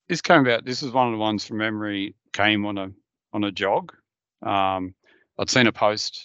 this 0.08 0.22
came 0.22 0.42
about. 0.42 0.66
This 0.66 0.84
is 0.84 0.92
one 0.92 1.08
of 1.08 1.14
the 1.14 1.20
ones 1.20 1.46
from 1.46 1.58
memory. 1.58 2.16
Came 2.34 2.66
on 2.66 2.78
a 2.78 2.92
on 3.34 3.44
a 3.44 3.52
jog. 3.52 3.94
Um, 4.42 4.94
I'd 5.40 5.50
seen 5.50 5.68
a 5.68 5.72
post, 5.72 6.24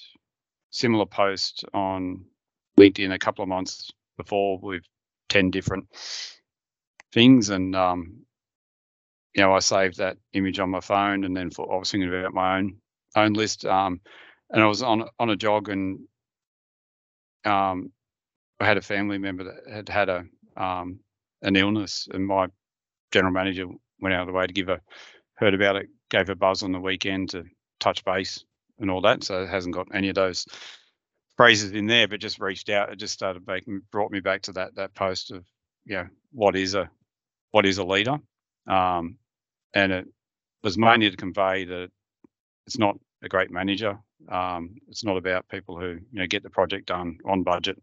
similar 0.70 1.06
post 1.06 1.64
on 1.72 2.24
LinkedIn 2.78 3.12
a 3.12 3.18
couple 3.18 3.42
of 3.42 3.48
months 3.48 3.90
before 4.16 4.58
with 4.60 4.82
ten 5.28 5.50
different 5.50 5.86
things, 7.12 7.48
and 7.48 7.74
um, 7.74 8.24
you 9.34 9.42
know, 9.42 9.52
I 9.54 9.60
saved 9.60 9.98
that 9.98 10.18
image 10.32 10.58
on 10.58 10.70
my 10.70 10.80
phone, 10.80 11.24
and 11.24 11.36
then 11.36 11.50
for, 11.50 11.72
I 11.72 11.78
was 11.78 11.90
thinking 11.90 12.08
about 12.08 12.34
my 12.34 12.58
own 12.58 12.76
own 13.16 13.32
list. 13.32 13.64
Um, 13.64 14.00
and 14.50 14.62
I 14.62 14.66
was 14.66 14.82
on 14.82 15.04
on 15.18 15.30
a 15.30 15.36
jog, 15.36 15.68
and 15.68 16.00
um, 17.44 17.92
I 18.58 18.66
had 18.66 18.76
a 18.76 18.82
family 18.82 19.18
member 19.18 19.44
that 19.44 19.72
had 19.72 19.88
had 19.88 20.08
a 20.08 20.24
um, 20.56 21.00
an 21.42 21.56
illness, 21.56 22.08
and 22.12 22.26
my 22.26 22.48
general 23.12 23.32
manager 23.32 23.66
went 24.00 24.14
out 24.14 24.22
of 24.22 24.26
the 24.28 24.32
way 24.32 24.46
to 24.46 24.52
give 24.52 24.68
a 24.68 24.80
heard 25.36 25.54
about 25.54 25.76
it, 25.76 25.88
gave 26.10 26.28
a 26.30 26.36
buzz 26.36 26.62
on 26.62 26.72
the 26.72 26.80
weekend 26.80 27.30
to 27.30 27.44
touch 27.80 28.04
base 28.04 28.44
and 28.78 28.90
all 28.90 29.00
that. 29.02 29.24
So 29.24 29.42
it 29.42 29.48
hasn't 29.48 29.74
got 29.74 29.88
any 29.94 30.10
of 30.10 30.14
those 30.14 30.46
phrases 31.36 31.72
in 31.72 31.86
there, 31.86 32.08
but 32.08 32.20
just 32.20 32.40
reached 32.40 32.70
out. 32.70 32.92
It 32.92 32.96
just 32.98 33.14
started 33.14 33.46
making 33.46 33.82
brought 33.92 34.12
me 34.12 34.20
back 34.20 34.42
to 34.42 34.52
that 34.52 34.74
that 34.76 34.94
post 34.94 35.32
of 35.32 35.44
you 35.86 35.96
know 35.96 36.06
what 36.32 36.56
is 36.56 36.74
a 36.74 36.90
what 37.52 37.66
is 37.66 37.78
a 37.78 37.84
leader, 37.84 38.18
um, 38.68 39.18
and 39.74 39.92
it 39.92 40.06
was 40.62 40.78
mainly 40.78 41.10
to 41.10 41.16
convey 41.16 41.64
that 41.66 41.90
it's 42.66 42.78
not 42.78 42.96
a 43.22 43.28
great 43.28 43.50
manager. 43.50 43.98
Um, 44.30 44.76
it's 44.88 45.04
not 45.04 45.16
about 45.16 45.48
people 45.48 45.78
who 45.80 45.98
you 46.12 46.20
know 46.20 46.26
get 46.26 46.42
the 46.42 46.50
project 46.50 46.86
done 46.88 47.18
on 47.26 47.42
budget 47.44 47.78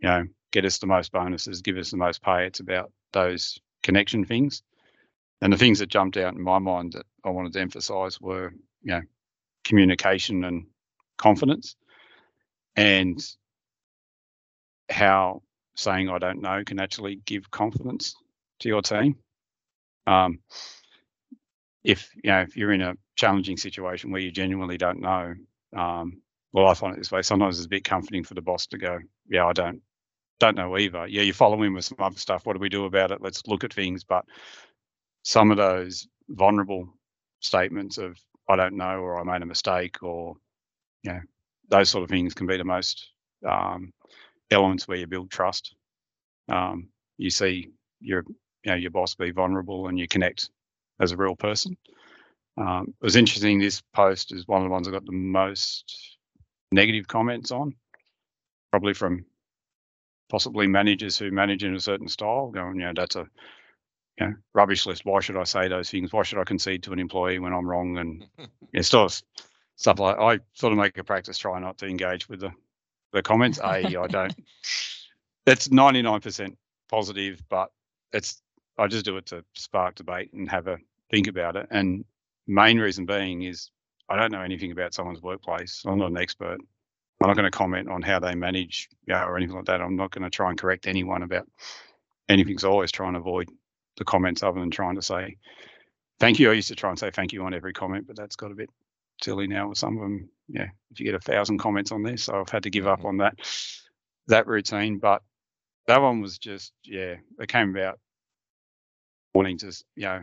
you 0.00 0.08
know, 0.08 0.24
get 0.52 0.64
us 0.64 0.78
the 0.78 0.86
most 0.86 1.12
bonuses, 1.12 1.62
give 1.62 1.76
us 1.78 1.90
the 1.90 1.96
most 1.96 2.22
pay. 2.22 2.46
It's 2.46 2.60
about 2.60 2.92
those 3.12 3.58
connection 3.84 4.24
things. 4.24 4.62
And 5.40 5.52
the 5.52 5.56
things 5.56 5.78
that 5.78 5.88
jumped 5.88 6.16
out 6.16 6.34
in 6.34 6.42
my 6.42 6.58
mind 6.58 6.94
that 6.94 7.06
I 7.24 7.30
wanted 7.30 7.52
to 7.52 7.60
emphasize 7.60 8.20
were, 8.20 8.52
you 8.82 8.92
know, 8.92 9.02
communication 9.64 10.42
and 10.44 10.66
confidence 11.18 11.76
and 12.76 13.22
how 14.90 15.42
saying 15.76 16.08
I 16.08 16.18
don't 16.18 16.42
know 16.42 16.62
can 16.64 16.80
actually 16.80 17.16
give 17.24 17.50
confidence 17.50 18.14
to 18.60 18.68
your 18.68 18.82
team. 18.82 19.16
Um, 20.06 20.40
if 21.82 22.10
you 22.14 22.30
know 22.30 22.42
if 22.42 22.56
you're 22.56 22.72
in 22.72 22.82
a 22.82 22.94
challenging 23.16 23.56
situation 23.56 24.10
where 24.10 24.20
you 24.20 24.30
genuinely 24.30 24.78
don't 24.78 25.00
know, 25.00 25.34
um, 25.76 26.22
well, 26.52 26.66
I 26.66 26.74
find 26.74 26.94
it 26.94 26.98
this 26.98 27.12
way. 27.12 27.22
Sometimes 27.22 27.58
it's 27.58 27.66
a 27.66 27.70
bit 27.70 27.84
comforting 27.84 28.24
for 28.24 28.34
the 28.34 28.42
boss 28.42 28.66
to 28.68 28.78
go, 28.78 28.98
"Yeah, 29.28 29.46
I 29.46 29.52
don't, 29.52 29.82
don't 30.40 30.56
know 30.56 30.76
either. 30.78 31.06
Yeah, 31.06 31.22
you 31.22 31.32
follow 31.32 31.62
in 31.62 31.74
with 31.74 31.84
some 31.84 31.98
other 32.00 32.18
stuff. 32.18 32.46
What 32.46 32.54
do 32.54 32.60
we 32.60 32.68
do 32.68 32.84
about 32.86 33.12
it? 33.12 33.22
Let's 33.22 33.46
look 33.46 33.64
at 33.64 33.72
things." 33.72 34.04
But 34.04 34.24
some 35.22 35.50
of 35.50 35.56
those 35.56 36.06
vulnerable 36.28 36.88
statements 37.40 37.98
of 37.98 38.18
I 38.48 38.56
don't 38.56 38.76
know 38.76 39.00
or 39.00 39.20
I 39.20 39.24
made 39.24 39.42
a 39.42 39.46
mistake 39.46 40.02
or 40.02 40.36
you 41.02 41.12
know 41.12 41.20
those 41.70 41.90
sort 41.90 42.04
of 42.04 42.10
things 42.10 42.34
can 42.34 42.46
be 42.46 42.56
the 42.56 42.64
most 42.64 43.10
um, 43.48 43.92
elements 44.50 44.88
where 44.88 44.98
you 44.98 45.06
build 45.06 45.30
trust. 45.30 45.74
Um, 46.48 46.88
you 47.18 47.30
see 47.30 47.70
your 48.00 48.24
you 48.64 48.72
know 48.72 48.76
your 48.76 48.90
boss 48.90 49.14
be 49.14 49.30
vulnerable 49.30 49.88
and 49.88 49.98
you 49.98 50.08
connect 50.08 50.50
as 51.00 51.12
a 51.12 51.16
real 51.16 51.36
person. 51.36 51.76
Um, 52.56 52.94
it 53.00 53.04
was 53.04 53.16
interesting. 53.16 53.58
This 53.58 53.82
post 53.94 54.32
is 54.32 54.46
one 54.46 54.62
of 54.62 54.66
the 54.66 54.70
ones 54.72 54.86
I 54.86 54.92
got 54.92 55.06
the 55.06 55.12
most 55.12 56.18
negative 56.70 57.08
comments 57.08 57.50
on, 57.50 57.74
probably 58.70 58.94
from 58.94 59.24
possibly 60.34 60.66
managers 60.66 61.16
who 61.16 61.30
manage 61.30 61.62
in 61.62 61.76
a 61.76 61.80
certain 61.80 62.08
style, 62.08 62.48
going, 62.48 62.74
you 62.74 62.86
know, 62.86 62.92
that's 62.92 63.14
a 63.14 63.24
you 64.18 64.26
know, 64.26 64.34
rubbish 64.52 64.84
list. 64.84 65.04
Why 65.04 65.20
should 65.20 65.36
I 65.36 65.44
say 65.44 65.68
those 65.68 65.88
things? 65.88 66.12
Why 66.12 66.24
should 66.24 66.40
I 66.40 66.44
concede 66.44 66.82
to 66.82 66.92
an 66.92 66.98
employee 66.98 67.38
when 67.38 67.52
I'm 67.52 67.68
wrong? 67.68 67.98
And 67.98 68.26
it's 68.72 68.88
stuff 68.88 69.22
stuff 69.76 70.00
like 70.00 70.18
I 70.18 70.40
sort 70.54 70.72
of 70.72 70.78
make 70.80 70.98
a 70.98 71.04
practice 71.04 71.38
try 71.38 71.60
not 71.60 71.78
to 71.78 71.86
engage 71.86 72.28
with 72.28 72.40
the 72.40 72.50
the 73.12 73.22
comments. 73.22 73.60
A, 73.60 73.84
I 73.84 74.06
don't. 74.08 74.34
It's 75.46 75.68
99% 75.68 76.56
positive, 76.88 77.42
but 77.50 77.70
it's 78.14 78.40
I 78.78 78.86
just 78.86 79.04
do 79.04 79.18
it 79.18 79.26
to 79.26 79.44
spark 79.52 79.94
debate 79.94 80.32
and 80.32 80.50
have 80.50 80.66
a 80.68 80.78
think 81.10 81.26
about 81.26 81.54
it. 81.54 81.68
And 81.70 82.06
main 82.46 82.78
reason 82.80 83.04
being 83.04 83.42
is 83.42 83.70
I 84.08 84.16
don't 84.16 84.32
know 84.32 84.40
anything 84.40 84.72
about 84.72 84.94
someone's 84.94 85.20
workplace. 85.20 85.82
I'm 85.86 85.98
not 85.98 86.10
an 86.10 86.16
expert. 86.16 86.58
I'm 87.24 87.28
not 87.30 87.36
going 87.36 87.50
to 87.50 87.56
comment 87.56 87.88
on 87.88 88.02
how 88.02 88.18
they 88.18 88.34
manage 88.34 88.90
you 89.06 89.14
know, 89.14 89.24
or 89.24 89.38
anything 89.38 89.56
like 89.56 89.64
that. 89.64 89.80
I'm 89.80 89.96
not 89.96 90.10
going 90.10 90.24
to 90.24 90.30
try 90.30 90.50
and 90.50 90.58
correct 90.58 90.86
anyone 90.86 91.22
about 91.22 91.48
anything. 92.28 92.58
So 92.58 92.68
I 92.68 92.72
always 92.72 92.92
try 92.92 93.08
and 93.08 93.16
avoid 93.16 93.48
the 93.96 94.04
comments 94.04 94.42
other 94.42 94.60
than 94.60 94.70
trying 94.70 94.96
to 94.96 95.02
say 95.02 95.38
thank 96.20 96.38
you. 96.38 96.50
I 96.50 96.54
used 96.54 96.68
to 96.68 96.74
try 96.74 96.90
and 96.90 96.98
say 96.98 97.10
thank 97.10 97.32
you 97.32 97.42
on 97.44 97.54
every 97.54 97.72
comment, 97.72 98.06
but 98.06 98.16
that's 98.16 98.36
got 98.36 98.52
a 98.52 98.54
bit 98.54 98.68
silly 99.22 99.46
now 99.46 99.70
with 99.70 99.78
some 99.78 99.96
of 99.96 100.02
them. 100.02 100.28
Yeah, 100.48 100.68
if 100.90 101.00
you 101.00 101.06
get 101.06 101.14
a 101.14 101.20
thousand 101.20 101.58
comments 101.58 101.92
on 101.92 102.02
this, 102.02 102.24
so 102.24 102.38
I've 102.40 102.50
had 102.50 102.64
to 102.64 102.70
give 102.70 102.86
up 102.86 102.98
mm-hmm. 102.98 103.06
on 103.06 103.16
that 103.18 103.38
that 104.26 104.46
routine. 104.46 104.98
But 104.98 105.22
that 105.86 106.02
one 106.02 106.20
was 106.20 106.36
just 106.36 106.74
yeah, 106.84 107.14
it 107.38 107.48
came 107.48 107.70
about 107.74 107.98
wanting 109.32 109.56
to 109.58 109.72
you 109.96 110.04
know 110.04 110.20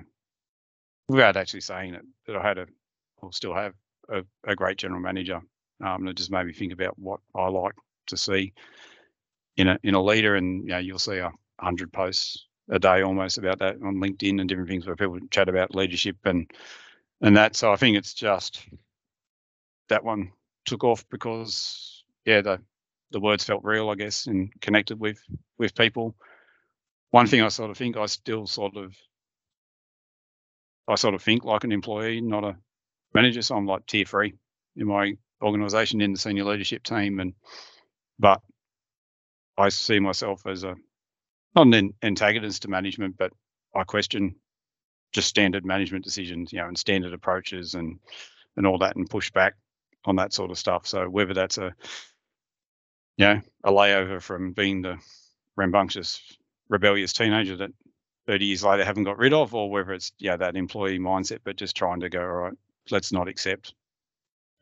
without 1.07 1.35
actually 1.35 1.61
saying 1.61 1.95
it 1.95 2.05
that 2.27 2.35
I 2.35 2.47
had 2.47 2.59
a 2.59 2.67
or 3.17 3.33
still 3.33 3.55
have 3.55 3.73
a, 4.09 4.23
a 4.45 4.55
great 4.55 4.77
general 4.77 5.01
manager. 5.01 5.41
Um, 5.83 6.01
and 6.01 6.09
it 6.09 6.17
just 6.17 6.31
made 6.31 6.45
me 6.45 6.53
think 6.53 6.73
about 6.73 6.97
what 6.99 7.19
I 7.35 7.47
like 7.47 7.75
to 8.07 8.17
see 8.17 8.53
in 9.57 9.67
a 9.67 9.79
in 9.83 9.95
a 9.95 10.03
leader, 10.03 10.35
and 10.35 10.63
you 10.63 10.69
know 10.69 10.77
you'll 10.77 10.99
see 10.99 11.17
a 11.17 11.31
hundred 11.59 11.91
posts 11.91 12.45
a 12.69 12.79
day 12.79 13.01
almost 13.01 13.37
about 13.37 13.59
that 13.59 13.75
on 13.75 13.95
LinkedIn 13.95 14.39
and 14.39 14.47
different 14.47 14.69
things 14.69 14.85
where 14.85 14.95
people 14.95 15.19
chat 15.29 15.49
about 15.49 15.75
leadership 15.75 16.17
and 16.25 16.49
and 17.21 17.37
that. 17.37 17.55
So 17.55 17.71
I 17.71 17.75
think 17.75 17.97
it's 17.97 18.13
just 18.13 18.65
that 19.89 20.03
one 20.03 20.31
took 20.65 20.83
off 20.83 21.05
because 21.09 22.03
yeah, 22.25 22.41
the 22.41 22.61
the 23.11 23.19
words 23.19 23.43
felt 23.43 23.63
real, 23.63 23.89
I 23.89 23.95
guess, 23.95 24.27
and 24.27 24.51
connected 24.61 24.99
with 24.99 25.21
with 25.57 25.75
people. 25.75 26.15
One 27.11 27.27
thing 27.27 27.41
I 27.41 27.49
sort 27.49 27.71
of 27.71 27.77
think 27.77 27.97
I 27.97 28.05
still 28.05 28.47
sort 28.47 28.77
of 28.77 28.95
I 30.87 30.95
sort 30.95 31.13
of 31.13 31.21
think 31.21 31.43
like 31.43 31.63
an 31.63 31.71
employee, 31.71 32.21
not 32.21 32.43
a 32.43 32.55
manager. 33.13 33.41
So 33.41 33.55
I'm 33.55 33.65
like 33.65 33.85
tier 33.85 34.05
three 34.05 34.33
in 34.75 34.87
my 34.87 35.17
organisation 35.41 36.01
in 36.01 36.13
the 36.13 36.19
senior 36.19 36.45
leadership 36.45 36.83
team, 36.83 37.19
and 37.19 37.33
but 38.19 38.41
I 39.57 39.69
see 39.69 39.99
myself 39.99 40.45
as 40.45 40.63
a 40.63 40.75
not 41.55 41.67
an 41.67 41.93
antagonist 42.01 42.63
to 42.63 42.69
management, 42.69 43.17
but 43.17 43.31
I 43.75 43.83
question 43.83 44.35
just 45.11 45.27
standard 45.27 45.65
management 45.65 46.05
decisions, 46.05 46.53
you 46.53 46.59
know, 46.59 46.67
and 46.67 46.77
standard 46.77 47.13
approaches 47.13 47.73
and 47.73 47.99
and 48.57 48.67
all 48.67 48.77
that, 48.79 48.95
and 48.95 49.09
push 49.09 49.31
back 49.31 49.55
on 50.05 50.15
that 50.17 50.33
sort 50.33 50.51
of 50.51 50.57
stuff. 50.57 50.87
So 50.87 51.09
whether 51.09 51.33
that's 51.33 51.57
a 51.57 51.73
you 53.17 53.25
know 53.25 53.41
a 53.63 53.71
layover 53.71 54.21
from 54.21 54.53
being 54.53 54.81
the 54.81 54.97
rambunctious, 55.55 56.21
rebellious 56.69 57.13
teenager 57.13 57.57
that 57.57 57.71
30 58.27 58.45
years 58.45 58.63
later 58.63 58.85
haven't 58.85 59.03
got 59.03 59.17
rid 59.17 59.33
of, 59.33 59.53
or 59.53 59.69
whether 59.69 59.93
it's 59.93 60.11
yeah 60.19 60.37
that 60.37 60.55
employee 60.55 60.99
mindset, 60.99 61.39
but 61.43 61.55
just 61.55 61.75
trying 61.75 61.99
to 62.01 62.09
go 62.09 62.21
all 62.21 62.27
right, 62.27 62.53
let's 62.89 63.11
not 63.11 63.27
accept 63.27 63.73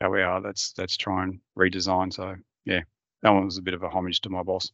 how 0.00 0.10
we 0.10 0.22
are. 0.22 0.40
Let's 0.40 0.74
let's 0.78 0.96
try 0.96 1.24
and 1.24 1.40
redesign. 1.58 2.12
So 2.12 2.36
yeah, 2.64 2.80
that 3.22 3.30
one 3.30 3.44
was 3.44 3.58
a 3.58 3.62
bit 3.62 3.74
of 3.74 3.82
a 3.82 3.88
homage 3.88 4.20
to 4.22 4.30
my 4.30 4.42
boss. 4.42 4.72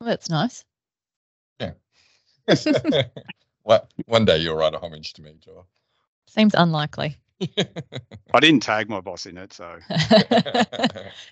Well, 0.00 0.10
that's 0.10 0.30
nice. 0.30 0.64
Yeah. 1.60 1.72
well, 3.64 3.88
one 4.06 4.24
day 4.24 4.38
you'll 4.38 4.56
write 4.56 4.74
a 4.74 4.78
homage 4.78 5.14
to 5.14 5.22
me, 5.22 5.36
Joel. 5.40 5.66
Seems 6.26 6.54
unlikely. 6.54 7.16
I 7.40 8.40
didn't 8.40 8.60
tag 8.60 8.88
my 8.88 9.00
boss 9.00 9.26
in 9.26 9.36
it, 9.36 9.52
so 9.52 9.78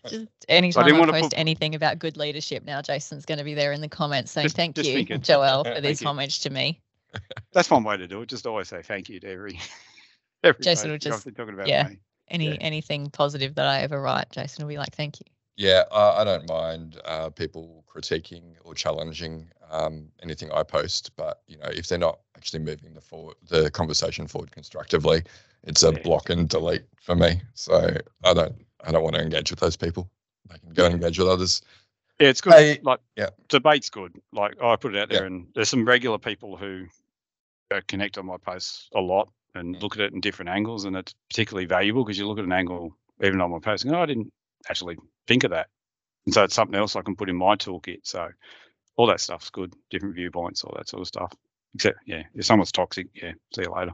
just 0.09 0.27
anytime 0.49 0.95
I, 0.95 1.01
I 1.01 1.11
post 1.11 1.23
put... 1.31 1.39
anything 1.39 1.75
about 1.75 1.99
good 1.99 2.17
leadership 2.17 2.65
now, 2.65 2.83
Jason's 2.83 3.25
going 3.25 3.39
to 3.39 3.45
be 3.45 3.55
there 3.55 3.73
in 3.73 3.81
the 3.81 3.89
comments 3.89 4.33
saying 4.33 4.47
just, 4.47 4.57
thank 4.57 4.77
just 4.77 4.91
you, 4.91 5.05
Joel, 5.19 5.65
for 5.65 5.81
this 5.81 6.03
homage 6.03 6.41
to 6.41 6.51
me. 6.51 6.81
That's 7.53 7.71
one 7.71 7.85
way 7.85 7.97
to 7.97 8.09
do 8.09 8.23
it. 8.23 8.29
Just 8.29 8.47
always 8.47 8.69
say 8.69 8.83
thank 8.83 9.09
you 9.09 9.21
to 9.21 9.31
every. 9.31 9.61
every 10.45 10.63
Jason 10.63 10.91
will 10.91 10.99
just 10.99 11.25
talking 11.25 11.55
about 11.55 11.69
yeah, 11.69 11.89
me. 11.89 11.99
any 12.29 12.49
yeah. 12.49 12.57
anything 12.61 13.11
positive 13.11 13.55
that 13.55 13.67
I 13.67 13.81
ever 13.81 14.01
write, 14.01 14.31
Jason 14.31 14.65
will 14.65 14.71
be 14.71 14.79
like 14.79 14.95
thank 14.95 15.21
you. 15.21 15.27
Yeah, 15.57 15.85
uh, 15.91 16.15
I 16.17 16.25
don't 16.25 16.49
mind 16.49 17.01
uh, 17.05 17.29
people 17.31 17.85
critiquing 17.89 18.55
or 18.65 18.75
challenging 18.75 19.51
um, 19.71 20.09
anything 20.23 20.51
I 20.51 20.63
post, 20.63 21.13
but 21.17 21.43
you 21.47 21.59
know, 21.59 21.69
if 21.69 21.89
they're 21.89 21.99
not 21.99 22.21
actually 22.37 22.61
moving 22.61 22.95
the 22.95 23.01
forward, 23.01 23.37
the 23.49 23.71
conversation 23.71 24.27
forward 24.27 24.51
constructively, 24.51 25.23
it's 25.65 25.83
a 25.83 25.93
yeah. 25.93 26.03
block 26.03 26.31
and 26.31 26.49
delete 26.49 26.85
for 27.01 27.15
me. 27.15 27.41
So 27.55 27.97
I 28.25 28.35
don't, 28.35 28.55
I 28.85 28.93
don't 28.93 29.03
want 29.03 29.17
to 29.17 29.23
engage 29.23 29.51
with 29.51 29.61
those 29.61 29.77
people. 29.77 30.11
I 30.51 30.59
can 30.59 30.73
go 30.73 30.87
and 30.87 30.95
engage 30.95 31.19
with 31.19 31.29
others. 31.29 31.63
Yeah, 32.19 32.29
it's 32.29 32.41
good. 32.41 32.55
Hey, 32.55 32.81
like, 32.83 33.01
yeah, 33.17 33.31
debate's 33.49 33.91
good. 33.91 34.13
Like, 34.33 34.61
I 34.63 34.77
put 34.77 34.95
it 34.95 35.01
out 35.01 35.09
there, 35.11 35.23
yeah. 35.23 35.27
and 35.27 35.47
there's 35.55 35.69
some 35.69 35.85
regular 35.85 36.19
people 36.19 36.57
who 36.57 36.87
connect 37.89 38.19
on 38.19 38.27
my 38.27 38.37
posts 38.37 38.91
a 38.95 39.01
lot 39.01 39.31
and 39.55 39.81
look 39.83 39.97
at 39.97 40.03
it 40.03 40.13
in 40.13 40.21
different 40.21 40.51
angles, 40.51 40.85
and 40.85 40.97
it's 40.97 41.15
particularly 41.31 41.67
valuable 41.67 42.05
because 42.05 42.19
you 42.19 42.27
look 42.27 42.39
at 42.39 42.45
an 42.45 42.53
angle 42.53 42.97
even 43.23 43.41
on 43.41 43.51
my 43.51 43.59
post, 43.59 43.85
and 43.85 43.95
oh, 43.95 44.01
I 44.01 44.07
didn't 44.07 44.33
actually 44.69 44.97
think 45.27 45.45
of 45.45 45.51
that. 45.51 45.69
And 46.27 46.35
so 46.35 46.45
it's 46.45 46.55
something 46.55 46.79
else 46.79 46.97
I 46.97 47.03
can 47.03 47.17
put 47.17 47.29
in 47.29 47.37
my 47.37 47.57
toolkit. 47.57 48.01
So 48.05 48.29
all 48.97 49.07
that 49.07 49.21
stuff's 49.21 49.51
good, 49.51 49.75
different 49.91 50.15
viewpoints, 50.15 50.65
all 50.65 50.75
that 50.77 50.89
sort 50.89 51.01
of 51.01 51.09
stuff. 51.09 51.33
Except, 51.75 51.99
yeah, 52.07 52.25
if 52.35 52.45
someone's 52.45 52.73
toxic, 52.73 53.09
yeah, 53.15 53.33
see 53.55 53.63
you 53.63 53.73
later. 53.75 53.93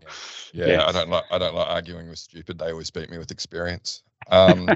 Yeah, 0.52 0.66
yeah, 0.66 0.86
I 0.86 0.92
don't 0.92 1.08
like 1.08 1.24
I 1.30 1.38
don't 1.38 1.54
like 1.54 1.68
arguing 1.68 2.08
with 2.08 2.18
stupid. 2.18 2.58
They 2.58 2.72
always 2.72 2.90
beat 2.90 3.08
me 3.08 3.18
with 3.18 3.30
experience. 3.30 4.02
Um, 4.30 4.68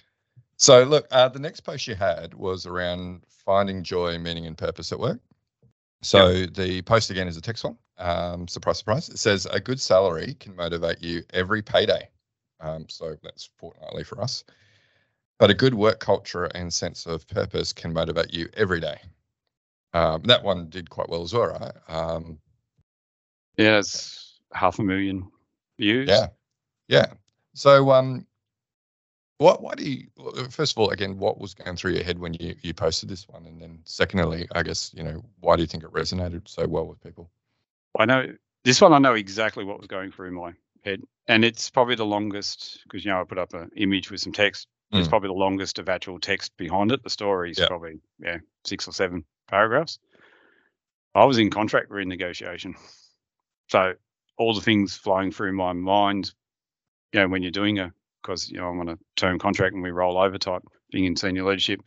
so 0.56 0.82
look, 0.82 1.06
uh, 1.10 1.28
the 1.30 1.38
next 1.38 1.60
post 1.60 1.86
you 1.86 1.94
had 1.94 2.34
was 2.34 2.66
around 2.66 3.22
finding 3.46 3.82
joy, 3.82 4.18
meaning, 4.18 4.46
and 4.46 4.58
purpose 4.58 4.92
at 4.92 5.00
work. 5.00 5.20
So 6.02 6.30
yep. 6.30 6.54
the 6.54 6.82
post 6.82 7.10
again 7.10 7.28
is 7.28 7.36
a 7.36 7.40
text 7.40 7.64
one. 7.64 7.76
Um, 7.98 8.48
surprise, 8.48 8.78
surprise. 8.78 9.08
It 9.08 9.18
says 9.18 9.46
a 9.46 9.60
good 9.60 9.80
salary 9.80 10.34
can 10.40 10.56
motivate 10.56 11.02
you 11.02 11.22
every 11.34 11.62
payday. 11.62 12.08
Um, 12.60 12.86
so 12.88 13.16
that's 13.22 13.50
fortnightly 13.58 14.04
for 14.04 14.20
us. 14.20 14.44
But 15.38 15.50
a 15.50 15.54
good 15.54 15.74
work 15.74 16.00
culture 16.00 16.44
and 16.46 16.72
sense 16.72 17.06
of 17.06 17.26
purpose 17.28 17.72
can 17.72 17.92
motivate 17.92 18.32
you 18.32 18.48
every 18.54 18.80
day. 18.80 19.00
Um, 19.92 20.22
that 20.24 20.42
one 20.42 20.68
did 20.68 20.88
quite 20.88 21.08
well 21.08 21.22
as 21.22 21.32
well, 21.32 21.48
right? 21.48 21.72
Um, 21.88 22.38
yeah, 23.56 23.78
it's 23.78 24.40
half 24.52 24.78
a 24.78 24.82
million 24.82 25.30
views. 25.78 26.08
Yeah, 26.08 26.28
yeah. 26.88 27.06
So, 27.54 27.90
um, 27.90 28.26
what? 29.40 29.62
Why 29.62 29.74
do 29.74 29.88
you? 29.88 30.06
First 30.50 30.72
of 30.72 30.78
all, 30.78 30.90
again, 30.90 31.18
what 31.18 31.38
was 31.38 31.54
going 31.54 31.76
through 31.76 31.92
your 31.92 32.04
head 32.04 32.18
when 32.18 32.34
you 32.34 32.54
you 32.62 32.74
posted 32.74 33.08
this 33.08 33.28
one, 33.28 33.46
and 33.46 33.60
then 33.60 33.80
secondly, 33.84 34.46
I 34.54 34.62
guess 34.62 34.92
you 34.94 35.02
know 35.02 35.24
why 35.40 35.56
do 35.56 35.62
you 35.62 35.66
think 35.68 35.84
it 35.84 35.92
resonated 35.92 36.48
so 36.48 36.66
well 36.66 36.86
with 36.86 37.02
people? 37.02 37.30
I 37.98 38.04
know 38.04 38.26
this 38.64 38.80
one. 38.80 38.92
I 38.92 38.98
know 38.98 39.14
exactly 39.14 39.64
what 39.64 39.78
was 39.78 39.86
going 39.86 40.12
through 40.12 40.32
my 40.32 40.52
head, 40.84 41.02
and 41.28 41.44
it's 41.44 41.70
probably 41.70 41.96
the 41.96 42.06
longest 42.06 42.80
because 42.84 43.04
you 43.04 43.10
know 43.10 43.20
I 43.20 43.24
put 43.24 43.38
up 43.38 43.54
an 43.54 43.70
image 43.76 44.10
with 44.10 44.20
some 44.20 44.32
text 44.32 44.68
it's 44.92 45.06
mm. 45.06 45.10
probably 45.10 45.28
the 45.28 45.34
longest 45.34 45.78
of 45.78 45.88
actual 45.88 46.18
text 46.18 46.56
behind 46.56 46.90
it. 46.90 47.02
The 47.04 47.10
story 47.10 47.52
is 47.52 47.58
yep. 47.58 47.68
probably 47.68 48.00
yeah 48.18 48.38
six 48.64 48.88
or 48.88 48.92
seven 48.92 49.24
paragraphs. 49.48 49.98
I 51.14 51.24
was 51.24 51.38
in 51.38 51.50
contract 51.50 51.90
renegotiation, 51.90 52.74
so 53.68 53.94
all 54.36 54.54
the 54.54 54.60
things 54.60 54.96
flowing 54.96 55.30
through 55.30 55.52
my 55.52 55.72
mind, 55.72 56.32
you 57.12 57.20
know, 57.20 57.28
when 57.28 57.42
you're 57.42 57.50
doing 57.50 57.78
a 57.78 57.92
because 58.22 58.48
you 58.50 58.58
know 58.58 58.68
I'm 58.68 58.80
on 58.80 58.88
a 58.88 58.98
term 59.16 59.38
contract 59.38 59.74
and 59.74 59.82
we 59.82 59.90
roll 59.90 60.18
over 60.18 60.38
type 60.38 60.62
being 60.90 61.04
in 61.04 61.16
senior 61.16 61.44
leadership, 61.44 61.80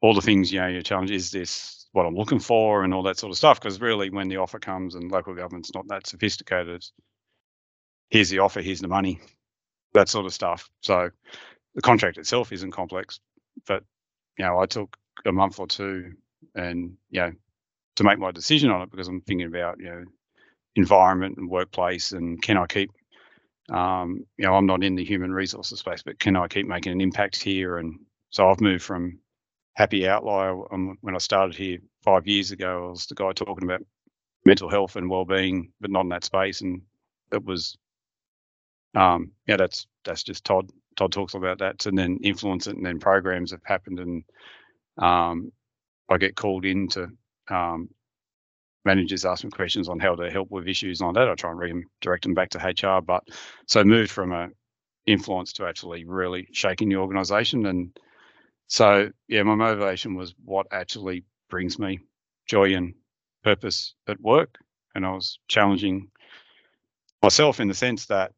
all 0.00 0.14
the 0.14 0.22
things 0.22 0.52
you 0.52 0.60
know 0.60 0.68
your 0.68 0.82
challenge 0.82 1.10
is 1.10 1.30
this 1.30 1.86
what 1.92 2.06
I'm 2.06 2.14
looking 2.14 2.40
for 2.40 2.84
and 2.84 2.92
all 2.92 3.04
that 3.04 3.18
sort 3.18 3.30
of 3.30 3.38
stuff. 3.38 3.60
Because 3.60 3.80
really, 3.80 4.10
when 4.10 4.28
the 4.28 4.36
offer 4.38 4.58
comes 4.58 4.94
and 4.94 5.10
local 5.10 5.34
government's 5.34 5.74
not 5.74 5.88
that 5.88 6.06
sophisticated, 6.06 6.84
here's 8.10 8.30
the 8.30 8.40
offer, 8.40 8.60
here's 8.60 8.80
the 8.80 8.88
money, 8.88 9.20
that 9.94 10.08
sort 10.08 10.26
of 10.26 10.34
stuff. 10.34 10.68
So 10.82 11.10
the 11.74 11.82
contract 11.82 12.18
itself 12.18 12.52
isn't 12.52 12.72
complex, 12.72 13.20
but 13.66 13.82
you 14.38 14.44
know, 14.44 14.58
I 14.58 14.66
took 14.66 14.96
a 15.24 15.32
month 15.32 15.58
or 15.58 15.66
two 15.66 16.12
and 16.54 16.96
you 17.10 17.20
know 17.20 17.32
to 17.96 18.04
make 18.04 18.18
my 18.18 18.30
decision 18.30 18.70
on 18.70 18.82
it 18.82 18.90
because 18.90 19.08
I'm 19.08 19.22
thinking 19.22 19.46
about 19.46 19.78
you 19.78 19.86
know 19.86 20.04
environment 20.76 21.38
and 21.38 21.50
workplace, 21.50 22.12
and 22.12 22.40
can 22.40 22.58
I 22.58 22.66
keep, 22.66 22.90
um, 23.70 24.24
you 24.38 24.46
know, 24.46 24.54
I'm 24.54 24.66
not 24.66 24.84
in 24.84 24.96
the 24.96 25.04
human 25.04 25.32
resources 25.32 25.80
space, 25.80 26.02
but 26.04 26.18
can 26.18 26.36
I 26.36 26.48
keep 26.48 26.66
making 26.66 26.92
an 26.92 27.00
impact 27.00 27.42
here? 27.42 27.78
And 27.78 28.00
so 28.30 28.48
I've 28.48 28.60
moved 28.60 28.84
from 28.84 29.18
happy 29.74 30.08
outlier 30.08 30.52
um, 30.72 30.98
when 31.02 31.14
I 31.14 31.18
started 31.18 31.56
here 31.56 31.78
five 32.04 32.26
years 32.26 32.52
ago. 32.52 32.86
I 32.86 32.90
was 32.90 33.06
the 33.06 33.14
guy 33.14 33.32
talking 33.32 33.64
about 33.64 33.82
mental 34.46 34.70
health 34.70 34.96
and 34.96 35.10
well-being, 35.10 35.72
but 35.80 35.90
not 35.92 36.02
in 36.02 36.10
that 36.10 36.24
space, 36.24 36.62
and 36.62 36.82
it 37.32 37.44
was, 37.44 37.76
um, 38.96 39.32
yeah, 39.46 39.56
that's 39.56 39.86
that's 40.04 40.22
just 40.24 40.44
Todd. 40.44 40.70
Todd 40.96 41.12
talks 41.12 41.34
about 41.34 41.58
that, 41.60 41.86
and 41.86 41.98
then 41.98 42.18
influence 42.22 42.66
it, 42.68 42.76
and 42.76 42.86
then 42.86 43.00
programs 43.00 43.52
have 43.52 43.62
happened, 43.64 44.00
and 44.00 44.24
um, 44.98 45.52
I 46.10 46.18
get 46.18 46.36
called 46.36 46.64
in 46.66 46.88
to 46.90 47.08
um, 47.50 47.90
managers 48.86 49.26
ask 49.26 49.44
me 49.44 49.50
questions 49.50 49.88
on 49.88 49.98
how 49.98 50.14
to 50.14 50.30
help 50.30 50.50
with 50.50 50.66
issues 50.66 51.02
on 51.02 51.12
that. 51.14 51.28
I 51.28 51.34
try 51.34 51.50
and 51.50 51.58
redirect 51.58 52.22
them 52.22 52.34
back 52.34 52.50
to 52.50 52.58
HR. 52.58 53.02
But 53.02 53.24
so 53.66 53.84
moved 53.84 54.10
from 54.10 54.32
a 54.32 54.48
influence 55.06 55.52
to 55.54 55.66
actually 55.66 56.04
really 56.04 56.48
shaking 56.52 56.88
the 56.88 56.96
organisation, 56.96 57.66
and 57.66 57.98
so 58.68 59.10
yeah, 59.28 59.42
my 59.42 59.54
motivation 59.54 60.14
was 60.14 60.34
what 60.44 60.66
actually 60.70 61.24
brings 61.50 61.78
me 61.78 62.00
joy 62.48 62.74
and 62.74 62.94
purpose 63.44 63.94
at 64.08 64.20
work, 64.20 64.56
and 64.94 65.04
I 65.04 65.12
was 65.12 65.38
challenging 65.48 66.08
myself 67.22 67.60
in 67.60 67.68
the 67.68 67.74
sense 67.74 68.06
that 68.06 68.32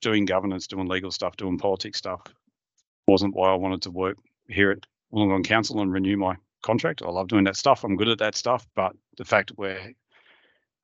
doing 0.00 0.24
governance, 0.24 0.66
doing 0.66 0.88
legal 0.88 1.10
stuff, 1.10 1.36
doing 1.36 1.58
politics 1.58 1.98
stuff 1.98 2.22
wasn't 3.06 3.34
why 3.34 3.50
I 3.50 3.54
wanted 3.54 3.82
to 3.82 3.90
work 3.90 4.16
here 4.48 4.70
at 4.70 4.78
Wollongong 5.12 5.44
Council 5.44 5.80
and 5.80 5.92
renew 5.92 6.16
my 6.16 6.36
contract. 6.64 7.02
I 7.02 7.10
love 7.10 7.28
doing 7.28 7.44
that 7.44 7.56
stuff. 7.56 7.84
I'm 7.84 7.96
good 7.96 8.08
at 8.08 8.18
that 8.18 8.34
stuff. 8.34 8.66
But 8.74 8.96
the 9.16 9.24
fact 9.24 9.50
that 9.50 9.58
we're 9.58 9.94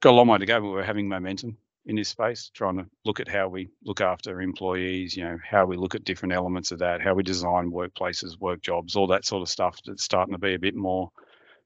got 0.01 0.11
a 0.11 0.13
long 0.13 0.29
way 0.29 0.39
to 0.39 0.47
go, 0.47 0.61
but 0.61 0.71
we're 0.71 0.83
having 0.85 1.09
momentum 1.09 1.57
in 1.87 1.97
this 1.97 2.11
space, 2.11 2.51
trying 2.55 2.77
to 2.77 2.87
look 3.05 3.21
at 3.21 3.29
how 3.29 3.49
we 3.49 3.69
look 3.85 4.01
after 4.01 4.41
employees, 4.41 5.17
you 5.17 5.25
know, 5.25 5.39
how 5.43 5.67
we 5.67 5.77
look 5.77 5.95
at 5.95 6.05
different 6.05 6.35
elements 6.35 6.71
of 6.71 6.79
that, 6.79 7.01
how 7.01 7.15
we 7.15 7.23
design 7.23 7.73
workplaces, 7.73 8.39
work 8.39 8.61
jobs, 8.63 8.97
all 8.97 9.07
that 9.09 9.25
sort 9.25 9.43
of 9.43 9.49
stuff 9.49 9.79
that's 9.85 10.05
starting 10.05 10.35
to 10.35 10.39
be 10.39 10.55
a 10.55 10.59
bit 10.59 10.75
more 10.75 11.11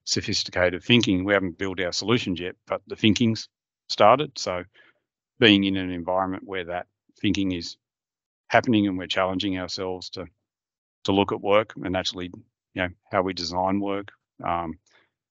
sophisticated 0.04 0.82
thinking. 0.82 1.24
We 1.24 1.34
haven't 1.34 1.58
built 1.58 1.80
our 1.80 1.92
solutions 1.92 2.40
yet, 2.40 2.54
but 2.66 2.80
the 2.86 2.96
thinking's 2.96 3.48
started. 3.88 4.38
So 4.38 4.64
being 5.40 5.64
in 5.64 5.76
an 5.76 5.90
environment 5.90 6.44
where 6.46 6.64
that 6.64 6.86
thinking 7.20 7.52
is 7.52 7.76
happening 8.48 8.86
and 8.86 8.96
we're 8.96 9.06
challenging 9.06 9.58
ourselves 9.58 10.10
to 10.10 10.26
to 11.04 11.12
look 11.12 11.32
at 11.32 11.40
work 11.40 11.74
and 11.76 11.96
actually 11.96 12.30
you 12.74 12.82
know 12.82 12.88
how 13.10 13.22
we 13.22 13.32
design 13.32 13.80
work 13.80 14.12
um, 14.44 14.78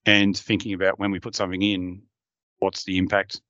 and 0.05 0.37
thinking 0.37 0.73
about 0.73 0.99
when 0.99 1.11
we 1.11 1.19
put 1.19 1.35
something 1.35 1.61
in 1.61 2.01
what's 2.59 2.83
the 2.85 2.97
impact 2.97 3.41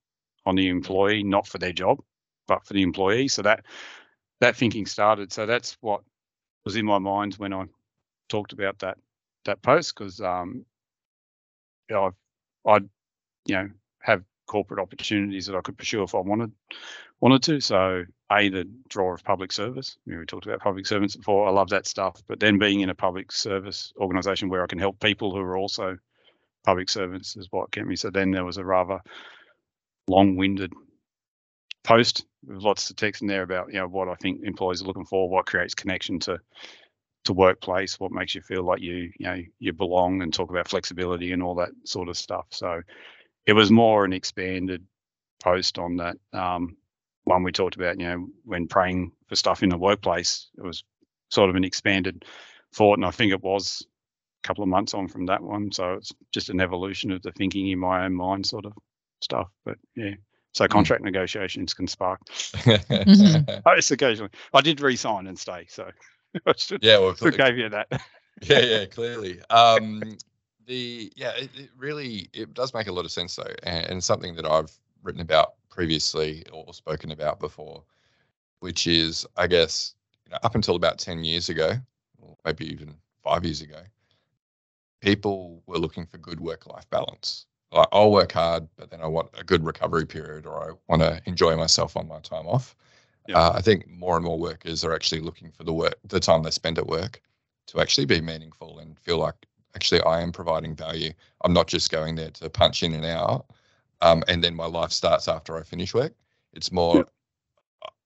on 0.46 0.56
the 0.56 0.70
employee 0.70 1.24
not 1.24 1.48
for 1.48 1.58
their 1.60 1.74
job 1.74 2.00
but 2.48 2.66
for 2.66 2.74
the 2.74 2.82
employee. 2.84 3.28
So 3.28 3.42
that 3.44 3.66
that 4.42 4.56
thinking 4.56 4.86
started. 4.86 5.32
So 5.32 5.46
that's 5.46 5.78
what 5.82 6.02
was 6.66 6.76
in 6.76 6.86
my 6.86 7.00
mind 7.00 7.36
when 7.36 7.54
i 7.54 7.64
talked 8.30 8.54
about 8.54 8.80
that 8.80 8.98
that 9.46 9.62
post 9.62 9.96
because 9.96 10.22
um 10.22 10.66
i 11.94 12.10
i'd 12.68 12.90
you 13.46 13.56
know 13.56 13.70
have 14.00 14.24
corporate 14.48 14.80
opportunities 14.80 15.46
that 15.46 15.56
i 15.56 15.62
could 15.62 15.78
pursue 15.78 16.04
if 16.04 16.16
i 16.16 16.20
wanted 16.20 16.52
wanted 17.24 17.44
to 17.44 17.62
so 17.62 18.04
a 18.34 18.50
the 18.50 18.70
draw 18.90 19.14
of 19.14 19.24
public 19.24 19.54
service. 19.54 19.98
You 20.06 20.14
know, 20.14 20.20
we 20.20 20.26
talked 20.26 20.46
about 20.46 20.60
public 20.60 20.86
servants 20.86 21.16
before. 21.16 21.48
I 21.48 21.52
love 21.52 21.70
that 21.70 21.88
stuff. 21.88 22.22
But 22.28 22.42
then 22.42 22.60
being 22.60 22.82
in 22.82 22.90
a 22.90 22.96
public 22.96 23.32
service 23.32 23.94
organisation 23.98 24.50
where 24.50 24.62
I 24.62 24.68
can 24.68 24.78
help 24.78 25.00
people 25.00 25.32
who 25.32 25.40
are 25.40 25.56
also 25.56 25.98
public 26.66 26.90
servants 26.90 27.38
is 27.38 27.48
what 27.50 27.72
kept 27.72 27.88
me. 27.88 27.96
So 27.96 28.10
then 28.10 28.32
there 28.32 28.44
was 28.44 28.58
a 28.58 28.66
rather 28.66 29.00
long-winded 30.10 30.74
post 31.86 32.26
with 32.46 32.62
lots 32.62 32.90
of 32.90 32.98
text 32.98 33.22
in 33.22 33.30
there 33.30 33.44
about 33.44 33.72
you 33.72 33.80
know 33.80 33.88
what 33.88 34.10
I 34.10 34.16
think 34.16 34.42
employees 34.44 34.82
are 34.82 34.86
looking 34.86 35.06
for, 35.06 35.30
what 35.30 35.46
creates 35.46 35.76
connection 35.76 36.20
to 36.22 36.40
to 37.24 37.32
workplace, 37.32 38.02
what 38.02 38.12
makes 38.12 38.36
you 38.36 38.42
feel 38.42 38.64
like 38.64 38.82
you 38.82 39.12
you 39.18 39.26
know 39.28 39.42
you 39.60 39.72
belong, 39.72 40.22
and 40.22 40.34
talk 40.34 40.50
about 40.50 40.68
flexibility 40.68 41.32
and 41.32 41.42
all 41.42 41.56
that 41.56 41.72
sort 41.86 42.10
of 42.10 42.18
stuff. 42.18 42.48
So 42.50 42.82
it 43.46 43.54
was 43.54 43.72
more 43.72 44.04
an 44.04 44.12
expanded 44.12 44.84
post 45.42 45.80
on 45.80 45.98
that. 45.98 46.18
Um, 46.34 46.76
one 47.26 47.44
we 47.44 47.52
talked 47.52 47.76
about, 47.76 48.00
you 48.00 48.08
know, 48.08 48.28
when 48.46 48.68
praying 48.68 49.12
for 49.28 49.36
stuff 49.36 49.64
in 49.64 49.70
the 49.70 49.78
workplace, 49.78 50.48
it 50.58 50.64
was 50.64 50.84
sort 51.30 51.50
of 51.50 51.56
an 51.56 51.64
expanded 51.64 52.26
thought. 52.74 52.98
And 52.98 53.06
I 53.06 53.12
think 53.12 53.32
it 53.32 53.42
was 53.42 53.86
a 54.44 54.48
couple 54.48 54.64
of 54.64 54.70
months 54.70 54.94
on 54.94 55.08
from 55.08 55.26
that 55.28 55.42
one. 55.42 55.72
So 55.72 55.94
it's 55.94 56.12
just 56.32 56.50
an 56.50 56.60
evolution 56.60 57.12
of 57.12 57.22
the 57.22 57.32
thinking 57.32 57.68
in 57.70 57.80
my 57.80 58.06
own 58.06 58.14
mind 58.14 58.46
sort 58.46 58.66
of 58.66 58.74
stuff. 59.22 59.50
But 59.66 59.78
yeah. 59.96 60.16
So 60.54 60.66
hmm. 60.66 60.72
contract 60.72 61.02
mm. 61.02 61.06
negotiations 61.06 61.74
can 61.74 61.88
spark. 61.88 62.20
mm-hmm. 62.30 63.70
It's 63.78 63.92
occasionally. 63.92 64.32
I 64.54 64.62
did 64.62 64.82
resign 64.82 65.28
and 65.28 65.38
stay. 65.38 65.66
So 65.70 65.90
I 66.46 66.54
should, 66.58 66.84
yeah, 66.84 67.00
well, 67.00 67.16
should 67.16 67.38
gave 67.38 67.58
you 67.58 67.70
that. 67.70 67.88
yeah, 68.42 68.60
yeah, 68.60 68.86
clearly. 68.86 69.40
Um, 69.50 70.18
the 70.66 71.12
yeah, 71.16 71.32
it, 71.32 71.50
it, 71.56 71.70
really 71.78 72.30
it 72.34 72.54
does 72.54 72.74
make 72.74 72.88
a 72.88 72.92
lot 72.92 73.06
of 73.06 73.12
sense 73.12 73.36
though, 73.36 73.54
and, 73.64 73.86
and 73.88 74.04
something 74.04 74.36
that 74.36 74.46
I've 74.46 74.72
written 75.04 75.22
about 75.22 75.54
previously 75.74 76.44
or 76.52 76.74
spoken 76.74 77.12
about 77.12 77.40
before, 77.40 77.84
which 78.60 78.86
is, 78.86 79.26
I 79.38 79.48
guess, 79.48 79.96
you 80.26 80.32
know, 80.32 80.38
up 80.44 80.56
until 80.56 80.76
about 80.76 81.00
10 81.00 81.24
years 81.24 81.50
ago, 81.50 81.74
or 82.22 82.38
maybe 82.46 82.72
even 82.72 82.94
five 83.24 83.44
years 83.44 83.62
ago, 83.62 83.82
people 85.02 85.64
were 85.66 85.80
looking 85.80 86.06
for 86.06 86.18
good 86.20 86.40
work 86.40 86.68
life 86.68 86.88
balance. 86.92 87.48
Like, 87.72 87.88
I'll 87.92 88.12
work 88.12 88.34
hard, 88.34 88.68
but 88.78 88.92
then 88.92 89.02
I 89.02 89.08
want 89.08 89.30
a 89.38 89.44
good 89.44 89.66
recovery 89.66 90.06
period 90.06 90.46
or 90.46 90.70
I 90.70 90.74
want 90.88 91.02
to 91.02 91.20
enjoy 91.26 91.56
myself 91.56 91.98
on 91.98 92.08
my 92.08 92.20
time 92.20 92.48
off. 92.48 92.76
Yeah. 93.28 93.40
Uh, 93.40 93.54
I 93.56 93.62
think 93.62 93.88
more 93.88 94.16
and 94.16 94.24
more 94.24 94.38
workers 94.38 94.84
are 94.84 94.94
actually 94.94 95.22
looking 95.22 95.50
for 95.50 95.64
the 95.64 95.74
work, 95.74 95.96
the 96.08 96.20
time 96.20 96.44
they 96.44 96.52
spend 96.52 96.78
at 96.78 96.86
work 96.86 97.20
to 97.68 97.80
actually 97.82 98.06
be 98.06 98.22
meaningful 98.22 98.78
and 98.78 99.00
feel 99.00 99.18
like 99.18 99.48
actually 99.76 100.02
I 100.02 100.22
am 100.22 100.32
providing 100.32 100.76
value. 100.76 101.14
I'm 101.44 101.54
not 101.54 101.68
just 101.68 101.90
going 101.90 102.14
there 102.14 102.30
to 102.30 102.50
punch 102.50 102.84
in 102.84 102.94
and 102.94 103.06
out 103.06 103.48
um, 104.04 104.24
and 104.28 104.44
then 104.44 104.54
my 104.54 104.66
life 104.66 104.92
starts 104.92 105.28
after 105.28 105.58
I 105.58 105.64
finish 105.64 105.94
work. 105.94 106.14
It's 106.52 106.72
more 106.72 106.98
yep. 106.98 107.10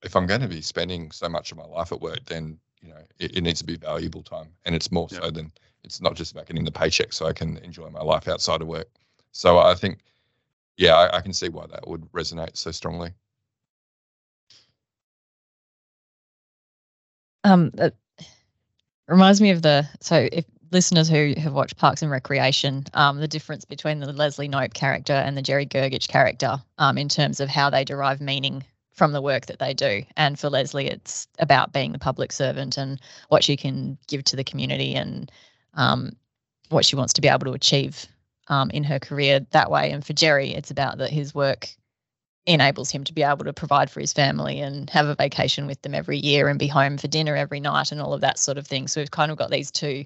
if 0.03 0.15
I'm 0.15 0.27
going 0.27 0.41
to 0.41 0.47
be 0.47 0.61
spending 0.61 1.11
so 1.11 1.27
much 1.27 1.51
of 1.51 1.57
my 1.57 1.65
life 1.65 1.91
at 1.91 1.99
work, 1.99 2.23
then 2.25 2.59
you 2.81 2.89
know 2.89 3.01
it, 3.19 3.37
it 3.37 3.41
needs 3.41 3.59
to 3.59 3.65
be 3.65 3.75
valuable 3.75 4.21
time, 4.21 4.49
and 4.65 4.75
it's 4.75 4.91
more 4.91 5.07
yep. 5.11 5.23
so 5.23 5.31
than 5.31 5.51
it's 5.83 5.99
not 5.99 6.15
just 6.15 6.31
about 6.31 6.45
getting 6.45 6.63
the 6.63 6.71
paycheck, 6.71 7.11
so 7.13 7.25
I 7.25 7.33
can 7.33 7.57
enjoy 7.57 7.89
my 7.89 8.01
life 8.01 8.27
outside 8.27 8.61
of 8.61 8.67
work. 8.67 8.87
So 9.31 9.57
I 9.57 9.73
think, 9.73 9.99
yeah, 10.77 10.95
I, 10.95 11.17
I 11.17 11.21
can 11.21 11.33
see 11.33 11.49
why 11.49 11.65
that 11.67 11.87
would 11.87 12.11
resonate 12.11 12.57
so 12.57 12.71
strongly. 12.71 13.13
Um, 17.43 17.71
that 17.75 17.95
reminds 19.07 19.41
me 19.41 19.51
of 19.51 19.61
the 19.61 19.87
so 19.99 20.27
if 20.31 20.45
listeners 20.71 21.09
who 21.09 21.33
have 21.37 21.53
watched 21.53 21.77
Parks 21.77 22.01
and 22.01 22.11
Recreation, 22.11 22.85
um, 22.93 23.19
the 23.19 23.27
difference 23.27 23.65
between 23.65 23.99
the 23.99 24.11
Leslie 24.11 24.49
Knope 24.49 24.73
character 24.73 25.13
and 25.13 25.37
the 25.37 25.41
Jerry 25.41 25.65
Gergich 25.65 26.07
character 26.07 26.57
um, 26.77 26.97
in 26.97 27.09
terms 27.09 27.39
of 27.39 27.49
how 27.49 27.69
they 27.69 27.83
derive 27.83 28.21
meaning 28.21 28.63
from 28.93 29.11
the 29.11 29.21
work 29.21 29.45
that 29.45 29.59
they 29.59 29.73
do. 29.73 30.03
And 30.15 30.39
for 30.39 30.49
Leslie, 30.49 30.87
it's 30.87 31.27
about 31.39 31.71
being 31.71 31.91
the 31.91 31.99
public 31.99 32.31
servant 32.31 32.77
and 32.77 32.99
what 33.29 33.43
she 33.43 33.55
can 33.55 33.97
give 34.07 34.23
to 34.25 34.35
the 34.35 34.43
community 34.43 34.95
and 34.95 35.31
um, 35.75 36.13
what 36.69 36.83
she 36.83 36.95
wants 36.95 37.13
to 37.13 37.21
be 37.21 37.27
able 37.27 37.45
to 37.45 37.53
achieve 37.53 38.07
um, 38.47 38.69
in 38.71 38.83
her 38.83 38.99
career 38.99 39.39
that 39.51 39.69
way. 39.69 39.91
And 39.91 40.05
for 40.05 40.13
Jerry, 40.13 40.53
it's 40.53 40.71
about 40.71 40.97
that 40.97 41.11
his 41.11 41.35
work 41.35 41.69
enables 42.47 42.89
him 42.89 43.03
to 43.03 43.13
be 43.13 43.23
able 43.23 43.43
to 43.43 43.53
provide 43.53 43.91
for 43.91 43.99
his 43.99 44.13
family 44.13 44.61
and 44.61 44.89
have 44.89 45.05
a 45.05 45.15
vacation 45.15 45.67
with 45.67 45.81
them 45.81 45.93
every 45.93 46.17
year 46.17 46.47
and 46.47 46.57
be 46.57 46.67
home 46.67 46.97
for 46.97 47.07
dinner 47.07 47.35
every 47.35 47.59
night 47.59 47.91
and 47.91 48.01
all 48.01 48.13
of 48.13 48.21
that 48.21 48.39
sort 48.39 48.57
of 48.57 48.65
thing. 48.65 48.87
So 48.87 49.01
we've 49.01 49.11
kind 49.11 49.31
of 49.31 49.37
got 49.37 49.51
these 49.51 49.69
two 49.69 50.05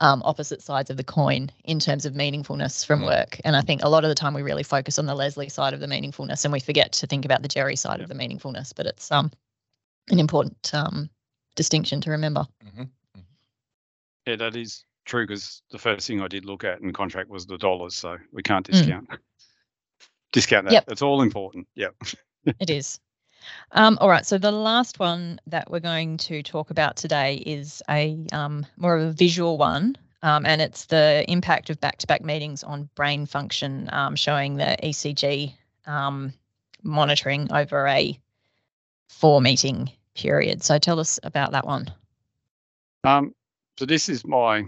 um, 0.00 0.22
opposite 0.24 0.62
sides 0.62 0.90
of 0.90 0.96
the 0.96 1.04
coin 1.04 1.50
in 1.64 1.78
terms 1.78 2.06
of 2.06 2.14
meaningfulness 2.14 2.84
from 2.84 3.02
mm. 3.02 3.06
work. 3.06 3.38
And 3.44 3.54
I 3.54 3.60
think 3.60 3.82
a 3.82 3.88
lot 3.88 4.04
of 4.04 4.08
the 4.08 4.14
time 4.14 4.34
we 4.34 4.42
really 4.42 4.62
focus 4.62 4.98
on 4.98 5.06
the 5.06 5.14
Leslie 5.14 5.48
side 5.48 5.74
of 5.74 5.80
the 5.80 5.86
meaningfulness 5.86 6.44
and 6.44 6.52
we 6.52 6.60
forget 6.60 6.92
to 6.92 7.06
think 7.06 7.24
about 7.24 7.42
the 7.42 7.48
Jerry 7.48 7.76
side 7.76 8.00
of 8.00 8.08
the 8.08 8.14
meaningfulness. 8.14 8.72
But 8.74 8.86
it's 8.86 9.12
um, 9.12 9.30
an 10.10 10.18
important 10.18 10.74
um, 10.74 11.10
distinction 11.54 12.00
to 12.00 12.10
remember. 12.10 12.46
Mm-hmm. 12.64 12.82
mm-hmm. 12.82 13.20
Yeah, 14.26 14.36
that 14.36 14.56
is 14.56 14.84
true 15.04 15.26
because 15.26 15.62
the 15.70 15.78
first 15.78 16.06
thing 16.06 16.20
I 16.20 16.28
did 16.28 16.44
look 16.44 16.64
at 16.64 16.80
in 16.80 16.92
contract 16.92 17.28
was 17.28 17.46
the 17.46 17.58
dollars. 17.58 17.94
So 17.94 18.16
we 18.32 18.42
can't 18.42 18.66
mm. 18.66 18.72
discount. 18.72 19.08
Mm. 19.08 19.18
Discount 20.32 20.64
that. 20.66 20.72
Yep. 20.72 20.84
It's 20.88 21.02
all 21.02 21.22
important. 21.22 21.66
Yep. 21.74 21.94
it 22.58 22.70
is. 22.70 23.00
Um, 23.72 23.98
all 24.00 24.08
right, 24.08 24.26
so 24.26 24.38
the 24.38 24.50
last 24.52 24.98
one 24.98 25.40
that 25.46 25.70
we're 25.70 25.80
going 25.80 26.16
to 26.18 26.42
talk 26.42 26.70
about 26.70 26.96
today 26.96 27.36
is 27.46 27.82
a 27.88 28.18
um, 28.32 28.66
more 28.76 28.96
of 28.96 29.02
a 29.08 29.12
visual 29.12 29.58
one, 29.58 29.96
um, 30.22 30.44
and 30.44 30.60
it's 30.60 30.86
the 30.86 31.24
impact 31.28 31.70
of 31.70 31.80
back-to-back 31.80 32.22
meetings 32.24 32.62
on 32.62 32.88
brain 32.94 33.26
function, 33.26 33.88
um, 33.92 34.16
showing 34.16 34.56
the 34.56 34.76
ECG 34.82 35.54
um, 35.86 36.32
monitoring 36.82 37.50
over 37.52 37.86
a 37.86 38.18
four-meeting 39.08 39.90
period. 40.14 40.62
So 40.62 40.78
tell 40.78 41.00
us 41.00 41.18
about 41.22 41.52
that 41.52 41.66
one. 41.66 41.92
Um, 43.04 43.34
so 43.78 43.86
this 43.86 44.08
is 44.08 44.26
my 44.26 44.64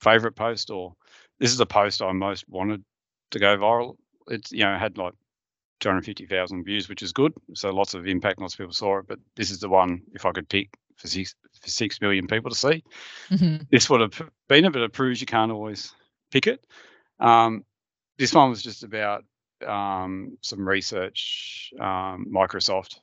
favourite 0.00 0.36
post, 0.36 0.70
or 0.70 0.94
this 1.38 1.52
is 1.52 1.60
a 1.60 1.66
post 1.66 2.02
I 2.02 2.12
most 2.12 2.48
wanted 2.48 2.84
to 3.30 3.38
go 3.38 3.56
viral 3.56 3.96
It's 4.28 4.52
you 4.52 4.64
know 4.64 4.78
had 4.78 4.96
like 4.96 5.14
250,000 5.84 6.64
views, 6.64 6.88
which 6.88 7.02
is 7.02 7.12
good. 7.12 7.34
So 7.54 7.70
lots 7.70 7.94
of 7.94 8.06
impact, 8.06 8.40
lots 8.40 8.54
of 8.54 8.58
people 8.58 8.72
saw 8.72 8.98
it. 8.98 9.06
But 9.06 9.18
this 9.36 9.50
is 9.50 9.58
the 9.60 9.68
one 9.68 10.02
if 10.14 10.24
I 10.24 10.32
could 10.32 10.48
pick 10.48 10.76
for 10.96 11.08
six 11.08 11.34
for 11.60 11.68
six 11.68 12.00
million 12.00 12.26
people 12.26 12.50
to 12.50 12.56
see. 12.56 12.82
Mhm. 13.30 13.66
This 13.70 13.90
would 13.90 14.00
have 14.00 14.30
been 14.48 14.64
it, 14.64 14.72
but 14.72 14.82
it 14.82 14.92
proves 14.92 15.20
you 15.20 15.26
can't 15.26 15.52
always 15.52 15.94
pick 16.30 16.46
it. 16.46 16.66
Um, 17.20 17.64
this 18.18 18.32
one 18.32 18.50
was 18.50 18.62
just 18.62 18.82
about 18.82 19.24
um, 19.66 20.38
some 20.40 20.66
research 20.66 21.70
um, 21.80 22.26
Microsoft 22.32 22.96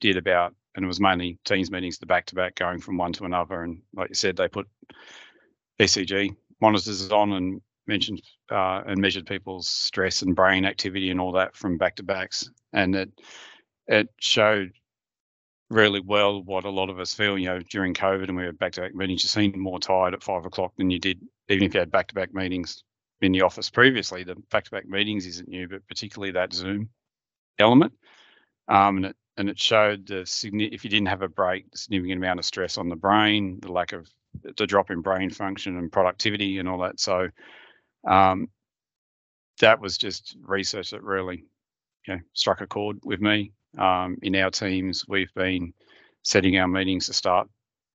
did 0.00 0.16
about, 0.16 0.54
and 0.74 0.84
it 0.84 0.88
was 0.88 1.00
mainly 1.00 1.38
Teams 1.44 1.70
meetings, 1.70 1.98
the 1.98 2.06
back 2.06 2.26
to 2.26 2.34
back, 2.34 2.56
going 2.56 2.80
from 2.80 2.96
one 2.96 3.12
to 3.14 3.24
another. 3.24 3.62
And 3.62 3.80
like 3.94 4.08
you 4.08 4.14
said, 4.14 4.36
they 4.36 4.48
put 4.48 4.68
ECG 5.78 6.34
monitors 6.60 7.10
on 7.10 7.32
and 7.32 7.60
mentioned 7.86 8.22
uh, 8.50 8.82
and 8.86 9.00
measured 9.00 9.26
people's 9.26 9.68
stress 9.68 10.22
and 10.22 10.36
brain 10.36 10.64
activity 10.64 11.10
and 11.10 11.20
all 11.20 11.32
that 11.32 11.56
from 11.56 11.78
back 11.78 11.96
to 11.96 12.02
backs, 12.02 12.50
and 12.72 12.94
it 12.94 13.10
it 13.86 14.08
showed 14.18 14.72
really 15.70 16.00
well 16.00 16.42
what 16.42 16.64
a 16.64 16.70
lot 16.70 16.90
of 16.90 16.98
us 16.98 17.14
feel. 17.14 17.38
You 17.38 17.46
know, 17.46 17.60
during 17.60 17.94
COVID 17.94 18.28
and 18.28 18.36
we 18.36 18.44
had 18.44 18.58
back 18.58 18.72
to 18.72 18.80
back 18.80 18.94
meetings, 18.94 19.24
you 19.24 19.28
seemed 19.28 19.56
more 19.56 19.78
tired 19.80 20.14
at 20.14 20.22
five 20.22 20.44
o'clock 20.44 20.72
than 20.76 20.90
you 20.90 20.98
did 20.98 21.20
even 21.48 21.64
if 21.64 21.74
you 21.74 21.80
had 21.80 21.90
back 21.90 22.08
to 22.08 22.14
back 22.14 22.32
meetings 22.32 22.82
in 23.20 23.32
the 23.32 23.42
office 23.42 23.70
previously. 23.70 24.24
The 24.24 24.36
back 24.50 24.64
to 24.64 24.70
back 24.70 24.86
meetings 24.86 25.26
isn't 25.26 25.48
new, 25.48 25.68
but 25.68 25.86
particularly 25.88 26.32
that 26.32 26.52
Zoom 26.52 26.88
element. 27.58 27.92
Um, 28.68 28.98
and 28.98 29.06
it 29.06 29.16
and 29.36 29.48
it 29.48 29.58
showed 29.58 30.06
the 30.06 30.20
if 30.20 30.84
you 30.84 30.90
didn't 30.90 31.08
have 31.08 31.22
a 31.22 31.28
break, 31.28 31.70
the 31.70 31.78
significant 31.78 32.18
amount 32.18 32.38
of 32.38 32.44
stress 32.44 32.78
on 32.78 32.88
the 32.88 32.96
brain, 32.96 33.58
the 33.60 33.72
lack 33.72 33.92
of 33.92 34.08
the 34.56 34.66
drop 34.66 34.90
in 34.90 35.00
brain 35.00 35.30
function 35.30 35.76
and 35.76 35.92
productivity 35.92 36.58
and 36.58 36.68
all 36.68 36.78
that. 36.78 37.00
So 37.00 37.28
um, 38.06 38.48
that 39.60 39.80
was 39.80 39.98
just 39.98 40.36
research 40.42 40.90
that 40.90 41.02
really 41.02 41.44
you 42.06 42.14
know, 42.14 42.20
struck 42.32 42.60
a 42.60 42.66
chord 42.66 42.98
with 43.04 43.20
me. 43.20 43.52
Um, 43.78 44.18
in 44.22 44.36
our 44.36 44.50
teams, 44.50 45.04
we've 45.08 45.32
been 45.34 45.72
setting 46.22 46.58
our 46.58 46.68
meetings 46.68 47.06
to 47.06 47.12
start 47.12 47.48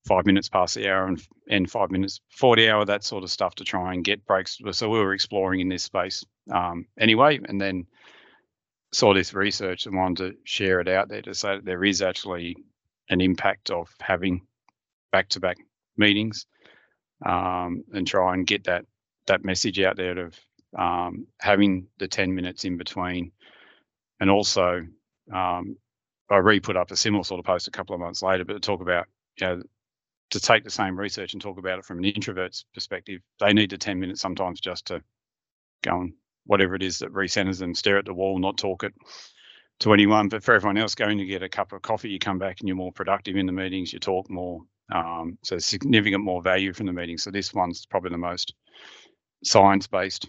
five 0.07 0.25
minutes 0.25 0.49
past 0.49 0.75
the 0.75 0.89
hour 0.89 1.07
and 1.07 1.21
end 1.49 1.69
five 1.69 1.91
minutes 1.91 2.21
the 2.41 2.69
hour, 2.69 2.85
that 2.85 3.03
sort 3.03 3.23
of 3.23 3.31
stuff 3.31 3.55
to 3.55 3.63
try 3.63 3.93
and 3.93 4.03
get 4.03 4.25
breaks. 4.25 4.59
So 4.71 4.89
we 4.89 4.99
were 4.99 5.13
exploring 5.13 5.59
in 5.59 5.69
this 5.69 5.83
space 5.83 6.25
um, 6.51 6.85
anyway, 6.97 7.39
and 7.47 7.59
then 7.59 7.85
saw 8.91 9.13
this 9.13 9.33
research 9.33 9.85
and 9.85 9.95
wanted 9.95 10.31
to 10.31 10.37
share 10.43 10.79
it 10.79 10.87
out 10.87 11.09
there 11.09 11.21
to 11.21 11.35
say 11.35 11.55
that 11.55 11.65
there 11.65 11.83
is 11.83 12.01
actually 12.01 12.57
an 13.09 13.21
impact 13.21 13.69
of 13.69 13.89
having 13.99 14.41
back-to-back 15.11 15.57
meetings 15.97 16.45
um, 17.25 17.83
and 17.93 18.07
try 18.07 18.33
and 18.33 18.47
get 18.47 18.63
that 18.65 18.85
that 19.29 19.45
message 19.45 19.79
out 19.79 19.97
there 19.97 20.27
of 20.27 20.39
um, 20.77 21.25
having 21.39 21.87
the 21.97 22.07
10 22.07 22.35
minutes 22.35 22.65
in 22.65 22.77
between 22.77 23.31
and 24.19 24.29
also 24.29 24.85
um, 25.33 25.77
I 26.29 26.37
re-put 26.37 26.77
up 26.77 26.91
a 26.91 26.95
similar 26.95 27.23
sort 27.23 27.39
of 27.39 27.45
post 27.45 27.67
a 27.67 27.71
couple 27.71 27.95
of 27.95 28.01
months 28.01 28.21
later, 28.21 28.45
but 28.45 28.53
to 28.53 28.59
talk 28.59 28.81
about 28.81 29.07
you 29.39 29.47
know 29.47 29.63
to 30.31 30.39
take 30.39 30.63
the 30.63 30.69
same 30.69 30.99
research 30.99 31.33
and 31.33 31.41
talk 31.41 31.57
about 31.57 31.79
it 31.79 31.85
from 31.85 31.99
an 31.99 32.05
introvert's 32.05 32.65
perspective, 32.73 33.21
they 33.39 33.53
need 33.53 33.71
the 33.71 33.77
10 33.77 33.99
minutes 33.99 34.21
sometimes 34.21 34.59
just 34.59 34.85
to 34.85 35.01
go 35.83 36.01
and 36.01 36.13
whatever 36.45 36.75
it 36.75 36.83
is 36.83 36.99
that 36.99 37.13
recenters 37.13 37.59
them, 37.59 37.73
stare 37.73 37.97
at 37.97 38.05
the 38.05 38.13
wall, 38.13 38.37
not 38.39 38.57
talk 38.57 38.83
it 38.83 38.93
to 39.79 39.93
anyone. 39.93 40.29
But 40.29 40.43
for 40.43 40.53
everyone 40.53 40.77
else, 40.77 40.95
going 40.95 41.17
to 41.17 41.25
get 41.25 41.43
a 41.43 41.49
cup 41.49 41.73
of 41.73 41.81
coffee, 41.81 42.09
you 42.09 42.19
come 42.19 42.39
back 42.39 42.59
and 42.59 42.67
you're 42.67 42.77
more 42.77 42.91
productive 42.91 43.35
in 43.35 43.45
the 43.45 43.51
meetings, 43.51 43.93
you 43.93 43.99
talk 43.99 44.29
more. 44.29 44.61
Um, 44.91 45.37
so 45.43 45.59
significant 45.59 46.23
more 46.23 46.41
value 46.41 46.73
from 46.73 46.87
the 46.87 46.93
meeting. 46.93 47.17
So 47.17 47.29
this 47.29 47.53
one's 47.53 47.85
probably 47.85 48.09
the 48.09 48.17
most 48.17 48.53
science-based 49.43 50.27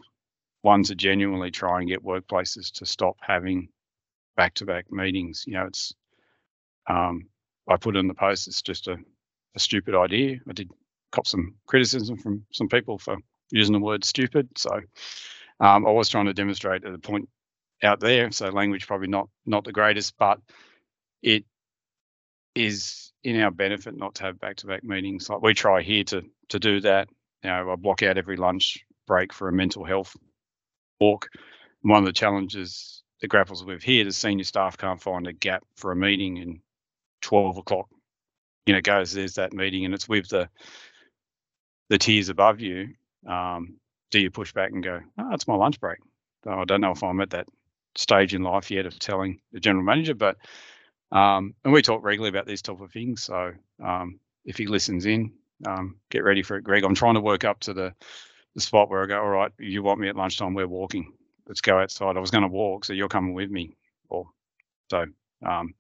ones 0.62 0.88
that 0.88 0.96
genuinely 0.96 1.50
try 1.50 1.78
and 1.78 1.88
get 1.88 2.04
workplaces 2.04 2.70
to 2.72 2.86
stop 2.86 3.16
having 3.20 3.68
back-to-back 4.36 4.90
meetings. 4.90 5.44
You 5.46 5.54
know, 5.54 5.66
it's 5.66 5.94
um, 6.88 7.28
I 7.68 7.76
put 7.76 7.96
in 7.96 8.08
the 8.08 8.14
post. 8.14 8.48
It's 8.48 8.62
just 8.62 8.88
a, 8.88 8.96
a 9.54 9.58
stupid 9.58 9.94
idea. 9.94 10.38
I 10.48 10.52
did 10.52 10.70
cop 11.12 11.26
some 11.26 11.54
criticism 11.66 12.16
from 12.16 12.44
some 12.52 12.68
people 12.68 12.98
for 12.98 13.16
using 13.50 13.72
the 13.72 13.80
word 13.80 14.04
stupid. 14.04 14.48
So 14.56 14.70
um, 15.60 15.86
I 15.86 15.90
was 15.90 16.08
trying 16.08 16.26
to 16.26 16.34
demonstrate 16.34 16.84
at 16.84 16.92
the 16.92 16.98
point 16.98 17.28
out 17.82 18.00
there. 18.00 18.30
So 18.30 18.48
language 18.48 18.86
probably 18.86 19.08
not 19.08 19.28
not 19.46 19.64
the 19.64 19.72
greatest, 19.72 20.14
but 20.18 20.38
it 21.22 21.44
is 22.54 23.12
in 23.22 23.40
our 23.40 23.50
benefit 23.50 23.96
not 23.96 24.14
to 24.16 24.24
have 24.24 24.40
back-to-back 24.40 24.84
meetings. 24.84 25.28
Like 25.28 25.42
we 25.42 25.54
try 25.54 25.82
here 25.82 26.04
to 26.04 26.22
to 26.48 26.58
do 26.58 26.80
that. 26.80 27.08
You 27.42 27.50
know, 27.50 27.72
I 27.72 27.76
block 27.76 28.02
out 28.02 28.18
every 28.18 28.36
lunch 28.36 28.84
break 29.06 29.32
for 29.32 29.48
a 29.48 29.52
mental 29.52 29.84
health 29.84 30.16
walk. 31.00 31.28
One 31.82 31.98
of 32.00 32.06
the 32.06 32.12
challenges 32.12 33.02
that 33.20 33.28
grapples 33.28 33.64
with 33.64 33.82
here, 33.82 34.04
the 34.04 34.12
senior 34.12 34.44
staff 34.44 34.76
can't 34.76 35.00
find 35.00 35.26
a 35.26 35.32
gap 35.32 35.62
for 35.76 35.92
a 35.92 35.96
meeting 35.96 36.38
and 36.38 36.60
12 37.22 37.58
o'clock, 37.58 37.88
you 38.66 38.74
know, 38.74 38.80
goes, 38.80 39.12
there's 39.12 39.34
that 39.34 39.52
meeting 39.52 39.84
and 39.84 39.94
it's 39.94 40.08
with 40.08 40.28
the 40.28 40.48
the 41.88 41.98
tiers 41.98 42.28
above 42.28 42.60
you. 42.60 42.88
Um, 43.26 43.76
do 44.10 44.20
you 44.20 44.30
push 44.30 44.52
back 44.52 44.70
and 44.70 44.82
go, 44.82 45.00
oh, 45.18 45.32
it's 45.32 45.48
my 45.48 45.54
lunch 45.54 45.80
break? 45.80 45.98
I 46.46 46.64
don't 46.64 46.80
know 46.80 46.92
if 46.92 47.02
I'm 47.02 47.20
at 47.20 47.30
that 47.30 47.46
stage 47.96 48.34
in 48.34 48.42
life 48.42 48.70
yet 48.70 48.86
of 48.86 48.98
telling 48.98 49.40
the 49.52 49.60
general 49.60 49.84
manager, 49.84 50.14
but 50.14 50.36
um, 51.12 51.54
and 51.64 51.72
we 51.72 51.82
talk 51.82 52.04
regularly 52.04 52.30
about 52.30 52.46
these 52.46 52.62
type 52.62 52.80
of 52.80 52.92
things. 52.92 53.22
So 53.22 53.52
um, 53.84 54.20
if 54.44 54.56
he 54.56 54.66
listens 54.66 55.06
in, 55.06 55.32
um, 55.66 55.96
get 56.10 56.24
ready 56.24 56.42
for 56.42 56.56
it, 56.56 56.64
Greg. 56.64 56.84
I'm 56.84 56.94
trying 56.94 57.14
to 57.14 57.20
work 57.20 57.44
up 57.44 57.60
to 57.60 57.74
the 57.74 57.94
the 58.54 58.60
spot 58.60 58.90
where 58.90 59.02
I 59.02 59.06
go, 59.06 59.20
all 59.20 59.28
right, 59.28 59.52
you 59.58 59.82
want 59.82 60.00
me 60.00 60.08
at 60.08 60.16
lunchtime? 60.16 60.54
We're 60.54 60.66
walking. 60.66 61.12
Let's 61.46 61.60
go 61.60 61.78
outside. 61.78 62.16
I 62.16 62.20
was 62.20 62.30
going 62.30 62.42
to 62.42 62.48
walk, 62.48 62.84
so 62.84 62.92
you're 62.92 63.08
coming 63.08 63.34
with 63.34 63.50
me. 63.50 63.76
Or 64.08 64.26
so. 64.90 65.06
Um, 65.44 65.74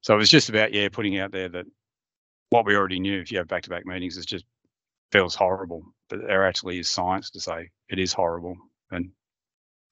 so 0.00 0.14
it 0.14 0.18
was 0.18 0.30
just 0.30 0.48
about 0.48 0.72
yeah, 0.72 0.88
putting 0.88 1.18
out 1.18 1.32
there 1.32 1.48
that 1.48 1.66
what 2.50 2.66
we 2.66 2.76
already 2.76 3.00
knew. 3.00 3.20
If 3.20 3.30
you 3.30 3.38
have 3.38 3.48
back-to-back 3.48 3.86
meetings, 3.86 4.16
it 4.16 4.26
just 4.26 4.44
feels 5.10 5.34
horrible. 5.34 5.84
But 6.08 6.26
there 6.26 6.46
actually 6.46 6.78
is 6.78 6.88
science 6.88 7.30
to 7.30 7.40
say 7.40 7.70
it 7.88 7.98
is 7.98 8.12
horrible, 8.12 8.56
and 8.90 9.10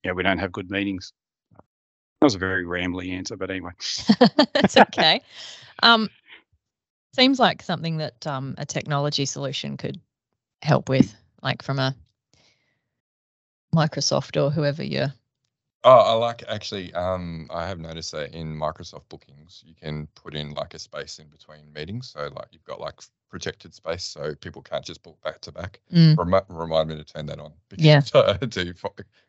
yeah, 0.04 0.12
we 0.12 0.22
don't 0.22 0.38
have 0.38 0.52
good 0.52 0.70
meetings. 0.70 1.12
That 1.52 2.26
was 2.26 2.34
a 2.34 2.38
very 2.38 2.64
rambly 2.64 3.12
answer, 3.12 3.36
but 3.36 3.50
anyway. 3.50 3.72
it's 4.54 4.76
okay. 4.76 5.22
Um, 5.82 6.10
seems 7.14 7.38
like 7.38 7.62
something 7.62 7.96
that 7.96 8.26
um, 8.26 8.54
a 8.58 8.66
technology 8.66 9.24
solution 9.24 9.76
could 9.76 9.98
help 10.62 10.88
with, 10.88 11.14
like 11.42 11.62
from 11.62 11.78
a 11.78 11.94
Microsoft 13.74 14.40
or 14.40 14.50
whoever 14.50 14.82
you're. 14.82 15.12
Oh, 15.82 15.90
I 15.90 16.12
like 16.12 16.44
actually. 16.48 16.92
Um, 16.92 17.46
I 17.50 17.66
have 17.66 17.78
noticed 17.78 18.12
that 18.12 18.34
in 18.34 18.54
Microsoft 18.54 19.08
bookings, 19.08 19.62
you 19.66 19.74
can 19.74 20.08
put 20.14 20.34
in 20.34 20.50
like 20.52 20.74
a 20.74 20.78
space 20.78 21.18
in 21.18 21.28
between 21.28 21.72
meetings. 21.72 22.10
So 22.10 22.28
like 22.36 22.48
you've 22.52 22.64
got 22.64 22.80
like 22.80 23.00
protected 23.30 23.74
space, 23.74 24.04
so 24.04 24.34
people 24.34 24.60
can't 24.60 24.84
just 24.84 25.02
book 25.02 25.16
back 25.22 25.40
to 25.42 25.52
back. 25.52 25.80
Mm, 25.94 26.18
Remi- 26.18 26.46
remind 26.48 26.90
me 26.90 26.96
to 26.96 27.04
turn 27.04 27.26
that 27.26 27.38
on. 27.38 27.52
Yeah. 27.78 28.02
I 28.14 28.34
do 28.34 28.74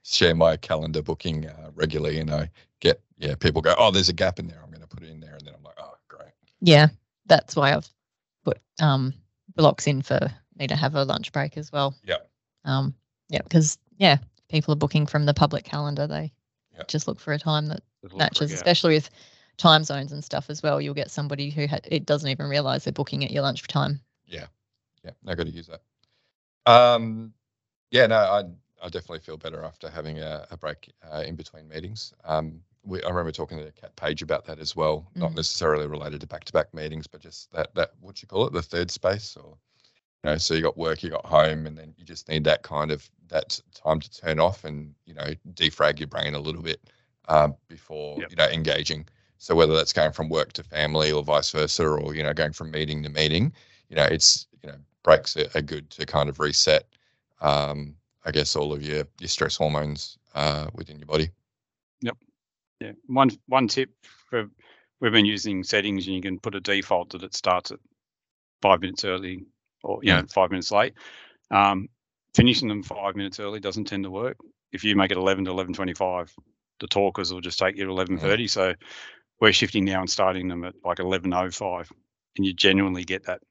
share 0.04 0.36
my 0.36 0.58
calendar 0.58 1.02
booking 1.02 1.48
uh, 1.48 1.72
regularly, 1.74 2.20
and 2.20 2.30
I 2.32 2.50
get 2.82 3.02
yeah 3.18 3.36
people 3.36 3.62
go, 3.62 3.74
oh, 3.78 3.92
there's 3.92 4.10
a 4.10 4.14
gap 4.14 4.40
in 4.40 4.48
there. 4.48 4.60
I'm 4.62 4.72
going 4.72 4.82
to 4.82 4.88
put 4.88 5.04
it 5.04 5.10
in 5.10 5.22
there, 5.22 5.36
and 5.36 5.46
then 5.48 5.54
I'm 5.56 5.64
like, 5.64 5.78
oh, 5.80 5.94
great. 6.10 6.34
yeah, 6.60 6.88
that's 7.28 7.56
why 7.56 7.74
I've 7.74 7.88
put 8.44 8.60
um, 8.82 9.14
blocks 9.56 9.88
in 9.88 10.02
for 10.02 10.20
me 10.58 10.68
to 10.68 10.76
have 10.76 10.96
a 10.96 11.06
lunch 11.06 11.32
break 11.32 11.56
as 11.58 11.72
well. 11.72 11.96
Yeah. 12.04 12.18
Um, 12.66 12.94
yeah, 13.30 13.42
because 13.44 13.78
yeah, 13.98 14.18
people 14.52 14.74
are 14.74 14.78
booking 14.78 15.06
from 15.06 15.26
the 15.26 15.34
public 15.34 15.64
calendar. 15.64 16.08
They 16.08 16.32
Yeah. 16.76 16.84
just 16.88 17.08
look 17.08 17.20
for 17.20 17.34
a 17.34 17.40
time 17.40 17.68
that 17.68 17.82
matches, 18.16 18.52
especially 18.52 18.96
with 18.96 19.10
time 19.58 19.84
zones 19.84 20.12
and 20.12 20.24
stuff 20.24 20.50
as 20.50 20.64
well. 20.64 20.82
You'll 20.82 20.94
get 20.94 21.12
somebody 21.12 21.50
who 21.50 21.68
ha- 21.68 21.80
it 21.84 22.06
doesn't 22.06 22.30
even 22.30 22.48
realize 22.48 22.84
they're 22.84 22.94
booking 22.94 23.24
at 23.24 23.32
your 23.32 23.44
lunch 23.44 23.68
time. 23.68 24.00
Yeah, 24.26 24.48
Yeah. 25.04 25.12
I 25.28 25.36
got 25.36 25.46
to 25.46 25.52
use 25.52 25.68
that. 25.68 25.82
Um, 26.72 27.34
yeah, 27.92 28.08
no, 28.08 28.18
I 28.18 28.44
I 28.84 28.90
definitely 28.90 29.20
feel 29.20 29.38
better 29.38 29.64
after 29.64 29.90
having 29.90 30.20
a, 30.20 30.48
a 30.50 30.58
break 30.58 30.92
uh, 31.12 31.24
in 31.26 31.36
between 31.36 31.68
meetings. 31.68 32.14
Um, 32.24 32.64
we, 32.84 33.04
I 33.04 33.10
remember 33.10 33.32
talking 33.32 33.60
to 33.60 33.72
Kat 33.74 33.96
Page 33.96 34.24
about 34.24 34.44
that 34.46 34.58
as 34.60 34.76
well, 34.76 35.08
not 35.16 35.32
Mm. 35.32 35.36
necessarily 35.36 35.86
related 35.86 36.22
to 36.22 36.28
back-to-back 36.28 36.74
meetings, 36.74 37.06
but 37.06 37.22
just 37.22 37.52
that 37.52 37.74
that 37.76 37.92
what 38.00 38.22
you 38.22 38.28
call 38.28 38.48
it, 38.48 38.54
the 38.54 38.62
third 38.62 38.90
space, 38.90 39.38
or 39.38 39.56
you 40.24 40.30
know, 40.30 40.38
so 40.38 40.54
you 40.54 40.62
got 40.62 40.78
work, 40.78 41.04
you 41.04 41.10
got 41.10 41.26
home, 41.26 41.66
and 41.66 41.78
then 41.78 41.94
you 41.98 42.06
just 42.06 42.30
need 42.30 42.44
that 42.44 42.62
kind 42.64 42.92
of 42.92 43.10
that 43.30 43.60
time 43.74 44.00
to 44.00 44.22
turn 44.22 44.40
off 44.40 44.66
and 44.66 44.94
you 45.06 45.14
know 45.14 45.34
defrag 45.54 46.00
your 46.00 46.08
brain 46.08 46.36
a 46.36 46.40
little 46.40 46.62
bit 46.62 46.82
um, 47.28 47.56
before 47.68 48.20
Yep. 48.20 48.30
you 48.30 48.36
know 48.36 48.48
engaging. 48.48 49.08
So 49.38 49.56
whether 49.56 49.76
that's 49.76 49.94
going 49.94 50.12
from 50.12 50.30
work 50.30 50.54
to 50.54 50.64
family 50.64 51.12
or 51.12 51.24
vice 51.24 51.52
versa, 51.52 51.88
or 51.88 52.14
you 52.14 52.24
know 52.24 52.34
going 52.34 52.54
from 52.54 52.72
meeting 52.72 53.02
to 53.04 53.10
meeting, 53.10 53.52
you 53.90 53.96
know 53.96 54.04
it's 54.06 54.48
you 54.62 54.70
know 54.70 54.78
breaks 55.04 55.36
are, 55.38 55.62
good 55.62 55.90
to 55.92 56.06
kind 56.06 56.30
of 56.30 56.40
reset. 56.40 56.86
Um, 57.42 57.96
I 58.24 58.32
guess 58.32 58.56
all 58.56 58.72
of 58.72 58.84
your 58.84 59.06
your 59.20 59.28
stress 59.28 59.56
hormones 59.56 60.20
uh, 60.36 60.68
within 60.76 61.00
your 61.00 61.08
body. 61.08 61.30
Yep. 62.02 62.18
Yeah. 62.80 62.92
One 63.08 63.32
one 63.48 63.68
tip 63.68 63.90
for 64.30 64.48
we've 65.00 65.12
been 65.12 65.26
using 65.26 65.64
settings 65.64 66.06
and 66.06 66.16
you 66.16 66.22
can 66.22 66.40
put 66.40 66.54
a 66.54 66.62
default 66.62 67.10
that 67.10 67.24
it 67.24 67.34
starts 67.34 67.72
at 67.72 67.80
five 68.62 68.82
minutes 68.82 69.04
early 69.04 69.46
or 69.84 70.00
you 70.04 70.14
know 70.14 70.24
five 70.34 70.50
minutes 70.52 70.72
late. 70.72 70.94
Um, 71.52 71.88
finishing 72.36 72.68
them 72.70 72.84
five 72.84 73.16
minutes 73.16 73.40
early 73.40 73.60
doesn't 73.60 73.86
tend 73.86 74.04
to 74.04 74.12
work. 74.12 74.38
If 74.72 74.84
you 74.84 74.96
make 74.96 75.12
it 75.12 75.18
eleven 75.18 75.46
to 75.46 75.52
eleven 75.52 75.74
twenty 75.74 75.94
five, 75.94 76.34
the 76.80 76.88
talkers 76.88 77.34
will 77.34 77.42
just 77.42 77.60
take 77.60 77.78
you 77.78 77.86
to 77.86 77.92
eleven 77.92 78.18
thirty. 78.18 78.48
So 78.48 78.74
we're 79.40 79.52
shifting 79.54 79.86
now 79.86 80.02
and 80.02 80.10
starting 80.10 80.48
them 80.48 80.64
at 80.64 80.76
like 80.84 81.00
eleven 81.00 81.34
oh 81.34 81.50
five, 81.52 81.92
and 82.38 82.46
you 82.46 82.54
genuinely 82.54 83.04
get 83.04 83.26
that 83.26 83.42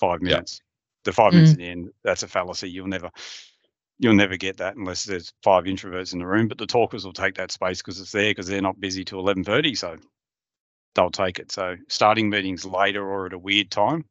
five 0.00 0.20
Yeah. 0.22 0.34
minutes. 0.34 0.60
The 1.04 1.12
five 1.12 1.32
minutes 1.32 1.52
at 1.52 1.58
the 1.58 1.68
end, 1.68 1.90
that's 2.02 2.22
a 2.22 2.28
fallacy. 2.28 2.70
You'll 2.70 2.88
never 2.88 3.10
you'll 3.98 4.14
never 4.14 4.36
get 4.36 4.56
that 4.56 4.76
unless 4.76 5.04
there's 5.04 5.32
five 5.42 5.64
introverts 5.64 6.12
in 6.12 6.18
the 6.18 6.26
room. 6.26 6.48
But 6.48 6.58
the 6.58 6.66
talkers 6.66 7.04
will 7.04 7.12
take 7.12 7.36
that 7.36 7.52
space 7.52 7.78
because 7.80 8.00
it's 8.00 8.12
there 8.12 8.30
because 8.30 8.46
they're 8.46 8.62
not 8.62 8.80
busy 8.80 9.04
till 9.04 9.20
eleven 9.20 9.44
thirty, 9.44 9.74
so 9.74 9.96
they'll 10.94 11.10
take 11.10 11.38
it. 11.38 11.52
So 11.52 11.76
starting 11.88 12.28
meetings 12.30 12.64
later 12.64 13.06
or 13.06 13.26
at 13.26 13.32
a 13.32 13.38
weird 13.38 13.70
time, 13.70 14.04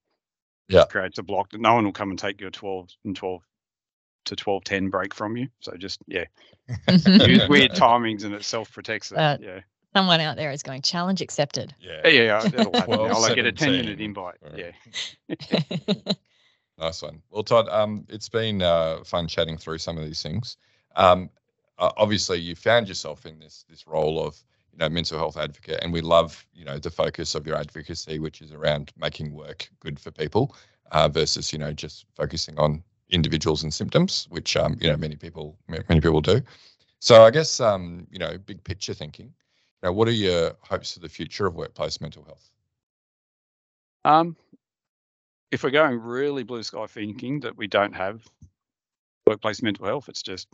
Yeah. 0.68 0.86
creates 0.86 1.18
a 1.18 1.24
block 1.24 1.52
that 1.52 1.62
no 1.62 1.74
one 1.74 1.86
will 1.86 1.92
come 1.92 2.10
and 2.10 2.18
take 2.18 2.40
your 2.40 2.50
twelve 2.52 2.90
and 3.04 3.16
twelve 3.16 3.44
to 4.26 4.36
twelve 4.36 4.64
ten 4.64 4.90
break 4.90 5.14
from 5.14 5.36
you. 5.38 5.48
So 5.60 5.76
just 5.78 6.00
yeah, 6.08 6.26
use 6.90 7.48
weird 7.50 7.72
timings 7.72 8.24
and 8.24 8.34
it 8.34 8.44
self 8.46 8.72
protects 8.72 9.12
it. 9.12 9.18
Uh, 9.18 9.38
yeah. 9.42 9.60
Someone 9.96 10.22
out 10.22 10.38
there 10.38 10.52
is 10.52 10.64
going 10.64 10.82
challenge 10.82 11.22
accepted. 11.22 11.76
yeah, 11.80 12.02
Yeah. 12.06 12.10
yeah, 12.10 12.22
yeah, 12.44 12.50
that'll. 12.50 12.72
Twelve, 12.72 13.12
I'll 13.12 13.36
get 13.36 13.46
a 13.46 13.52
ten 13.52 13.72
minute 13.74 14.02
invite. 14.02 14.36
All 14.44 14.58
Yeah. 14.58 14.72
Nice 16.80 17.02
one. 17.04 17.22
Well, 17.30 17.44
Todd, 17.44 17.70
um, 17.70 18.06
it's 18.10 18.30
been 18.30 18.62
uh, 18.62 19.04
fun 19.04 19.28
chatting 19.28 19.58
through 19.58 19.78
some 19.78 19.98
of 19.98 20.04
these 20.06 20.24
things. 20.24 20.58
Um, 20.96 21.30
uh, 21.78 21.92
obviously, 21.98 22.40
you 22.40 22.56
found 22.56 22.88
yourself 22.88 23.26
in 23.28 23.40
this 23.40 23.64
this 23.70 23.86
role 23.86 24.20
of 24.26 24.36
you 24.74 24.80
know 24.80 24.90
mental 24.90 25.18
health 25.18 25.38
advocate, 25.38 25.80
and 25.82 25.94
we 25.94 26.02
love 26.02 26.46
you 26.54 26.66
know 26.66 26.80
the 26.80 26.90
focus 26.90 27.36
of 27.36 27.46
your 27.46 27.56
advocacy, 27.56 28.20
which 28.20 28.42
is 28.42 28.52
around 28.52 28.92
making 28.98 29.34
work 29.34 29.70
good 29.80 30.00
for 30.00 30.12
people, 30.12 30.56
uh, 30.92 31.08
versus 31.08 31.54
you 31.54 31.60
know 31.60 31.72
just 31.72 32.06
focusing 32.16 32.58
on 32.58 32.84
individuals 33.10 33.64
and 33.64 33.74
symptoms, 33.74 34.28
which 34.30 34.58
um, 34.58 34.78
you 34.82 34.90
know 34.90 34.98
many 34.98 35.16
people 35.16 35.58
many 35.68 36.02
people 36.02 36.22
do. 36.22 36.42
So 37.00 37.24
I 37.24 37.32
guess 37.32 37.60
um, 37.60 38.08
you 38.12 38.20
know 38.20 38.38
big 38.38 38.64
picture 38.64 38.94
thinking. 38.94 39.28
You 39.28 39.90
know, 39.90 39.94
what 39.94 40.08
are 40.08 40.12
your 40.12 40.54
hopes 40.62 40.94
for 40.94 41.00
the 41.00 41.10
future 41.10 41.46
of 41.46 41.56
workplace 41.56 42.02
mental 42.02 42.24
health? 42.24 42.50
Um, 44.06 44.36
if 45.52 45.64
we're 45.64 45.70
going 45.70 46.00
really 46.00 46.44
blue 46.44 46.64
sky 46.64 46.88
thinking 46.88 47.42
that 47.42 47.58
we 47.58 47.68
don't 47.68 47.94
have 47.94 48.24
workplace 49.28 49.62
mental 49.62 49.86
health, 49.86 50.10
it's 50.10 50.24
just 50.24 50.48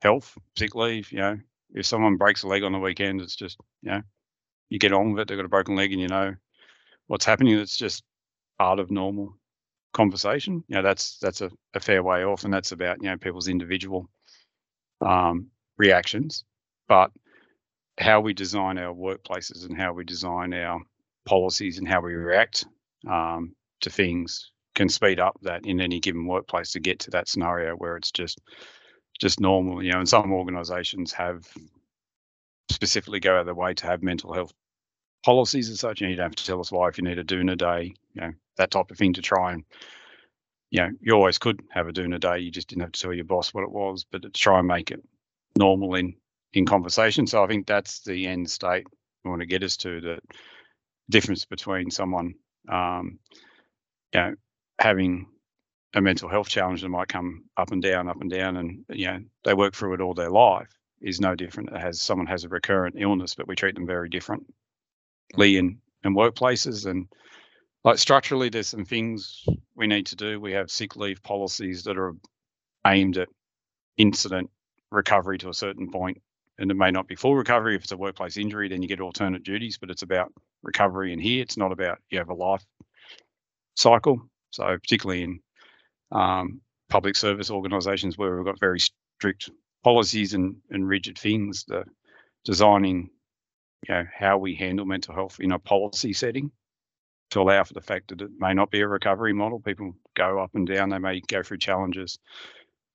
health, 0.00 0.38
sick 0.56 0.74
leave. 0.74 1.10
You 1.10 1.18
know, 1.18 1.38
if 1.74 1.86
someone 1.86 2.16
breaks 2.16 2.42
a 2.42 2.48
leg 2.48 2.62
on 2.62 2.72
the 2.72 2.78
weekend, 2.78 3.20
it's 3.20 3.36
just 3.36 3.58
you 3.82 3.90
know, 3.90 4.02
you 4.70 4.78
get 4.78 4.92
on 4.92 5.12
with 5.12 5.22
it. 5.22 5.28
They've 5.28 5.38
got 5.38 5.44
a 5.44 5.48
broken 5.48 5.76
leg, 5.76 5.92
and 5.92 6.00
you 6.00 6.08
know 6.08 6.34
what's 7.06 7.24
happening. 7.24 7.58
It's 7.58 7.76
just 7.76 8.02
part 8.58 8.78
of 8.78 8.90
normal 8.90 9.36
conversation. 9.92 10.64
You 10.68 10.76
know, 10.76 10.82
that's 10.82 11.18
that's 11.18 11.40
a, 11.40 11.50
a 11.74 11.80
fair 11.80 12.02
way 12.02 12.24
off, 12.24 12.44
and 12.44 12.52
that's 12.52 12.72
about 12.72 13.02
you 13.02 13.10
know 13.10 13.16
people's 13.16 13.48
individual 13.48 14.08
um, 15.00 15.48
reactions, 15.76 16.44
but 16.88 17.10
how 17.98 18.20
we 18.20 18.32
design 18.32 18.78
our 18.78 18.94
workplaces 18.94 19.64
and 19.66 19.76
how 19.76 19.92
we 19.92 20.04
design 20.04 20.52
our 20.52 20.80
policies 21.26 21.78
and 21.78 21.88
how 21.88 22.00
we 22.00 22.14
react 22.14 22.66
um, 23.08 23.54
to 23.80 23.90
things 23.90 24.50
can 24.74 24.88
speed 24.88 25.20
up 25.20 25.38
that 25.42 25.64
in 25.64 25.80
any 25.80 26.00
given 26.00 26.26
workplace 26.26 26.72
to 26.72 26.80
get 26.80 26.98
to 26.98 27.10
that 27.10 27.28
scenario 27.28 27.74
where 27.74 27.96
it's 27.96 28.10
just 28.10 28.40
just 29.20 29.40
normal 29.40 29.82
you 29.82 29.92
know 29.92 29.98
and 29.98 30.08
some 30.08 30.32
organizations 30.32 31.12
have 31.12 31.46
specifically 32.70 33.20
go 33.20 33.34
out 33.34 33.40
of 33.40 33.46
their 33.46 33.54
way 33.54 33.74
to 33.74 33.86
have 33.86 34.02
mental 34.02 34.32
health 34.32 34.52
policies 35.24 35.68
and 35.68 35.78
such. 35.78 36.00
You 36.00 36.08
don't 36.14 36.24
have 36.24 36.34
to 36.34 36.44
tell 36.46 36.60
us 36.60 36.72
why 36.72 36.88
if 36.88 36.98
you 36.98 37.04
need 37.04 37.18
a 37.18 37.24
doona 37.24 37.56
day 37.56 37.94
you 38.14 38.20
know 38.20 38.32
that 38.56 38.70
type 38.70 38.90
of 38.90 38.98
thing 38.98 39.14
to 39.14 39.22
try 39.22 39.52
and 39.52 39.64
you 40.70 40.80
know 40.80 40.90
you 41.00 41.12
always 41.12 41.38
could 41.38 41.62
have 41.70 41.88
a 41.88 41.92
doona 41.92 42.20
day 42.20 42.38
you 42.38 42.50
just 42.50 42.68
didn't 42.68 42.82
have 42.82 42.92
to 42.92 43.00
tell 43.00 43.12
your 43.12 43.24
boss 43.24 43.54
what 43.54 43.64
it 43.64 43.70
was 43.70 44.04
but 44.10 44.22
to 44.22 44.30
try 44.30 44.58
and 44.58 44.68
make 44.68 44.90
it 44.90 45.02
normal 45.56 45.94
in 45.94 46.14
in 46.52 46.66
conversation. 46.66 47.26
So 47.26 47.42
i 47.42 47.46
think 47.46 47.66
that's 47.66 48.00
the 48.00 48.26
end 48.26 48.50
state 48.50 48.86
we 49.24 49.30
want 49.30 49.40
to 49.40 49.46
get 49.46 49.62
us 49.62 49.76
to 49.78 50.00
the 50.00 50.18
difference 51.10 51.44
between 51.44 51.90
someone 51.90 52.34
um, 52.68 53.18
you 54.12 54.20
know, 54.20 54.34
having 54.78 55.26
a 55.94 56.00
mental 56.00 56.28
health 56.28 56.48
challenge 56.48 56.82
that 56.82 56.88
might 56.88 57.08
come 57.08 57.44
up 57.56 57.70
and 57.70 57.82
down, 57.82 58.08
up 58.08 58.20
and 58.20 58.30
down, 58.30 58.56
and 58.56 58.84
you 58.88 59.06
know, 59.06 59.20
they 59.44 59.54
work 59.54 59.74
through 59.74 59.94
it 59.94 60.00
all 60.00 60.14
their 60.14 60.30
life 60.30 60.70
is 61.00 61.20
no 61.20 61.34
different. 61.34 61.70
It 61.70 61.80
has 61.80 62.00
someone 62.00 62.26
has 62.26 62.44
a 62.44 62.48
recurrent 62.48 62.96
illness, 62.98 63.34
but 63.34 63.46
we 63.46 63.54
treat 63.54 63.74
them 63.74 63.86
very 63.86 64.08
differently 64.08 64.46
in 65.36 65.78
in 66.02 66.14
workplaces 66.14 66.86
and 66.86 67.08
like 67.84 67.98
structurally, 67.98 68.48
there's 68.48 68.68
some 68.68 68.86
things 68.86 69.44
we 69.76 69.86
need 69.86 70.06
to 70.06 70.16
do. 70.16 70.40
We 70.40 70.52
have 70.52 70.70
sick 70.70 70.96
leave 70.96 71.22
policies 71.22 71.84
that 71.84 71.98
are 71.98 72.14
aimed 72.86 73.18
at 73.18 73.28
incident 73.98 74.50
recovery 74.90 75.36
to 75.38 75.50
a 75.50 75.54
certain 75.54 75.90
point, 75.90 76.22
and 76.58 76.70
it 76.70 76.74
may 76.74 76.90
not 76.90 77.06
be 77.06 77.14
full 77.14 77.36
recovery. 77.36 77.76
If 77.76 77.82
it's 77.82 77.92
a 77.92 77.96
workplace 77.96 78.38
injury, 78.38 78.68
then 78.68 78.80
you 78.80 78.88
get 78.88 79.00
alternate 79.00 79.42
duties, 79.42 79.76
but 79.76 79.90
it's 79.90 80.02
about 80.02 80.32
recovery 80.62 81.12
in 81.12 81.18
here. 81.18 81.42
It's 81.42 81.58
not 81.58 81.72
about 81.72 81.98
you 82.08 82.18
have 82.18 82.30
a 82.30 82.34
life 82.34 82.64
cycle. 83.76 84.30
So 84.50 84.64
particularly 84.64 85.22
in 85.22 85.40
um, 86.14 86.60
public 86.88 87.16
service 87.16 87.50
organisations 87.50 88.16
where 88.16 88.36
we've 88.36 88.46
got 88.46 88.60
very 88.60 88.78
strict 89.18 89.50
policies 89.82 90.32
and, 90.34 90.56
and 90.70 90.88
rigid 90.88 91.18
things, 91.18 91.64
the 91.64 91.84
designing 92.44 93.10
you 93.88 93.94
know 93.94 94.04
how 94.16 94.38
we 94.38 94.54
handle 94.54 94.86
mental 94.86 95.14
health 95.14 95.38
in 95.40 95.52
a 95.52 95.58
policy 95.58 96.12
setting 96.12 96.50
to 97.30 97.40
allow 97.40 97.64
for 97.64 97.74
the 97.74 97.80
fact 97.80 98.08
that 98.08 98.22
it 98.22 98.30
may 98.38 98.54
not 98.54 98.70
be 98.70 98.80
a 98.80 98.88
recovery 98.88 99.32
model. 99.32 99.60
People 99.60 99.94
go 100.14 100.38
up 100.38 100.50
and 100.54 100.66
down. 100.66 100.88
They 100.88 100.98
may 100.98 101.20
go 101.20 101.42
through 101.42 101.58
challenges 101.58 102.18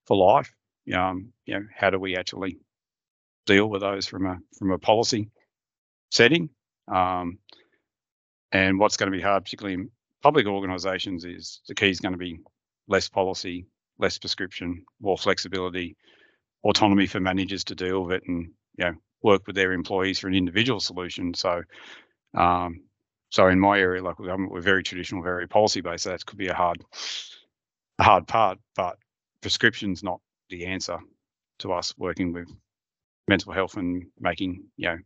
for 0.06 0.16
life. 0.16 0.52
Um, 0.94 1.32
you 1.44 1.54
know, 1.54 1.66
how 1.76 1.90
do 1.90 1.98
we 1.98 2.16
actually 2.16 2.58
deal 3.46 3.68
with 3.68 3.82
those 3.82 4.06
from 4.06 4.26
a 4.26 4.38
from 4.58 4.72
a 4.72 4.78
policy 4.78 5.30
setting? 6.10 6.50
Um, 6.88 7.38
and 8.50 8.78
what's 8.78 8.96
going 8.96 9.12
to 9.12 9.16
be 9.16 9.22
hard, 9.22 9.44
particularly 9.44 9.74
in 9.74 9.90
public 10.22 10.46
organisations, 10.46 11.24
is 11.24 11.60
the 11.68 11.74
key 11.74 11.90
is 11.90 12.00
going 12.00 12.12
to 12.12 12.18
be 12.18 12.40
less 12.88 13.08
policy, 13.08 13.66
less 13.98 14.18
prescription, 14.18 14.84
more 15.00 15.18
flexibility, 15.18 15.96
autonomy 16.64 17.06
for 17.06 17.20
managers 17.20 17.64
to 17.64 17.74
deal 17.74 18.04
with 18.04 18.16
it, 18.16 18.22
and 18.28 18.50
you 18.78 18.84
know 18.86 18.94
work 19.22 19.46
with 19.46 19.56
their 19.56 19.72
employees 19.72 20.18
for 20.18 20.28
an 20.28 20.34
individual 20.34 20.80
solution. 20.80 21.34
So, 21.34 21.62
um, 22.36 22.82
so 23.30 23.48
in 23.48 23.60
my 23.60 23.78
area, 23.78 24.02
local 24.02 24.24
government, 24.26 24.52
we're 24.52 24.60
very 24.60 24.82
traditional, 24.82 25.22
very 25.22 25.46
policy 25.46 25.80
based. 25.80 26.04
So 26.04 26.10
that 26.10 26.24
could 26.26 26.38
be 26.38 26.48
a 26.48 26.54
hard, 26.54 26.82
a 27.98 28.02
hard 28.02 28.26
part. 28.26 28.58
But 28.76 28.96
prescription's 29.42 30.02
not 30.02 30.20
the 30.50 30.66
answer 30.66 30.98
to 31.60 31.72
us 31.72 31.94
working 31.98 32.32
with 32.32 32.48
mental 33.28 33.52
health 33.52 33.76
and 33.76 34.06
making 34.18 34.64
you 34.76 34.88
know 34.88 34.98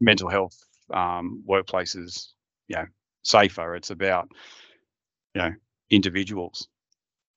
mental 0.00 0.28
health 0.28 0.56
um, 0.92 1.42
workplaces 1.48 2.28
you 2.68 2.76
know 2.76 2.86
safer. 3.22 3.74
It's 3.74 3.90
about 3.90 4.28
you 5.34 5.42
know 5.42 5.52
individuals. 5.90 6.68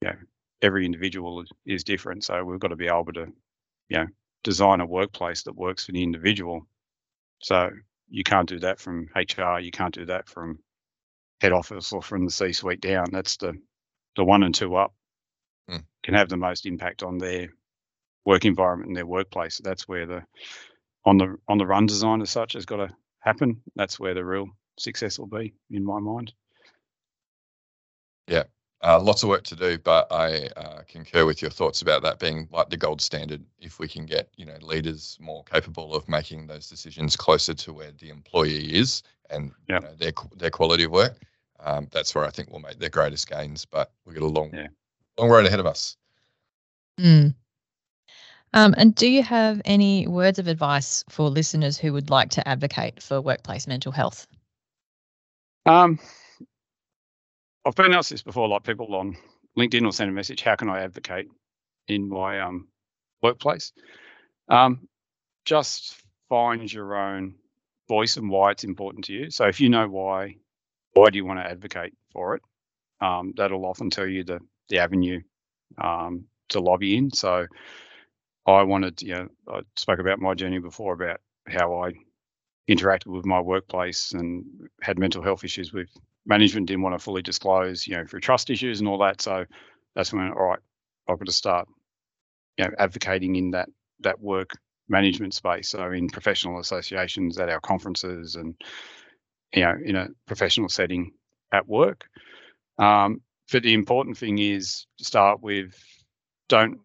You 0.02 0.10
know 0.10 0.16
every 0.62 0.86
individual 0.86 1.44
is, 1.66 1.84
different, 1.84 2.24
so 2.24 2.44
we've 2.44 2.60
got 2.60 2.70
to 2.70 2.76
be 2.76 2.88
able 2.88 3.14
to 3.14 3.28
you 3.90 3.98
know 3.98 4.08
design 4.44 4.82
a 4.82 4.86
workplace 4.86 5.44
that 5.44 5.56
works 5.56 5.86
for 5.86 5.92
the 5.92 6.04
individual. 6.04 6.68
So 7.42 7.70
you 8.10 8.24
can't 8.24 8.50
do 8.50 8.60
that 8.60 8.80
from 8.80 9.10
HR. 9.16 9.60
You 9.60 9.72
can't 9.72 9.94
do 9.94 10.06
that 10.06 10.28
from 10.30 10.60
head 11.42 11.52
office 11.54 11.92
or 11.92 12.02
from 12.02 12.26
the 12.26 12.32
C-suite 12.32 12.82
down. 12.82 13.08
That's 13.12 13.38
the 13.38 13.54
the 14.16 14.24
one 14.24 14.44
and 14.44 14.54
two 14.54 14.76
up 14.76 14.94
Mm. 15.70 15.84
can 16.04 16.14
have 16.16 16.30
the 16.30 16.38
most 16.38 16.66
impact 16.66 17.04
on 17.04 17.18
their 17.18 17.50
work 18.26 18.46
environment 18.46 18.90
and 18.90 18.98
their 18.98 19.06
workplace. 19.06 19.60
That's 19.64 19.88
where 19.88 20.06
the 20.06 20.24
on 21.06 21.18
the 21.18 21.38
on 21.48 21.58
the 21.58 21.66
run 21.66 21.86
design 21.86 22.22
as 22.22 22.30
such 22.30 22.54
has 22.54 22.66
got 22.66 22.78
to 22.78 22.90
happen. 23.20 23.62
That's 23.76 24.00
where 24.00 24.14
the 24.14 24.26
real 24.26 24.48
success 24.78 25.20
will 25.20 25.28
be, 25.28 25.54
in 25.70 25.84
my 25.86 26.00
mind. 26.00 26.34
Uh, 28.84 29.00
lots 29.00 29.22
of 29.22 29.30
work 29.30 29.44
to 29.44 29.56
do, 29.56 29.78
but 29.78 30.08
I 30.12 30.48
uh, 30.58 30.82
concur 30.88 31.26
with 31.26 31.40
your 31.40 31.52
thoughts 31.52 31.84
about 31.84 32.02
that 32.02 32.18
being 32.18 32.48
like 32.52 32.70
the 32.70 32.78
gold 32.78 33.00
standard. 33.00 33.44
If 33.60 33.78
we 33.78 33.88
can 33.88 34.08
get 34.08 34.30
you 34.38 34.46
know 34.46 34.58
leaders 34.62 35.18
more 35.22 35.44
capable 35.44 35.94
of 35.94 36.10
making 36.10 36.48
those 36.48 36.68
decisions 36.68 37.16
closer 37.16 37.54
to 37.54 37.74
where 37.74 37.92
the 37.92 38.10
employee 38.10 38.74
is 38.76 39.04
and 39.30 39.52
you 39.68 39.80
know, 39.80 39.94
their 40.00 40.14
their 40.36 40.50
quality 40.50 40.86
of 40.86 40.92
work, 40.92 41.16
um, 41.60 41.90
that's 41.92 42.16
where 42.16 42.26
I 42.26 42.32
think 42.32 42.50
we'll 42.50 42.60
make 42.60 42.80
their 42.80 42.90
greatest 42.90 43.30
gains. 43.30 43.66
But 43.66 43.92
we've 44.06 44.16
got 44.16 44.24
a 44.24 44.28
long 44.28 44.50
Yeah. 44.52 44.68
long 45.20 45.30
road 45.30 45.46
ahead 45.46 45.60
of 45.60 45.68
us. 45.68 45.96
Mm. 47.00 47.36
Um, 48.54 48.74
and 48.78 48.96
do 48.96 49.08
you 49.08 49.24
have 49.24 49.62
any 49.64 50.08
words 50.08 50.40
of 50.40 50.48
advice 50.48 51.06
for 51.08 51.30
listeners 51.30 51.78
who 51.78 51.94
would 51.94 52.10
like 52.10 52.32
to 52.32 52.48
advocate 52.48 53.02
for 53.02 53.22
workplace 53.22 53.68
mental 53.68 53.92
health? 53.92 54.28
Um, 55.68 56.00
I've 57.66 57.76
been 57.76 57.94
asked 57.94 58.10
this 58.10 58.24
before, 58.24 58.48
like 58.48 58.64
people 58.64 58.96
on 58.96 59.18
LinkedIn 59.58 59.84
will 59.84 59.92
send 59.92 60.10
a 60.10 60.14
message, 60.14 60.42
how 60.42 60.56
can 60.56 60.70
I 60.70 60.82
advocate 60.82 61.28
in 61.88 62.10
my 62.10 62.40
um, 62.40 62.68
workplace? 63.22 63.72
Um, 64.50 64.88
just 65.46 65.96
find 66.30 66.72
your 66.72 66.96
own 66.96 67.36
voice 67.88 68.18
and 68.18 68.30
why 68.30 68.52
it's 68.52 68.64
important 68.64 69.06
to 69.06 69.14
you. 69.14 69.30
So 69.30 69.46
if 69.46 69.60
you 69.60 69.70
know 69.70 69.88
why, 69.88 70.38
why 70.94 71.10
do 71.10 71.18
you 71.18 71.26
want 71.26 71.40
to 71.40 71.46
advocate 71.46 71.94
for 72.12 72.36
it? 72.36 72.42
Um, 73.00 73.34
that'll 73.36 73.66
often 73.66 73.90
tell 73.90 74.08
you 74.08 74.24
the, 74.24 74.40
the 74.70 74.80
avenue 74.80 75.22
um, 75.78 76.26
to 76.50 76.60
lobby 76.60 76.98
in. 76.98 77.12
So 77.12 77.46
I 78.46 78.64
wanted, 78.64 79.02
you 79.02 79.14
know, 79.14 79.28
I 79.48 79.62
spoke 79.76 80.00
about 80.00 80.20
my 80.20 80.34
journey 80.34 80.60
before 80.60 80.94
about 80.94 81.20
how 81.48 81.84
I 81.84 81.94
interacted 82.70 83.08
with 83.08 83.26
my 83.26 83.40
workplace 83.40 84.14
and 84.14 84.46
had 84.82 84.98
mental 84.98 85.22
health 85.22 85.44
issues 85.44 85.74
with 85.74 85.90
management, 86.26 86.68
didn't 86.68 86.84
want 86.84 86.98
to 86.98 87.04
fully 87.04 87.22
disclose, 87.22 87.88
you 87.88 87.96
know, 87.96 88.06
for 88.06 88.20
trust 88.20 88.50
issues 88.50 88.80
and 88.80 88.88
all 88.88 88.98
that. 89.00 89.22
So 89.22 89.46
that's 89.96 90.14
when, 90.14 90.32
all 90.32 90.46
right, 90.46 90.60
I've 91.08 91.18
got 91.18 91.26
to 91.26 91.32
start, 91.32 91.68
you 92.58 92.66
know, 92.66 92.72
advocating 92.78 93.36
in 93.36 93.52
that 93.52 93.70
that 94.02 94.20
work 94.20 94.52
management 94.90 95.34
space. 95.34 95.70
So 95.70 95.92
in 95.92 96.10
professional 96.10 96.60
associations, 96.60 97.38
at 97.38 97.50
our 97.50 97.60
conferences, 97.60 98.36
and 98.36 98.56
you 99.54 99.64
know, 99.64 99.76
in 99.84 99.96
a 99.96 100.08
professional 100.28 100.70
setting 100.70 101.12
at 101.52 101.68
work. 101.68 102.08
Um, 102.78 103.22
but 103.52 103.64
the 103.64 103.74
important 103.74 104.18
thing 104.18 104.40
is 104.40 104.86
to 104.98 105.06
start 105.06 105.42
with, 105.42 105.76
don't 106.48 106.80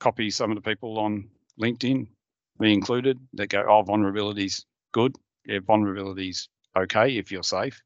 copy 0.00 0.30
some 0.30 0.50
of 0.50 0.56
the 0.56 0.62
people 0.62 0.98
on 0.98 1.28
LinkedIn, 1.60 2.06
me 2.58 2.72
included, 2.72 3.18
that 3.34 3.48
go, 3.48 3.64
oh, 3.68 3.82
vulnerabilities 3.84 4.64
good. 4.92 5.14
Yeah, 5.44 5.58
vulnerabilities 5.58 6.48
okay 6.76 7.16
if 7.18 7.30
you're 7.30 7.42
safe. 7.42 7.82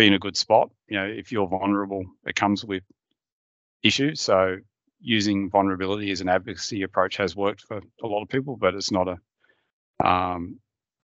Be 0.00 0.06
in 0.06 0.14
a 0.14 0.18
good 0.18 0.38
spot. 0.38 0.70
You 0.88 0.96
know, 0.96 1.04
if 1.04 1.30
you're 1.30 1.46
vulnerable, 1.46 2.06
it 2.24 2.34
comes 2.34 2.64
with 2.64 2.82
issues. 3.82 4.22
So 4.22 4.56
using 4.98 5.50
vulnerability 5.50 6.10
as 6.10 6.22
an 6.22 6.28
advocacy 6.30 6.84
approach 6.84 7.18
has 7.18 7.36
worked 7.36 7.60
for 7.60 7.82
a 8.02 8.06
lot 8.06 8.22
of 8.22 8.30
people, 8.30 8.56
but 8.56 8.74
it's 8.74 8.90
not 8.90 9.08
a 9.08 10.08
um, 10.08 10.58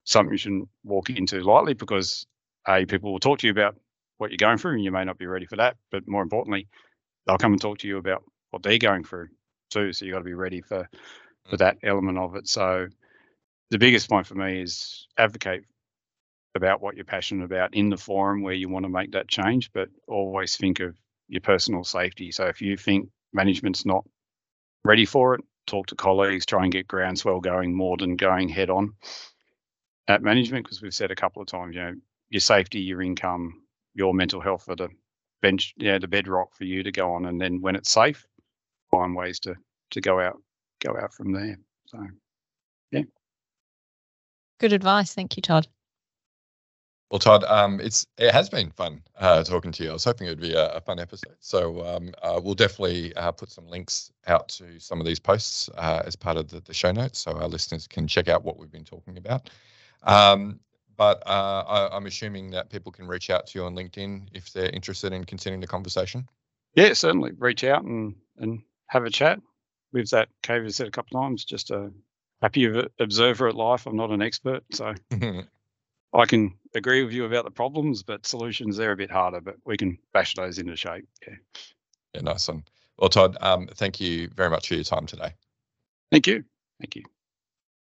something 0.05 0.32
you 0.32 0.36
shouldn't 0.36 0.68
walk 0.84 1.09
into 1.09 1.40
lightly 1.40 1.72
because 1.72 2.26
a 2.68 2.84
people 2.84 3.12
will 3.12 3.18
talk 3.18 3.38
to 3.38 3.47
you 3.47 3.51
about 3.51 3.76
what 4.18 4.30
you're 4.30 4.36
going 4.36 4.59
through, 4.59 4.74
and 4.74 4.84
you 4.84 4.93
may 4.93 5.07
not 5.07 5.16
be 5.16 5.26
ready 5.26 5.47
for 5.47 5.57
that. 5.57 5.78
But 5.90 6.07
more 6.07 6.20
importantly, 6.20 6.68
they'll 7.26 7.38
come 7.38 7.53
and 7.53 7.62
talk 7.62 7.78
to 7.78 7.88
you 7.88 7.97
about 7.97 8.22
what 8.51 8.62
they're 8.62 8.76
going 8.76 9.05
through 9.05 9.28
too. 9.70 9.95
So 9.95 10.05
you 10.05 10.12
got 10.12 10.18
to 10.18 10.24
be 10.24 10.34
ready 10.34 10.61
for 10.61 10.86
for 11.49 11.57
mm. 11.57 11.61
that 11.61 11.78
element 11.82 12.18
of 12.18 12.36
it. 12.36 12.47
So 12.47 12.88
the 13.70 13.78
biggest 13.78 14.11
point 14.11 14.26
for 14.26 14.34
me 14.34 14.61
is 14.61 15.07
advocate 15.16 15.64
about 16.55 16.83
what 16.83 16.97
you're 16.97 17.05
passionate 17.05 17.45
about 17.45 17.75
in 17.75 17.89
the 17.89 17.97
forum 17.97 18.43
where 18.43 18.55
you 18.55 18.69
want 18.69 18.85
to 18.85 18.91
make 18.91 19.13
that 19.13 19.29
change, 19.29 19.71
but 19.73 19.89
always 20.07 20.57
think 20.57 20.81
of 20.81 20.97
your 21.29 21.41
personal 21.41 21.85
safety. 21.85 22.31
So 22.31 22.47
if 22.47 22.61
you 22.61 22.77
think 22.77 23.09
management's 23.33 23.87
not 23.87 24.05
ready 24.85 25.07
for 25.07 25.35
it, 25.35 25.41
talk 25.67 25.87
to 25.87 25.95
colleagues, 25.95 26.45
try 26.45 26.63
and 26.63 26.73
get 26.73 26.89
groundswell 26.89 27.41
going 27.41 27.75
more 27.75 27.97
than 27.97 28.17
going 28.17 28.49
head 28.49 28.69
on 28.69 28.93
at 30.09 30.23
management, 30.23 30.65
because 30.65 30.83
we've 30.83 30.93
said 30.93 31.11
a 31.11 31.17
couple 31.17 31.41
of 31.41 31.49
times, 31.49 31.75
you 31.75 31.81
know, 31.81 31.95
your 32.29 32.41
safety, 32.41 32.81
your 32.81 33.01
income, 33.01 33.63
your 33.95 34.13
mental 34.13 34.41
health 34.41 34.69
are 34.69 34.77
the 34.77 34.89
bench, 35.41 35.75
yeah, 35.77 35.99
the 35.99 36.09
bedrock 36.09 36.55
for 36.55 36.65
you 36.65 36.83
to 36.83 36.93
go 36.93 37.13
on. 37.13 37.27
And 37.27 37.41
then 37.41 37.61
when 37.61 37.77
it's 37.77 37.91
safe, 37.91 38.27
find 38.91 39.15
ways 39.15 39.41
to 39.41 39.55
to 39.93 40.01
go 40.01 40.21
out, 40.21 40.43
go 40.81 40.97
out 40.99 41.15
from 41.15 41.33
there. 41.33 41.59
So 41.87 41.99
yeah. 42.91 43.03
Good 44.59 44.73
advice. 44.73 45.15
Thank 45.15 45.37
you, 45.37 45.43
Todd. 45.43 45.67
Well, 47.13 47.19
Todd, 47.19 47.45
um, 47.45 47.79
it's 47.79 48.07
it 48.17 48.33
has 48.33 48.49
been 48.49 48.71
fun 48.71 49.03
uh, 49.19 49.45
talking 49.45 49.71
to 49.71 49.85
you. 49.85 49.91
I 49.91 49.93
was 49.93 50.05
hoping 50.05 50.29
it 50.29 50.31
would 50.31 50.41
be 50.41 50.55
a, 50.55 50.69
a 50.77 50.81
fun 50.81 50.99
episode. 50.99 51.37
So 51.41 51.85
um, 51.87 52.11
uh, 52.23 52.41
we'll 52.43 52.55
definitely 52.55 53.15
uh, 53.17 53.31
put 53.33 53.51
some 53.51 53.69
links 53.69 54.11
out 54.29 54.49
to 54.49 54.81
some 54.81 54.99
of 54.99 55.05
these 55.05 55.19
posts 55.19 55.69
uh, 55.77 56.03
as 56.07 56.17
part 56.17 56.39
of 56.39 56.49
the, 56.49 56.61
the, 56.61 56.73
show 56.73 56.91
notes, 56.91 57.19
so 57.19 57.33
our 57.33 57.49
listeners 57.49 57.87
can 57.87 58.09
check 58.09 58.29
out 58.29 58.45
what 58.45 58.57
we've 58.57 58.73
been 58.73 58.83
talking 58.83 59.19
about. 59.19 59.51
Um, 60.05 60.59
but 60.97 61.23
uh, 61.27 61.91
I, 61.93 61.97
am 61.99 62.07
assuming 62.07 62.51
that 62.53 62.71
people 62.71 62.91
can 62.91 63.07
reach 63.07 63.29
out 63.29 63.47
to 63.49 63.59
you 63.59 63.67
on 63.67 63.77
LinkedIn 63.77 64.29
if 64.33 64.51
they're 64.51 64.71
interested 64.71 65.13
in 65.13 65.25
continuing 65.25 65.61
the 65.61 65.67
conversation. 65.67 66.27
Yeah, 66.77 66.95
certainly. 66.95 67.33
Reach 67.37 67.63
out 67.63 67.85
and 67.85 68.15
and 68.39 68.63
have 68.87 69.05
a 69.05 69.11
chat. 69.11 69.39
With 69.93 70.09
that, 70.11 70.31
Cave 70.43 70.63
has 70.63 70.77
said 70.77 70.89
a 70.89 70.91
couple 70.91 71.19
of 71.19 71.25
times, 71.25 71.45
just 71.45 71.71
a 71.73 71.93
happy 72.41 72.73
observer 72.99 73.49
at 73.49 73.55
life. 73.55 73.87
I'm 73.87 73.97
not 73.97 74.11
an 74.13 74.23
expert, 74.23 74.65
so 74.73 74.95
I 76.15 76.27
can 76.27 76.55
agree 76.75 77.05
with 77.05 77.13
you 77.13 77.25
about 77.25 77.45
the 77.45 77.51
problems, 77.51 78.03
but 78.03 78.27
solutions 78.27 78.77
they're 78.77 78.93
a 78.93 78.97
bit 78.97 79.11
harder. 79.11 79.41
But 79.41 79.57
we 79.65 79.77
can 79.77 79.99
bash 80.13 80.35
those 80.35 80.59
into 80.59 80.77
shape. 80.77 81.07
Yeah. 81.27 81.35
Yeah, 82.15 82.21
nice 82.21 82.49
one. 82.49 82.65
Well, 82.99 83.09
Todd, 83.09 83.37
um, 83.41 83.69
thank 83.75 84.01
you 84.01 84.29
very 84.29 84.51
much 84.51 84.69
for 84.69 84.75
your 84.75 84.85
time 84.85 85.07
today. 85.07 85.33
Thank 86.11 86.27
you. 86.27 86.45
Thank 86.81 86.97
you. 86.97 87.05